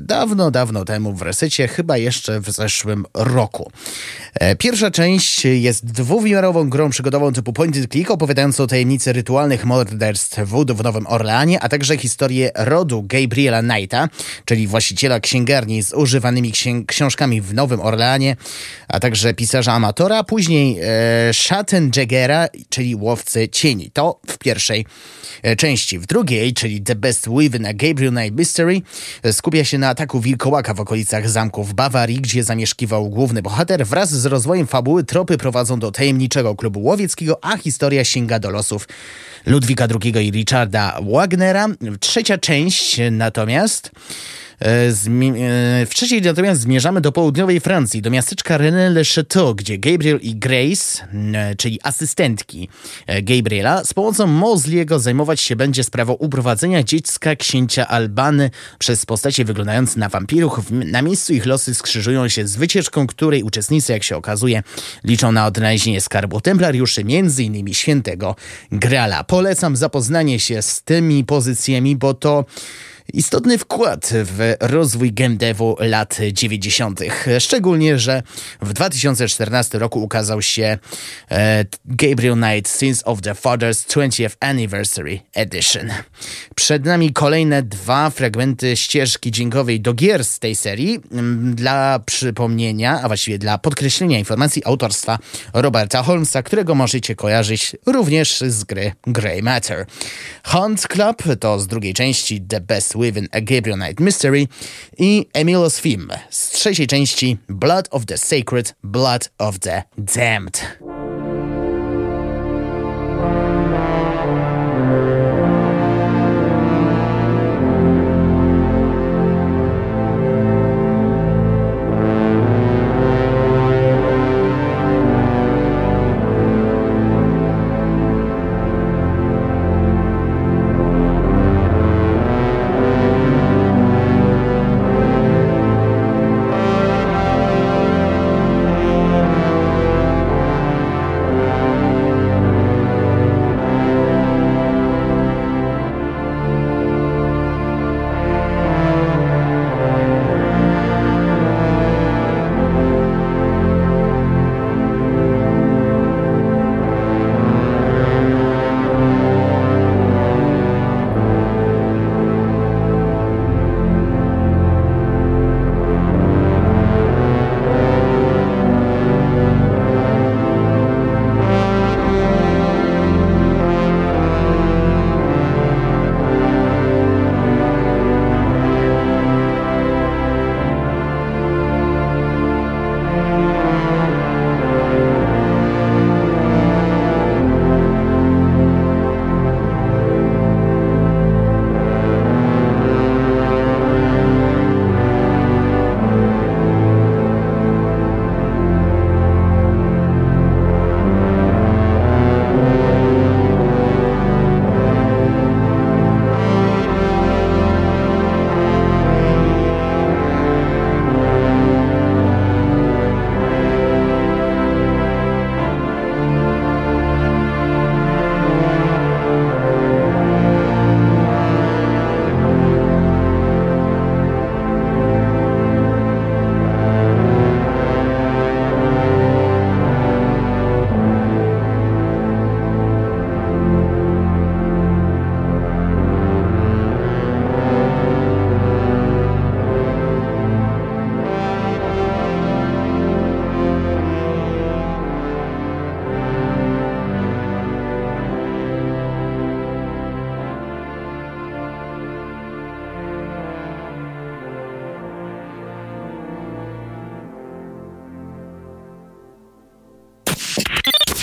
dawno, 0.00 0.50
dawno 0.50 0.84
temu 0.84 1.12
w 1.14 1.22
resecie, 1.22 1.68
chyba 1.68 1.96
jeszcze 1.96 2.40
w 2.40 2.50
zeszłym 2.50 3.04
roku. 3.14 3.70
E, 4.34 4.56
Pierwsza 4.56 4.90
część 4.90 5.44
jest 5.44 5.86
dwuwymiarową 5.86 6.70
grą 6.70 6.90
przygodową 6.90 7.32
typu 7.32 7.52
point 7.52 7.76
and 7.76 7.88
click, 7.92 8.10
opowiadającą 8.10 8.66
tajemnice 8.66 9.12
rytualnych 9.12 9.64
morderstw 9.64 10.38
voodoo 10.44 10.74
w 10.76 10.82
Nowym 10.84 11.06
Orleanie, 11.06 11.60
a 11.60 11.68
także 11.68 11.96
historię 11.98 12.50
rodu 12.54 13.02
Gabriela 13.02 13.62
Knighta, 13.62 14.08
czyli 14.44 14.66
właściciela 14.66 15.20
księgarni 15.20 15.82
z 15.82 15.92
używanymi 15.92 16.52
księ- 16.52 16.84
książkami 16.86 17.40
w 17.40 17.54
Nowym 17.54 17.80
Orleanie, 17.80 18.36
a 18.88 19.00
także 19.00 19.34
pisarza 19.34 19.72
amatora, 19.72 20.24
później 20.24 20.78
e, 20.82 20.86
Schattenjaggera, 21.34 22.48
czyli 22.68 22.96
łowcy 23.10 23.48
cieni. 23.48 23.90
To 23.90 24.20
w 24.26 24.38
pierwszej 24.38 24.86
e, 25.42 25.56
części. 25.56 25.98
W 25.98 26.06
drugiej, 26.06 26.54
czyli 26.54 26.82
The 26.82 26.94
Best 26.94 27.28
Weaven 27.28 27.66
a 27.66 27.72
Gabriel 27.72 28.12
Knight 28.12 28.36
Mystery, 28.36 28.82
e, 29.22 29.32
skupia 29.32 29.64
się 29.64 29.78
na 29.78 29.88
ataku 29.88 30.20
wilkołaka 30.20 30.74
w 30.74 30.80
okolicach 30.80 31.30
zamku 31.30 31.64
w 31.64 31.74
Bawarii, 31.74 32.20
gdzie 32.20 32.44
zamieszkiwał 32.44 33.08
główny 33.08 33.42
bohater. 33.42 33.86
Wraz 33.86 34.10
z 34.10 34.26
rozwojem 34.26 34.66
fabuły 34.66 35.04
tropy 35.04 35.38
prowadzą 35.38 35.78
do 35.78 35.92
tajemniczego 35.92 36.54
klubu 36.54 36.82
łowieckiego, 36.82 37.44
a 37.44 37.56
historia 37.56 38.04
sięga 38.04 38.38
do 38.38 38.50
losów 38.50 38.88
Ludwika 39.46 39.88
II 40.02 40.26
i 40.26 40.30
Richarda 40.30 41.00
Wagnera. 41.12 41.66
Trzecia 42.00 42.38
część 42.38 43.00
natomiast 43.10 43.90
Wcześniej 45.86 46.22
natomiast 46.22 46.60
zmierzamy 46.60 47.00
do 47.00 47.12
południowej 47.12 47.60
Francji, 47.60 48.02
do 48.02 48.10
miasteczka 48.10 48.58
René-le-Château, 48.58 49.54
gdzie 49.54 49.78
Gabriel 49.78 50.18
i 50.22 50.36
Grace, 50.36 51.08
e, 51.34 51.54
czyli 51.54 51.80
asystentki 51.82 52.68
e, 53.06 53.22
Gabriela, 53.22 53.84
z 53.84 53.94
pomocą 53.94 54.26
Mosliego 54.26 54.98
zajmować 54.98 55.40
się 55.40 55.56
będzie 55.56 55.84
sprawą 55.84 56.12
uprowadzenia 56.12 56.82
dziecka 56.82 57.36
księcia 57.36 57.88
Albany 57.88 58.50
przez 58.78 59.06
postacie 59.06 59.44
wyglądające 59.44 60.00
na 60.00 60.08
wampirów. 60.08 60.70
Na 60.70 61.02
miejscu 61.02 61.32
ich 61.32 61.46
losy 61.46 61.74
skrzyżują 61.74 62.28
się 62.28 62.46
z 62.46 62.56
wycieczką, 62.56 63.06
której 63.06 63.42
uczestnicy, 63.42 63.92
jak 63.92 64.02
się 64.02 64.16
okazuje, 64.16 64.62
liczą 65.04 65.32
na 65.32 65.46
odnalezienie 65.46 66.00
skarbu 66.00 66.40
templariuszy, 66.40 67.04
innymi 67.38 67.74
świętego 67.74 68.36
Grala. 68.72 69.24
Polecam 69.24 69.76
zapoznanie 69.76 70.40
się 70.40 70.62
z 70.62 70.82
tymi 70.82 71.24
pozycjami, 71.24 71.96
bo 71.96 72.14
to 72.14 72.44
istotny 73.12 73.58
wkład 73.58 74.10
w 74.12 74.54
rozwój 74.60 75.12
game 75.12 75.36
devu 75.36 75.76
lat 75.80 76.18
90. 76.32 77.00
Szczególnie, 77.38 77.98
że 77.98 78.22
w 78.62 78.72
2014 78.72 79.78
roku 79.78 80.02
ukazał 80.02 80.42
się 80.42 80.78
e, 81.30 81.64
Gabriel 81.84 82.34
Knight 82.34 82.70
Sins 82.78 83.02
of 83.04 83.20
the 83.20 83.32
Father's 83.32 83.86
20th 83.96 84.36
Anniversary 84.40 85.20
Edition. 85.34 85.90
Przed 86.54 86.84
nami 86.84 87.12
kolejne 87.12 87.62
dwa 87.62 88.10
fragmenty 88.10 88.76
ścieżki 88.76 89.30
dźwiękowej 89.30 89.80
do 89.80 89.94
gier 89.94 90.24
z 90.24 90.38
tej 90.38 90.56
serii. 90.56 91.00
Mm, 91.12 91.54
Dla 91.54 91.98
przypomnienia, 92.06 93.00
a 93.02 93.08
właściwie 93.08 93.38
dla 93.38 93.58
podkreślenia 93.58 94.18
informacji 94.18 94.62
autorstwa 94.64 95.18
Roberta 95.52 96.02
Holmesa, 96.02 96.42
którego 96.42 96.74
możecie 96.74 97.16
kojarzyć 97.16 97.76
również 97.86 98.40
z 98.40 98.64
gry 98.64 98.92
Grey 99.06 99.42
Matter. 99.42 99.86
Hunt 100.44 100.88
Club 100.88 101.22
to 101.40 101.60
z 101.60 101.66
drugiej 101.66 101.94
części 101.94 102.40
The 102.40 102.60
Best 102.60 102.96
Within 103.00 103.28
a 103.32 103.40
Gabriel 103.40 103.78
Knight 103.78 104.00
Mystery 104.00 104.48
i 104.98 105.26
Emilo's 105.32 105.80
Film 105.80 106.08
z 106.30 106.50
trzeciej 106.50 106.86
części 106.86 107.36
Blood 107.48 107.88
of 107.90 108.06
the 108.06 108.18
Sacred, 108.18 108.74
Blood 108.82 109.30
of 109.38 109.58
the 109.58 109.82
Damned. 109.98 110.99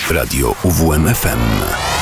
Radio 0.09 0.55
UWMFM. 0.63 1.96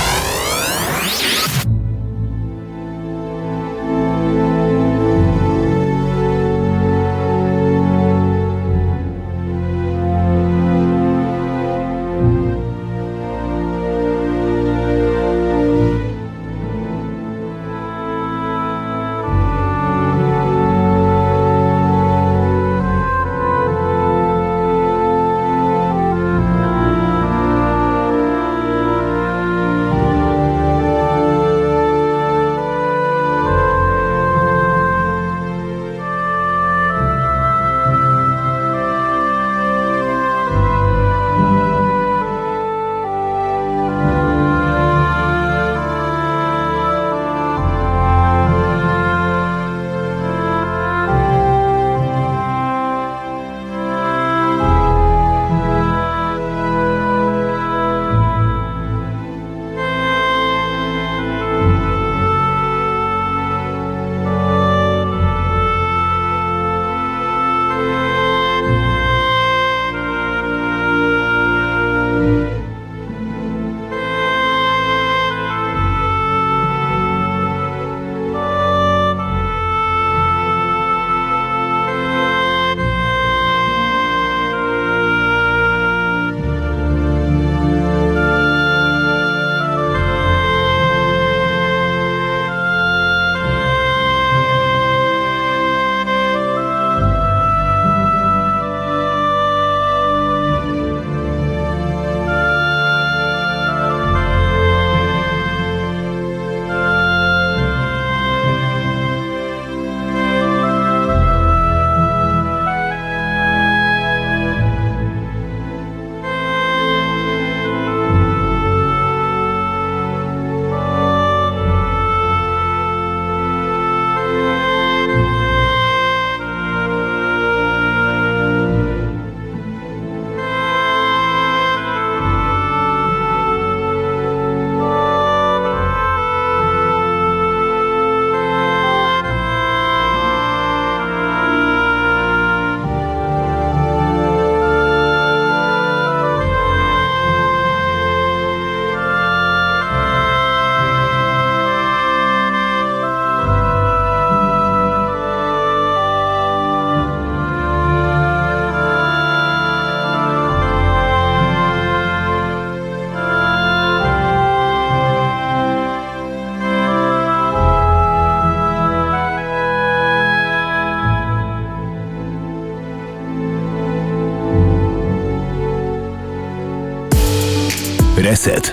600. 178.45 178.71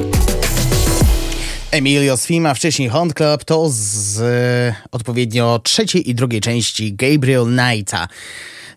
Emilio 1.71 2.17
Sfima, 2.17 2.55
wcześniej 2.55 2.89
Hunt 2.89 3.15
Club, 3.15 3.45
to 3.45 3.67
z 3.71 4.21
y, 4.21 4.75
odpowiednio 4.91 5.59
trzeciej 5.59 6.11
i 6.11 6.15
drugiej 6.15 6.41
części 6.41 6.95
Gabriel 6.95 7.45
Knighta 7.45 8.09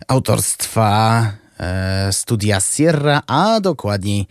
autorstwa 0.08 1.22
y, 2.10 2.14
studia 2.14 2.60
Sierra, 2.62 3.22
a 3.28 3.60
dokładniej 3.60 4.28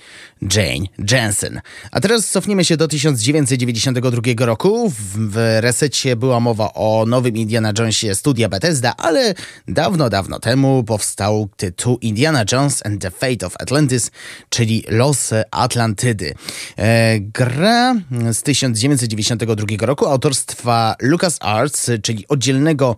Jane 0.55 0.87
Jensen. 1.11 1.61
A 1.91 2.01
teraz 2.01 2.31
cofniemy 2.31 2.65
się 2.65 2.77
do 2.77 2.89
1992 2.89 4.47
roku. 4.47 4.93
W, 5.15 5.37
resecie 5.61 6.17
była 6.17 6.41
mowa 6.41 6.75
o 6.75 7.05
nowym 7.07 7.37
Indiana 7.37 7.73
Jonesie 7.79 8.15
studia 8.15 8.49
Bethesda, 8.49 8.95
ale 8.97 9.35
dawno, 9.69 10.11
dawno 10.11 10.39
temu 10.39 10.85
powstał 10.85 11.49
tytuł 11.57 11.99
Indiana 12.01 12.45
Jones 12.53 12.87
and 12.87 13.03
the 13.03 13.11
Fate 13.11 13.47
of 13.47 13.55
Atlantis, 13.59 14.11
czyli 14.49 14.85
Losy 14.89 15.43
Atlantydy. 15.51 16.35
E, 16.79 17.21
gra 17.21 17.95
z 18.33 18.43
1992 18.43 19.87
roku 19.87 20.07
autorstwa 20.07 20.97
LucasArts, 21.01 21.91
czyli 22.03 22.29
oddzielnego 22.29 22.97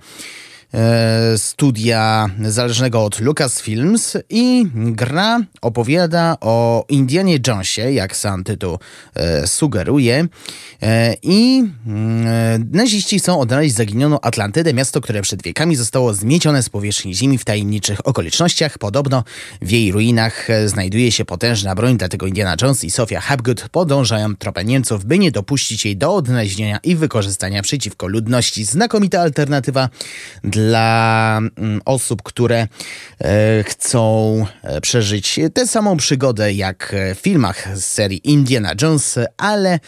studia 1.36 2.30
zależnego 2.44 3.04
od 3.04 3.20
Lucasfilms 3.20 4.16
i 4.30 4.66
gra 4.74 5.40
opowiada 5.62 6.36
o 6.40 6.84
Indianie 6.88 7.38
Jonesie, 7.46 7.92
jak 7.92 8.16
sam 8.16 8.44
tytuł 8.44 8.78
e, 9.14 9.46
sugeruje. 9.46 10.28
E, 10.82 11.14
I 11.22 11.64
mm, 11.86 12.70
naziści 12.72 13.18
chcą 13.18 13.40
odnaleźć 13.40 13.74
zaginioną 13.74 14.20
Atlantydę, 14.20 14.74
miasto, 14.74 15.00
które 15.00 15.22
przed 15.22 15.42
wiekami 15.42 15.76
zostało 15.76 16.14
zmiecione 16.14 16.62
z 16.62 16.68
powierzchni 16.68 17.14
ziemi 17.14 17.38
w 17.38 17.44
tajemniczych 17.44 18.06
okolicznościach. 18.06 18.78
Podobno 18.78 19.24
w 19.62 19.70
jej 19.70 19.92
ruinach 19.92 20.48
znajduje 20.66 21.12
się 21.12 21.24
potężna 21.24 21.74
broń, 21.74 21.96
dlatego 21.98 22.26
Indiana 22.26 22.56
Jones 22.62 22.84
i 22.84 22.90
Sofia 22.90 23.20
Hapgood 23.20 23.68
podążają 23.68 24.36
tropem 24.36 24.66
Niemców, 24.66 25.04
by 25.04 25.18
nie 25.18 25.30
dopuścić 25.30 25.84
jej 25.84 25.96
do 25.96 26.14
odnalezienia 26.14 26.78
i 26.84 26.96
wykorzystania 26.96 27.62
przeciwko 27.62 28.06
ludności. 28.06 28.64
Znakomita 28.64 29.20
alternatywa 29.20 29.88
dla 30.44 30.65
mm, 30.74 31.80
osób, 31.84 32.22
które 32.22 32.68
e, 33.20 33.64
chcą 33.64 34.44
e, 34.62 34.80
przeżyć 34.80 35.40
tę 35.54 35.66
samą 35.66 35.96
przygodę 35.96 36.52
jak 36.52 36.94
w 37.14 37.18
filmach 37.18 37.78
z 37.78 37.84
serii 37.84 38.20
Indiana 38.24 38.72
Jones, 38.82 39.18
ale 39.36 39.72
e, 39.72 39.78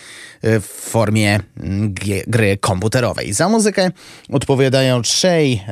w 0.61 0.65
formie 0.65 1.41
mm, 1.61 1.95
gry 2.27 2.57
komputerowej. 2.57 3.33
Za 3.33 3.49
muzykę 3.49 3.91
odpowiadają 4.33 5.03
trzej 5.03 5.63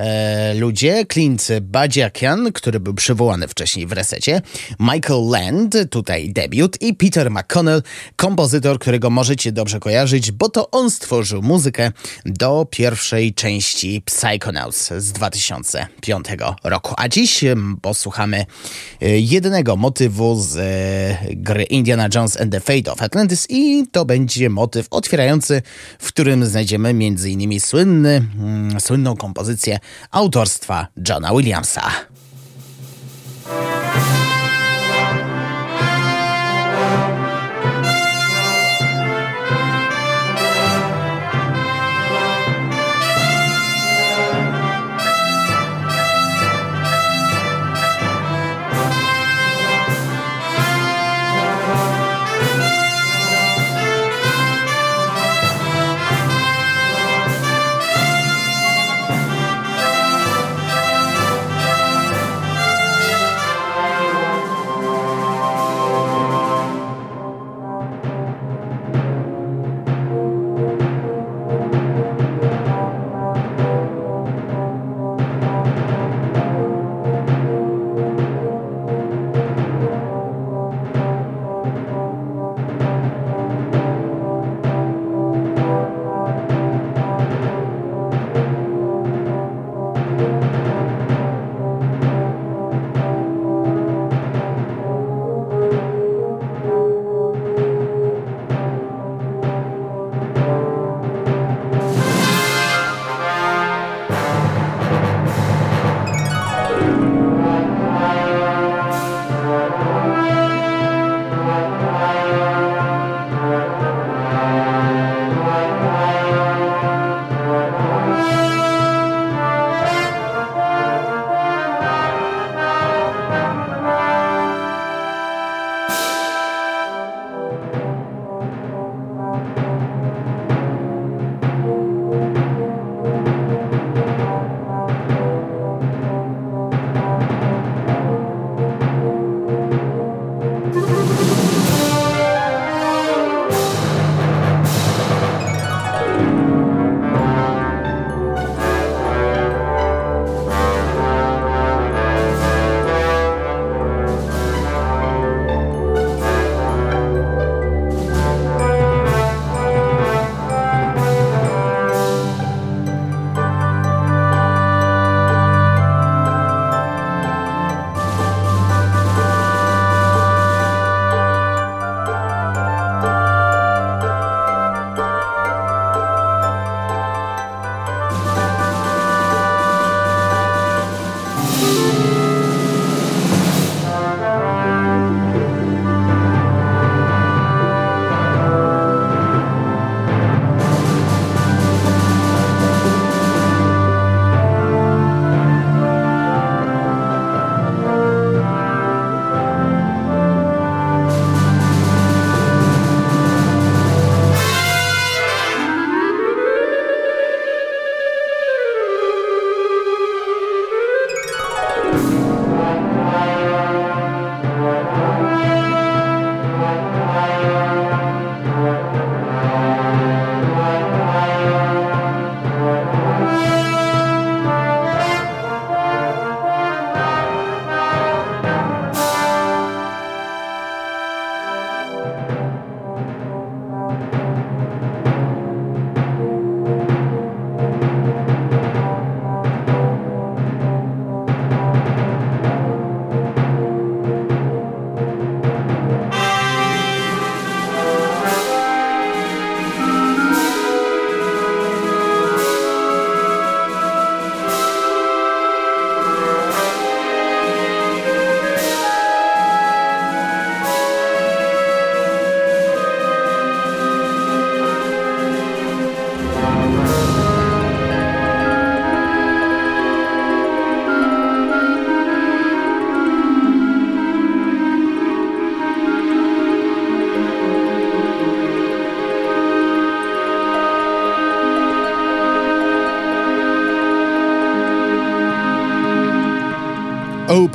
ludzie. 0.55 1.05
Clint 1.13 1.49
Badziakian, 1.61 2.53
który 2.53 2.81
był 2.81 2.95
przywołany 2.95 3.49
wcześniej 3.49 3.87
w 3.87 3.93
resecie, 3.93 4.43
Michael 4.81 5.27
Land, 5.29 5.77
tutaj 5.91 6.33
debiut 6.33 6.83
i 6.83 6.95
Peter 6.95 7.31
McConnell, 7.31 7.83
kompozytor, 8.17 8.79
którego 8.79 9.11
możecie 9.11 9.53
dobrze 9.53 9.81
kojarzyć, 9.81 10.33
bo 10.33 10.49
to 10.49 10.71
on 10.71 10.91
stworzył 10.91 11.43
muzykę 11.43 11.93
do 12.25 12.67
pierwszej 12.71 13.35
części 13.35 14.03
Psychonauts 14.05 14.86
z 14.99 15.13
2005 15.13 16.27
roku. 16.65 16.95
A 16.97 17.09
dziś 17.09 17.45
posłuchamy 17.83 18.47
e, 19.03 19.19
jednego 19.19 19.77
motywu 19.77 20.41
z 20.41 20.57
e, 20.57 21.35
gry 21.35 21.63
Indiana 21.63 22.09
Jones 22.15 22.41
and 22.41 22.53
the 22.53 22.61
Fate 22.61 22.93
of 22.93 23.03
Atlantis 23.03 23.47
i 23.51 23.87
to 23.93 24.05
będzie 24.05 24.51
motyw 24.51 24.87
otwierający, 24.91 25.63
w 25.99 26.09
którym 26.09 26.47
znajdziemy 26.47 26.89
m.in. 26.89 27.61
Słynny, 27.61 28.27
mm, 28.39 28.81
słynną 28.81 29.17
kompozycję 29.17 29.79
autorstwa 30.11 30.87
Johna 31.09 31.33
Williamsa. 31.33 31.91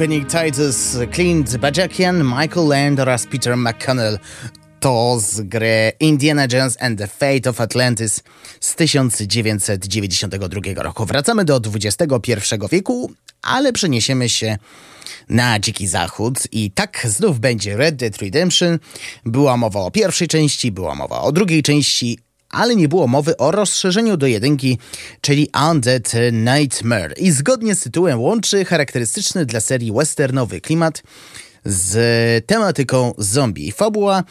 Opening 0.01 0.25
titles 0.25 0.97
Clint 1.13 1.57
Bajakian, 1.57 2.23
Michael 2.23 2.67
Land 2.67 2.99
oraz 2.99 3.27
Peter 3.27 3.57
McConnell 3.57 4.19
to 4.79 5.19
z 5.19 5.41
gry 5.41 5.91
Indiana 5.99 6.47
Jones 6.53 6.77
and 6.79 6.97
the 6.97 7.07
Fate 7.07 7.49
of 7.49 7.61
Atlantis 7.61 8.23
z 8.59 8.75
1992 8.75 10.83
roku. 10.83 11.05
Wracamy 11.05 11.45
do 11.45 11.61
XXI 11.75 12.03
wieku, 12.71 13.11
ale 13.41 13.73
przeniesiemy 13.73 14.29
się 14.29 14.57
na 15.29 15.59
Dziki 15.59 15.87
Zachód 15.87 16.47
i 16.51 16.71
tak 16.71 17.07
znów 17.09 17.39
będzie 17.39 17.77
Red 17.77 17.95
Dead 17.95 18.17
Redemption. 18.17 18.79
Była 19.25 19.57
mowa 19.57 19.79
o 19.79 19.91
pierwszej 19.91 20.27
części, 20.27 20.71
była 20.71 20.95
mowa 20.95 21.21
o 21.21 21.31
drugiej 21.31 21.63
części, 21.63 22.19
ale 22.51 22.75
nie 22.75 22.87
było 22.87 23.07
mowy 23.07 23.37
o 23.37 23.51
rozszerzeniu 23.51 24.17
do 24.17 24.27
jedynki, 24.27 24.77
czyli 25.21 25.49
Undead 25.71 26.11
Nightmare. 26.31 27.13
I 27.17 27.31
zgodnie 27.31 27.75
z 27.75 27.81
tytułem 27.81 28.19
łączy 28.19 28.65
charakterystyczny 28.65 29.45
dla 29.45 29.59
serii 29.59 29.91
westernowy 29.91 30.61
klimat 30.61 31.03
z 31.65 32.45
tematyką 32.45 33.13
zombie. 33.17 33.71
Fabuła 33.71 34.23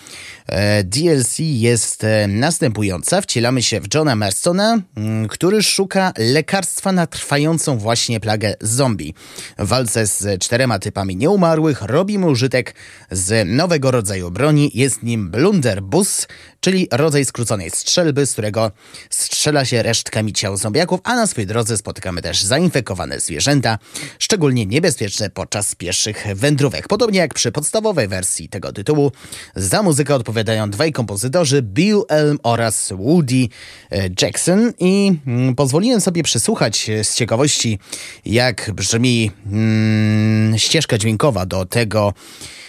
e, 0.46 0.84
DLC 0.84 1.38
jest 1.38 2.04
e, 2.04 2.26
następująca. 2.28 3.20
Wcielamy 3.20 3.62
się 3.62 3.80
w 3.80 3.94
Johna 3.94 4.16
Marstona, 4.16 4.78
mm, 4.96 5.28
który 5.28 5.62
szuka 5.62 6.12
lekarstwa 6.18 6.92
na 6.92 7.06
trwającą 7.06 7.78
właśnie 7.78 8.20
plagę 8.20 8.54
zombie. 8.60 9.14
W 9.58 9.68
walce 9.68 10.06
z 10.06 10.42
czterema 10.42 10.78
typami 10.78 11.16
nieumarłych 11.16 11.82
robimy 11.82 12.26
użytek 12.26 12.74
z 13.10 13.48
nowego 13.48 13.90
rodzaju 13.90 14.30
broni. 14.30 14.70
Jest 14.74 15.02
nim 15.02 15.30
Blunderbuss, 15.30 16.26
czyli 16.60 16.88
rodzaj 16.92 17.24
skróconej 17.24 17.70
strzelby, 17.70 18.26
z 18.26 18.32
którego 18.32 18.72
strzela 19.10 19.64
się 19.64 19.82
resztkami 19.82 20.32
ciał 20.32 20.56
zombiaków, 20.56 21.00
a 21.04 21.14
na 21.14 21.26
swojej 21.26 21.46
drodze 21.46 21.76
spotykamy 21.76 22.22
też 22.22 22.42
zainfekowane 22.42 23.20
zwierzęta, 23.20 23.78
szczególnie 24.18 24.66
niebezpieczne 24.66 25.30
podczas 25.30 25.74
pieszych 25.74 26.26
wędrówek. 26.34 26.88
Podobnie 26.88 27.19
jak 27.20 27.34
przy 27.34 27.52
podstawowej 27.52 28.08
wersji 28.08 28.48
tego 28.48 28.72
tytułu, 28.72 29.12
za 29.56 29.82
muzykę 29.82 30.14
odpowiadają 30.14 30.70
dwaj 30.70 30.92
kompozytorzy, 30.92 31.62
Bill 31.62 32.02
Elm 32.08 32.38
oraz 32.42 32.92
Woody 32.96 33.48
e, 33.90 34.08
Jackson. 34.22 34.72
I 34.78 35.12
mm, 35.26 35.54
pozwoliłem 35.54 36.00
sobie 36.00 36.22
przesłuchać 36.22 36.90
z 37.02 37.14
ciekawości, 37.14 37.78
jak 38.24 38.70
brzmi 38.74 39.30
mm, 39.46 40.58
ścieżka 40.58 40.98
dźwiękowa 40.98 41.46
do 41.46 41.66
tego, 41.66 42.14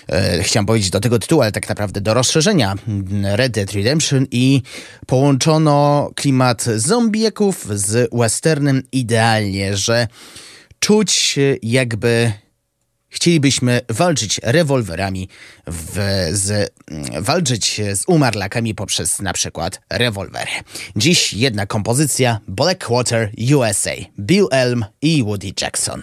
e, 0.09 0.43
chciałem 0.43 0.65
powiedzieć 0.65 0.89
do 0.89 0.99
tego 0.99 1.19
tytułu, 1.19 1.41
ale 1.41 1.51
tak 1.51 1.69
naprawdę 1.69 2.01
do 2.01 2.13
rozszerzenia 2.13 2.75
Red 3.23 3.51
Dead 3.51 3.71
Redemption 3.71 4.25
i 4.31 4.61
połączono 5.07 6.09
klimat 6.15 6.63
zombiaków 6.75 7.67
z 7.73 8.09
westernem. 8.13 8.83
Idealnie, 8.91 9.77
że 9.77 10.07
czuć 10.79 11.39
jakby 11.63 12.33
chcielibyśmy 13.11 13.81
walczyć 13.89 14.39
rewolwerami, 14.43 15.29
w, 15.67 16.27
z, 16.31 16.73
walczyć 17.19 17.81
z 17.93 18.03
umarlakami 18.07 18.75
poprzez 18.75 19.21
na 19.21 19.33
przykład 19.33 19.81
rewolwery. 19.89 20.51
Dziś 20.95 21.33
jedna 21.33 21.65
kompozycja 21.65 22.39
Blackwater 22.47 23.31
USA, 23.55 23.95
Bill 24.19 24.47
Elm 24.51 24.85
i 25.01 25.23
Woody 25.23 25.51
Jackson. 25.61 26.01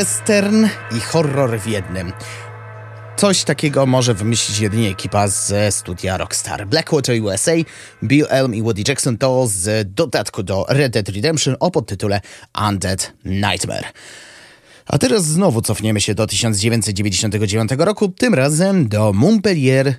Western 0.00 0.66
i 0.96 1.00
horror 1.00 1.60
w 1.60 1.66
jednym. 1.66 2.12
Coś 3.16 3.44
takiego 3.44 3.86
może 3.86 4.14
wymyślić 4.14 4.58
jedynie 4.58 4.88
ekipa 4.88 5.28
ze 5.28 5.72
studia 5.72 6.16
Rockstar. 6.16 6.66
Blackwater 6.66 7.22
USA, 7.22 7.52
Bill 8.04 8.26
Elm 8.28 8.54
i 8.54 8.62
Woody 8.62 8.82
Jackson 8.88 9.18
to 9.18 9.46
z 9.46 9.94
dodatku 9.94 10.42
do 10.42 10.66
Red 10.68 10.92
Dead 10.92 11.08
Redemption 11.08 11.56
o 11.60 11.70
podtytule 11.70 12.20
Undead 12.68 13.12
Nightmare. 13.24 13.84
A 14.86 14.98
teraz 14.98 15.24
znowu 15.24 15.62
cofniemy 15.62 16.00
się 16.00 16.14
do 16.14 16.26
1999 16.26 17.70
roku, 17.78 18.08
tym 18.08 18.34
razem 18.34 18.88
do 18.88 19.12
Montpellier, 19.12 19.94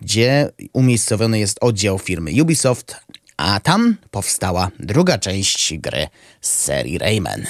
gdzie 0.00 0.50
umiejscowiony 0.72 1.38
jest 1.38 1.58
oddział 1.60 1.98
firmy 1.98 2.30
Ubisoft, 2.42 2.96
a 3.36 3.60
tam 3.60 3.96
powstała 4.10 4.70
druga 4.80 5.18
część 5.18 5.78
gry 5.78 6.06
z 6.40 6.50
serii 6.50 6.98
Rayman. 6.98 7.46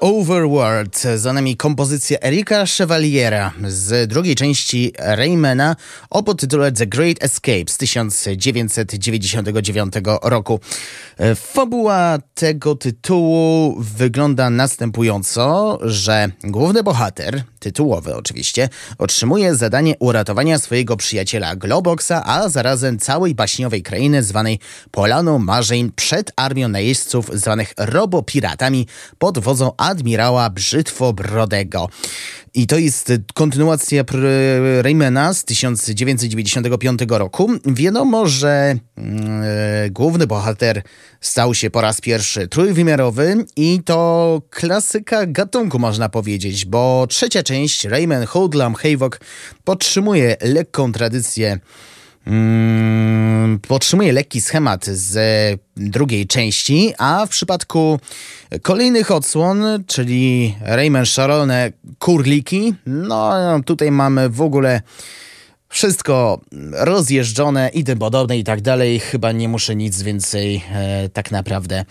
Overworld. 0.00 1.02
Za 1.16 1.32
nami 1.32 1.56
kompozycja 1.56 2.18
Erika 2.22 2.66
Chevaliera 2.66 3.52
z 3.68 4.08
drugiej 4.08 4.34
części 4.34 4.92
Raymana 4.98 5.76
o 6.10 6.22
podtytule 6.22 6.72
The 6.72 6.86
Great 6.86 7.24
Escape 7.24 7.64
z 7.68 7.78
1999 7.78 9.94
roku. 10.22 10.60
Fabuła 11.36 12.18
tego 12.34 12.74
tytułu 12.74 13.76
wygląda 13.80 14.50
następująco, 14.50 15.78
że 15.82 16.30
główny 16.44 16.82
bohater, 16.82 17.42
tytułowy 17.58 18.16
oczywiście, 18.16 18.68
otrzymuje 18.98 19.54
zadanie 19.54 19.94
uratowania 19.98 20.58
swojego 20.58 20.96
przyjaciela 20.96 21.56
Globoxa, 21.56 22.22
a 22.24 22.48
zarazem 22.48 22.98
całej 22.98 23.34
baśniowej 23.34 23.82
krainy 23.82 24.22
zwanej 24.22 24.58
Polaną 24.90 25.38
Marzeń 25.38 25.92
przed 25.96 26.32
armią 26.36 26.68
najeźdźców 26.68 27.30
zwanych 27.32 27.72
robopiratami 27.76 28.86
pod 29.18 29.38
wodzą 29.38 29.70
admirała 29.90 30.50
Brzytwobrodego. 30.50 31.88
I 32.54 32.66
to 32.66 32.78
jest 32.78 33.12
kontynuacja 33.34 34.04
Raymana 34.82 35.34
z 35.34 35.44
1995 35.44 37.00
roku. 37.08 37.50
Wiadomo, 37.66 38.26
że 38.26 38.74
yy, 38.96 39.04
główny 39.90 40.26
bohater 40.26 40.82
stał 41.20 41.54
się 41.54 41.70
po 41.70 41.80
raz 41.80 42.00
pierwszy 42.00 42.48
trójwymiarowy 42.48 43.44
i 43.56 43.80
to 43.84 44.42
klasyka 44.50 45.26
gatunku 45.26 45.78
można 45.78 46.08
powiedzieć, 46.08 46.64
bo 46.64 47.06
trzecia 47.08 47.42
część 47.42 47.84
Rayman 47.84 48.26
Hoodlum 48.26 48.74
Havoc 48.74 49.12
podtrzymuje 49.64 50.36
lekką 50.40 50.92
tradycję 50.92 51.58
Hmm, 52.24 53.58
podtrzymuje 53.68 54.12
lekki 54.12 54.40
schemat 54.40 54.86
z 54.86 55.16
drugiej 55.76 56.26
części, 56.26 56.94
a 56.98 57.26
w 57.26 57.28
przypadku 57.28 58.00
kolejnych 58.62 59.10
odsłon, 59.10 59.64
czyli 59.86 60.54
Rayman 60.60 61.06
Szalone 61.06 61.72
Kurliki, 61.98 62.74
no 62.86 63.32
tutaj 63.66 63.90
mamy 63.90 64.28
w 64.28 64.42
ogóle 64.42 64.82
wszystko 65.70 66.40
rozjeżdżone 66.72 67.70
i 67.74 67.84
tym 67.84 67.98
podobne 67.98 68.38
i 68.38 68.44
tak 68.44 68.60
dalej. 68.60 69.00
Chyba 69.00 69.32
nie 69.32 69.48
muszę 69.48 69.76
nic 69.76 70.02
więcej 70.02 70.62
e, 70.72 71.08
tak 71.08 71.30
naprawdę 71.30 71.84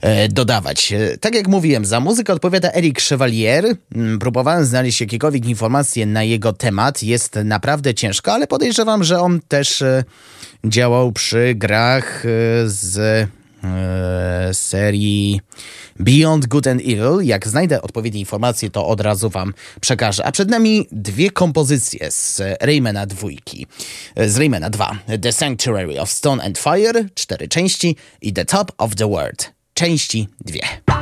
e, 0.00 0.28
dodawać. 0.28 0.92
E, 0.92 1.18
tak 1.18 1.34
jak 1.34 1.48
mówiłem, 1.48 1.84
za 1.84 2.00
muzykę 2.00 2.32
odpowiada 2.32 2.72
Eric 2.72 3.02
Chevalier. 3.02 3.64
Mm, 3.94 4.18
próbowałem 4.18 4.64
znaleźć 4.64 5.00
jakiekolwiek 5.00 5.46
informacje 5.46 6.06
na 6.06 6.22
jego 6.22 6.52
temat. 6.52 7.02
Jest 7.02 7.38
naprawdę 7.44 7.94
ciężko, 7.94 8.32
ale 8.32 8.46
podejrzewam, 8.46 9.04
że 9.04 9.20
on 9.20 9.40
też 9.48 9.82
e, 9.82 10.04
działał 10.64 11.12
przy 11.12 11.54
grach 11.54 12.24
e, 12.26 12.28
z 12.64 13.28
serii 14.52 15.40
Beyond 16.00 16.46
Good 16.46 16.66
and 16.66 16.80
Evil. 16.80 17.20
Jak 17.22 17.48
znajdę 17.48 17.82
odpowiednie 17.82 18.20
informacje, 18.20 18.70
to 18.70 18.86
od 18.86 19.00
razu 19.00 19.30
wam 19.30 19.54
przekażę. 19.80 20.26
A 20.26 20.32
przed 20.32 20.50
nami 20.50 20.86
dwie 20.92 21.30
kompozycje 21.30 22.10
z 22.10 22.42
Raymana 22.60 23.06
dwójki. 23.06 23.66
Z 24.16 24.38
Raymana 24.38 24.70
2. 24.70 24.98
The 25.22 25.32
Sanctuary 25.32 26.00
of 26.00 26.10
Stone 26.10 26.44
and 26.44 26.58
Fire, 26.58 27.04
cztery 27.14 27.48
części 27.48 27.96
i 28.22 28.32
The 28.32 28.44
Top 28.44 28.72
of 28.78 28.94
the 28.94 29.08
World, 29.10 29.52
części 29.74 30.28
dwie. 30.40 31.01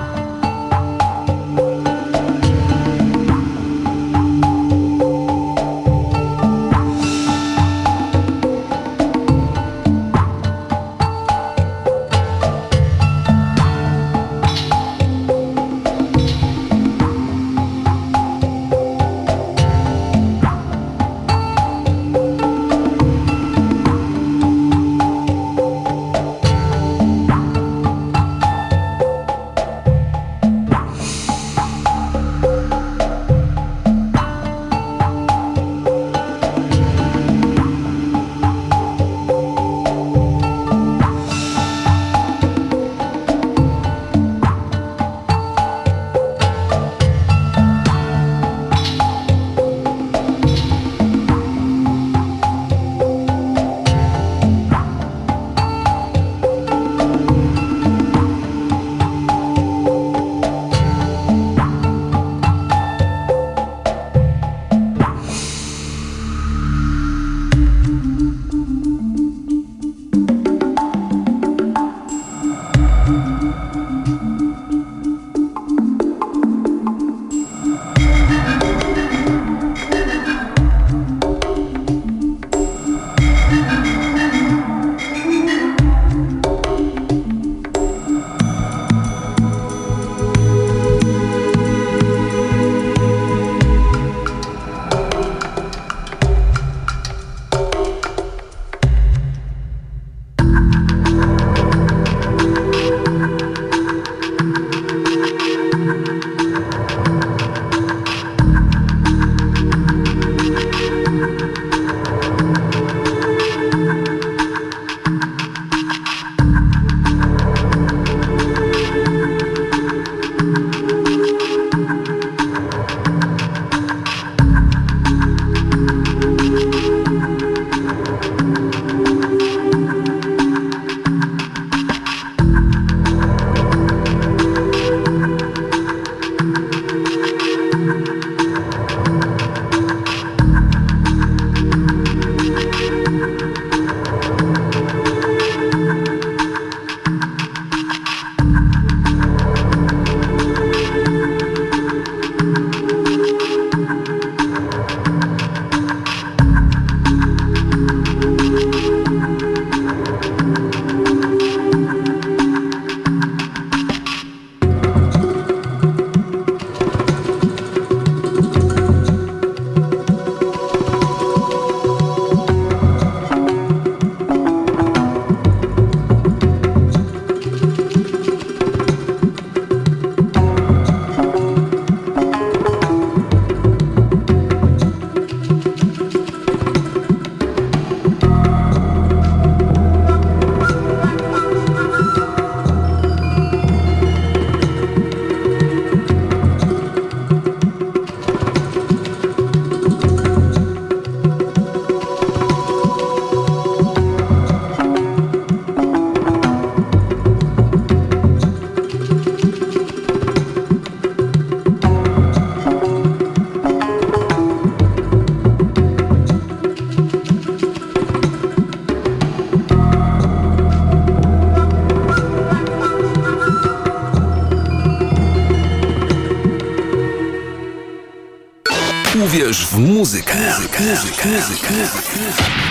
W 229.70 229.78
muzykę. 229.78 230.34
muzykę. 230.34 230.80
muzykę. 230.84 231.28
muzykę. 231.28 232.69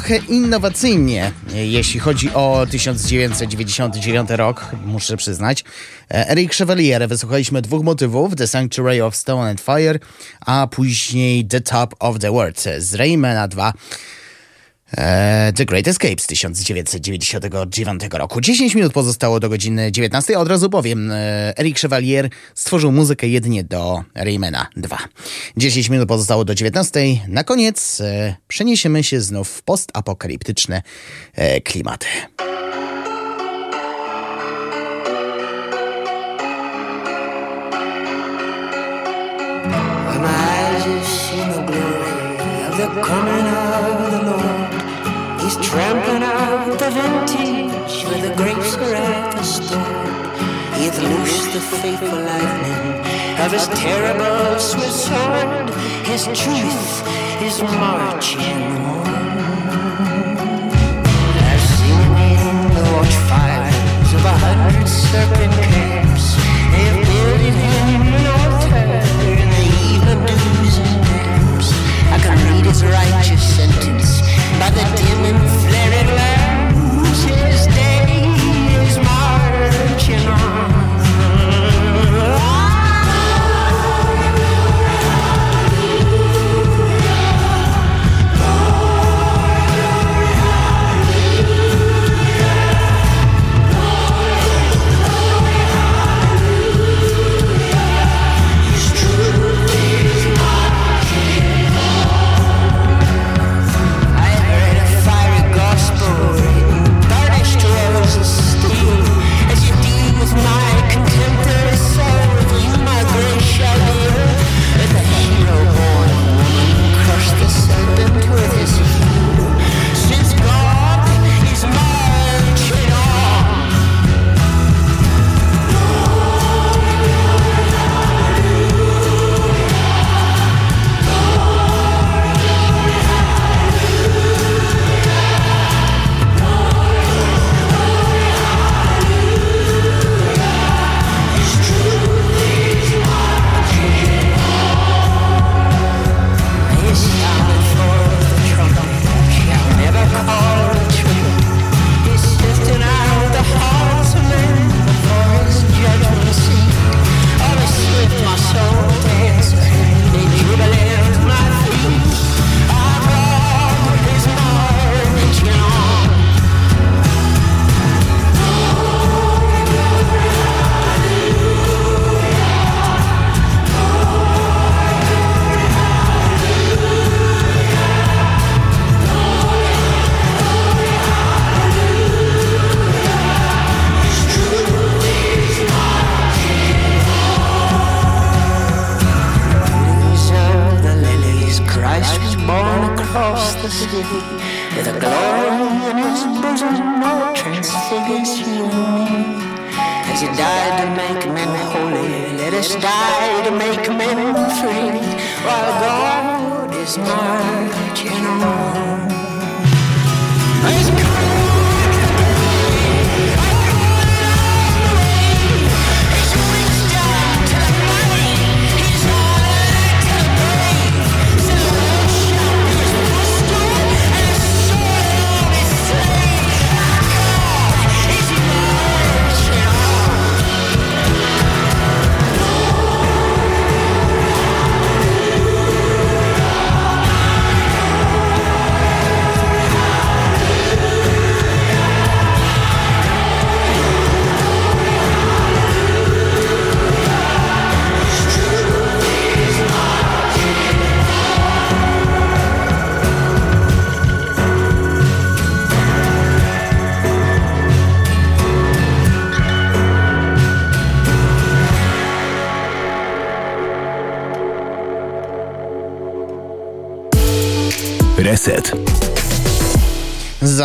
Trochę 0.00 0.16
innowacyjnie, 0.16 1.32
jeśli 1.54 2.00
chodzi 2.00 2.30
o 2.34 2.66
1999 2.70 4.30
rok, 4.30 4.66
muszę 4.86 5.16
przyznać. 5.16 5.64
Eric 6.08 6.54
Chevalier, 6.54 7.08
wysłuchaliśmy 7.08 7.62
dwóch 7.62 7.84
motywów, 7.84 8.36
The 8.36 8.46
Sanctuary 8.46 9.04
of 9.04 9.16
Stone 9.16 9.50
and 9.50 9.60
Fire, 9.60 9.98
a 10.40 10.66
później 10.66 11.44
The 11.44 11.60
Top 11.60 11.94
of 11.98 12.18
the 12.18 12.32
World 12.32 12.64
z 12.78 12.94
Raymana 12.94 13.48
2. 13.48 13.72
E, 15.00 15.52
The 15.52 15.64
Great 15.64 15.88
Escape 15.88 16.20
z 16.20 16.26
1999 16.26 18.02
roku. 18.12 18.40
10 18.40 18.74
minut 18.74 18.92
pozostało 18.92 19.40
do 19.40 19.48
godziny 19.48 19.92
19. 19.92 20.38
Od 20.38 20.48
razu 20.48 20.70
powiem, 20.70 21.10
e, 21.10 21.58
Eric 21.58 21.78
Chevalier 21.80 22.28
stworzył 22.54 22.92
muzykę 22.92 23.28
jedynie 23.28 23.64
do 23.64 24.04
Raymana 24.14 24.66
2. 24.76 24.98
10 25.56 25.88
minut 25.88 26.08
pozostało 26.08 26.44
do 26.44 26.54
19. 26.54 27.00
Na 27.28 27.44
koniec 27.44 28.00
e, 28.00 28.36
przeniesiemy 28.48 29.04
się 29.04 29.20
znów 29.20 29.48
w 29.48 29.62
postapokaliptyczne 29.62 30.82
klimaty. 31.64 32.06
My 43.24 43.49
He's 45.50 45.68
trampling 45.68 46.22
out 46.22 46.78
the 46.78 46.90
vintage 46.90 48.04
where 48.04 48.22
the 48.22 48.32
grapes 48.36 48.76
are 48.76 48.94
at 48.94 49.34
the 49.34 49.42
store. 49.42 50.78
He'th 50.78 50.96
loosed 51.02 51.52
the 51.52 51.60
fateful 51.60 52.06
lightning 52.06 53.00
of 53.42 53.50
his 53.50 53.66
terrible 53.74 54.60
swift 54.60 54.92
sword. 54.92 55.70
His 56.06 56.26
truth 56.38 57.02
is 57.42 57.60
marching 57.62 58.62
on. 58.86 59.08
I've 61.50 61.66
seen 61.74 62.12
the 62.76 62.84
watchfires 62.94 64.14
of 64.14 64.24
a 64.24 64.36
hundred 64.46 64.86
serpent 64.86 65.52
camps. 65.66 66.26
They've 66.70 67.02
built 67.10 67.40
him 67.40 68.02
an 68.06 68.26
altar 68.38 68.86
in 69.26 69.50
the 69.50 69.66
evening 69.90 70.22
dews 70.30 70.78
and 70.78 71.02
damps. 71.02 71.68
I 72.14 72.18
can 72.22 72.38
read 72.54 72.66
his 72.66 72.84
righteous 72.84 73.56
sentence 73.56 74.19
marching 80.10 80.28
on. 80.28 80.89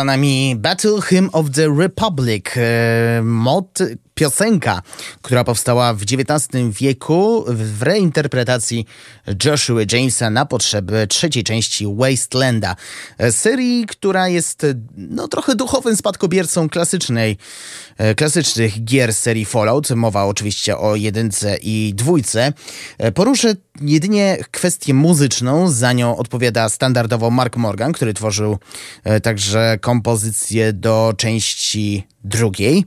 Nami 0.06 0.54
Battle 0.54 1.00
Hymn 1.00 1.30
of 1.34 1.52
the 1.52 1.68
Republic, 1.70 2.56
e, 2.56 3.20
mod, 3.20 3.98
piosenka, 4.14 4.82
która 5.26 5.44
powstała 5.44 5.94
w 5.94 6.02
XIX 6.02 6.48
wieku 6.80 7.44
w 7.48 7.82
reinterpretacji 7.82 8.86
Joshua 9.44 9.80
Jamesa 9.92 10.30
na 10.30 10.46
potrzeby 10.46 11.06
trzeciej 11.06 11.44
części 11.44 11.86
Wastelanda. 11.96 12.76
E, 13.18 13.32
serii, 13.32 13.86
która 13.86 14.28
jest 14.28 14.66
no, 14.96 15.28
trochę 15.28 15.54
duchowym 15.54 15.96
spadkobiercą 15.96 16.68
klasycznej, 16.68 17.38
e, 17.98 18.14
klasycznych 18.14 18.84
gier 18.84 19.14
serii 19.14 19.44
Fallout. 19.44 19.90
Mowa 19.90 20.24
oczywiście 20.24 20.78
o 20.78 20.96
jedynce 20.96 21.56
i 21.62 21.92
dwójce. 21.94 22.52
Poruszę 23.14 23.54
jedynie 23.80 24.38
kwestię 24.50 24.94
muzyczną. 24.94 25.70
Za 25.70 25.92
nią 25.92 26.16
odpowiada 26.16 26.68
standardowo 26.68 27.30
Mark 27.30 27.56
Morgan, 27.56 27.92
który 27.92 28.14
tworzył 28.14 28.58
także 29.22 29.78
kompozycję 29.80 30.72
do 30.72 31.14
części 31.16 32.06
drugiej, 32.26 32.84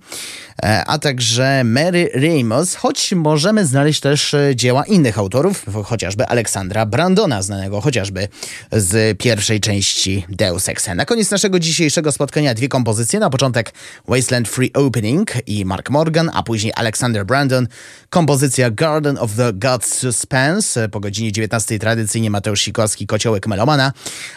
e, 0.64 0.86
a 0.86 1.00
także 1.00 1.64
Mary 1.64 2.10
Ramos, 2.14 2.76
choć 2.76 3.12
możemy 3.12 3.66
znaleźć 3.66 4.00
też 4.00 4.34
e, 4.34 4.56
dzieła 4.56 4.86
innych 4.86 5.18
autorów, 5.18 5.66
chociażby 5.86 6.28
Aleksandra 6.28 6.86
Brandona, 6.86 7.42
znanego 7.42 7.82
chociażby 7.82 8.28
z 8.72 9.18
pierwszej 9.18 9.60
części 9.60 10.26
Deus 10.30 10.70
Ex. 10.70 10.88
Na 10.96 11.06
koniec 11.06 11.32
naszego 11.32 11.60
dzisiejszego 11.60 12.12
spotkania 12.12 12.54
dwie 12.54 12.68
kompozycje. 12.68 13.20
Na 13.20 13.30
początek 13.30 13.74
Wasteland 14.08 14.48
Free 14.48 14.74
Opening 14.74 15.32
i 15.48 15.66
Mark 15.66 15.90
Morgan, 15.90 16.32
a 16.34 16.44
później 16.44 16.74
Alexander 16.76 17.26
Brandon, 17.26 17.68
kompozycja 18.10 18.72
Garden 18.72 19.18
of 19.18 19.36
the 19.36 19.54
Gods 19.54 19.98
Suspense. 19.98 20.90
Po 20.90 21.00
godzinie 21.00 21.32
19 21.32 21.80
tradycyjnie 21.80 22.30
Mateusz 22.30 22.62
Sikorski, 22.62 23.08
Kociołek 23.08 23.48
Melomana. 23.48 23.94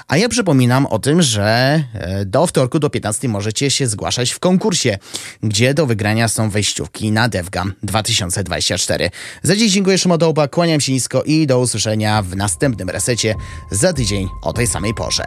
A 0.09 0.16
ja 0.16 0.29
przypominam 0.29 0.87
o 0.87 0.99
tym, 0.99 1.23
że 1.23 1.85
e, 1.95 2.24
do 2.24 2.47
wtorku 2.47 2.79
do 2.79 2.91
15 2.91 3.29
możecie 3.29 3.70
się 3.70 3.87
zgłaszać 3.87 4.31
w 4.31 4.39
konkursie, 4.39 4.91
gdzie 5.43 5.74
do 5.74 5.86
wygrania 5.86 6.28
są 6.28 6.51
wejściówki 6.51 7.12
na 7.12 7.28
DevGam 7.28 7.73
2024. 7.82 9.10
Za 9.43 9.56
dziś 9.56 9.73
dziękuję 9.73 9.98
Szymodołba, 9.98 10.48
kłaniam 10.48 10.81
się 10.81 10.93
nisko 10.93 11.23
i 11.23 11.47
do 11.47 11.60
usłyszenia 11.60 12.23
w 12.23 12.36
następnym 12.36 12.90
resecie 12.90 13.35
za 13.70 13.93
tydzień 13.93 14.28
o 14.43 14.52
tej 14.52 14.66
samej 14.66 14.94
porze. 14.94 15.24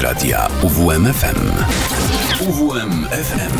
Radia 0.00 0.48
UWMFM. 0.62 1.52
UWMFM. 2.40 3.59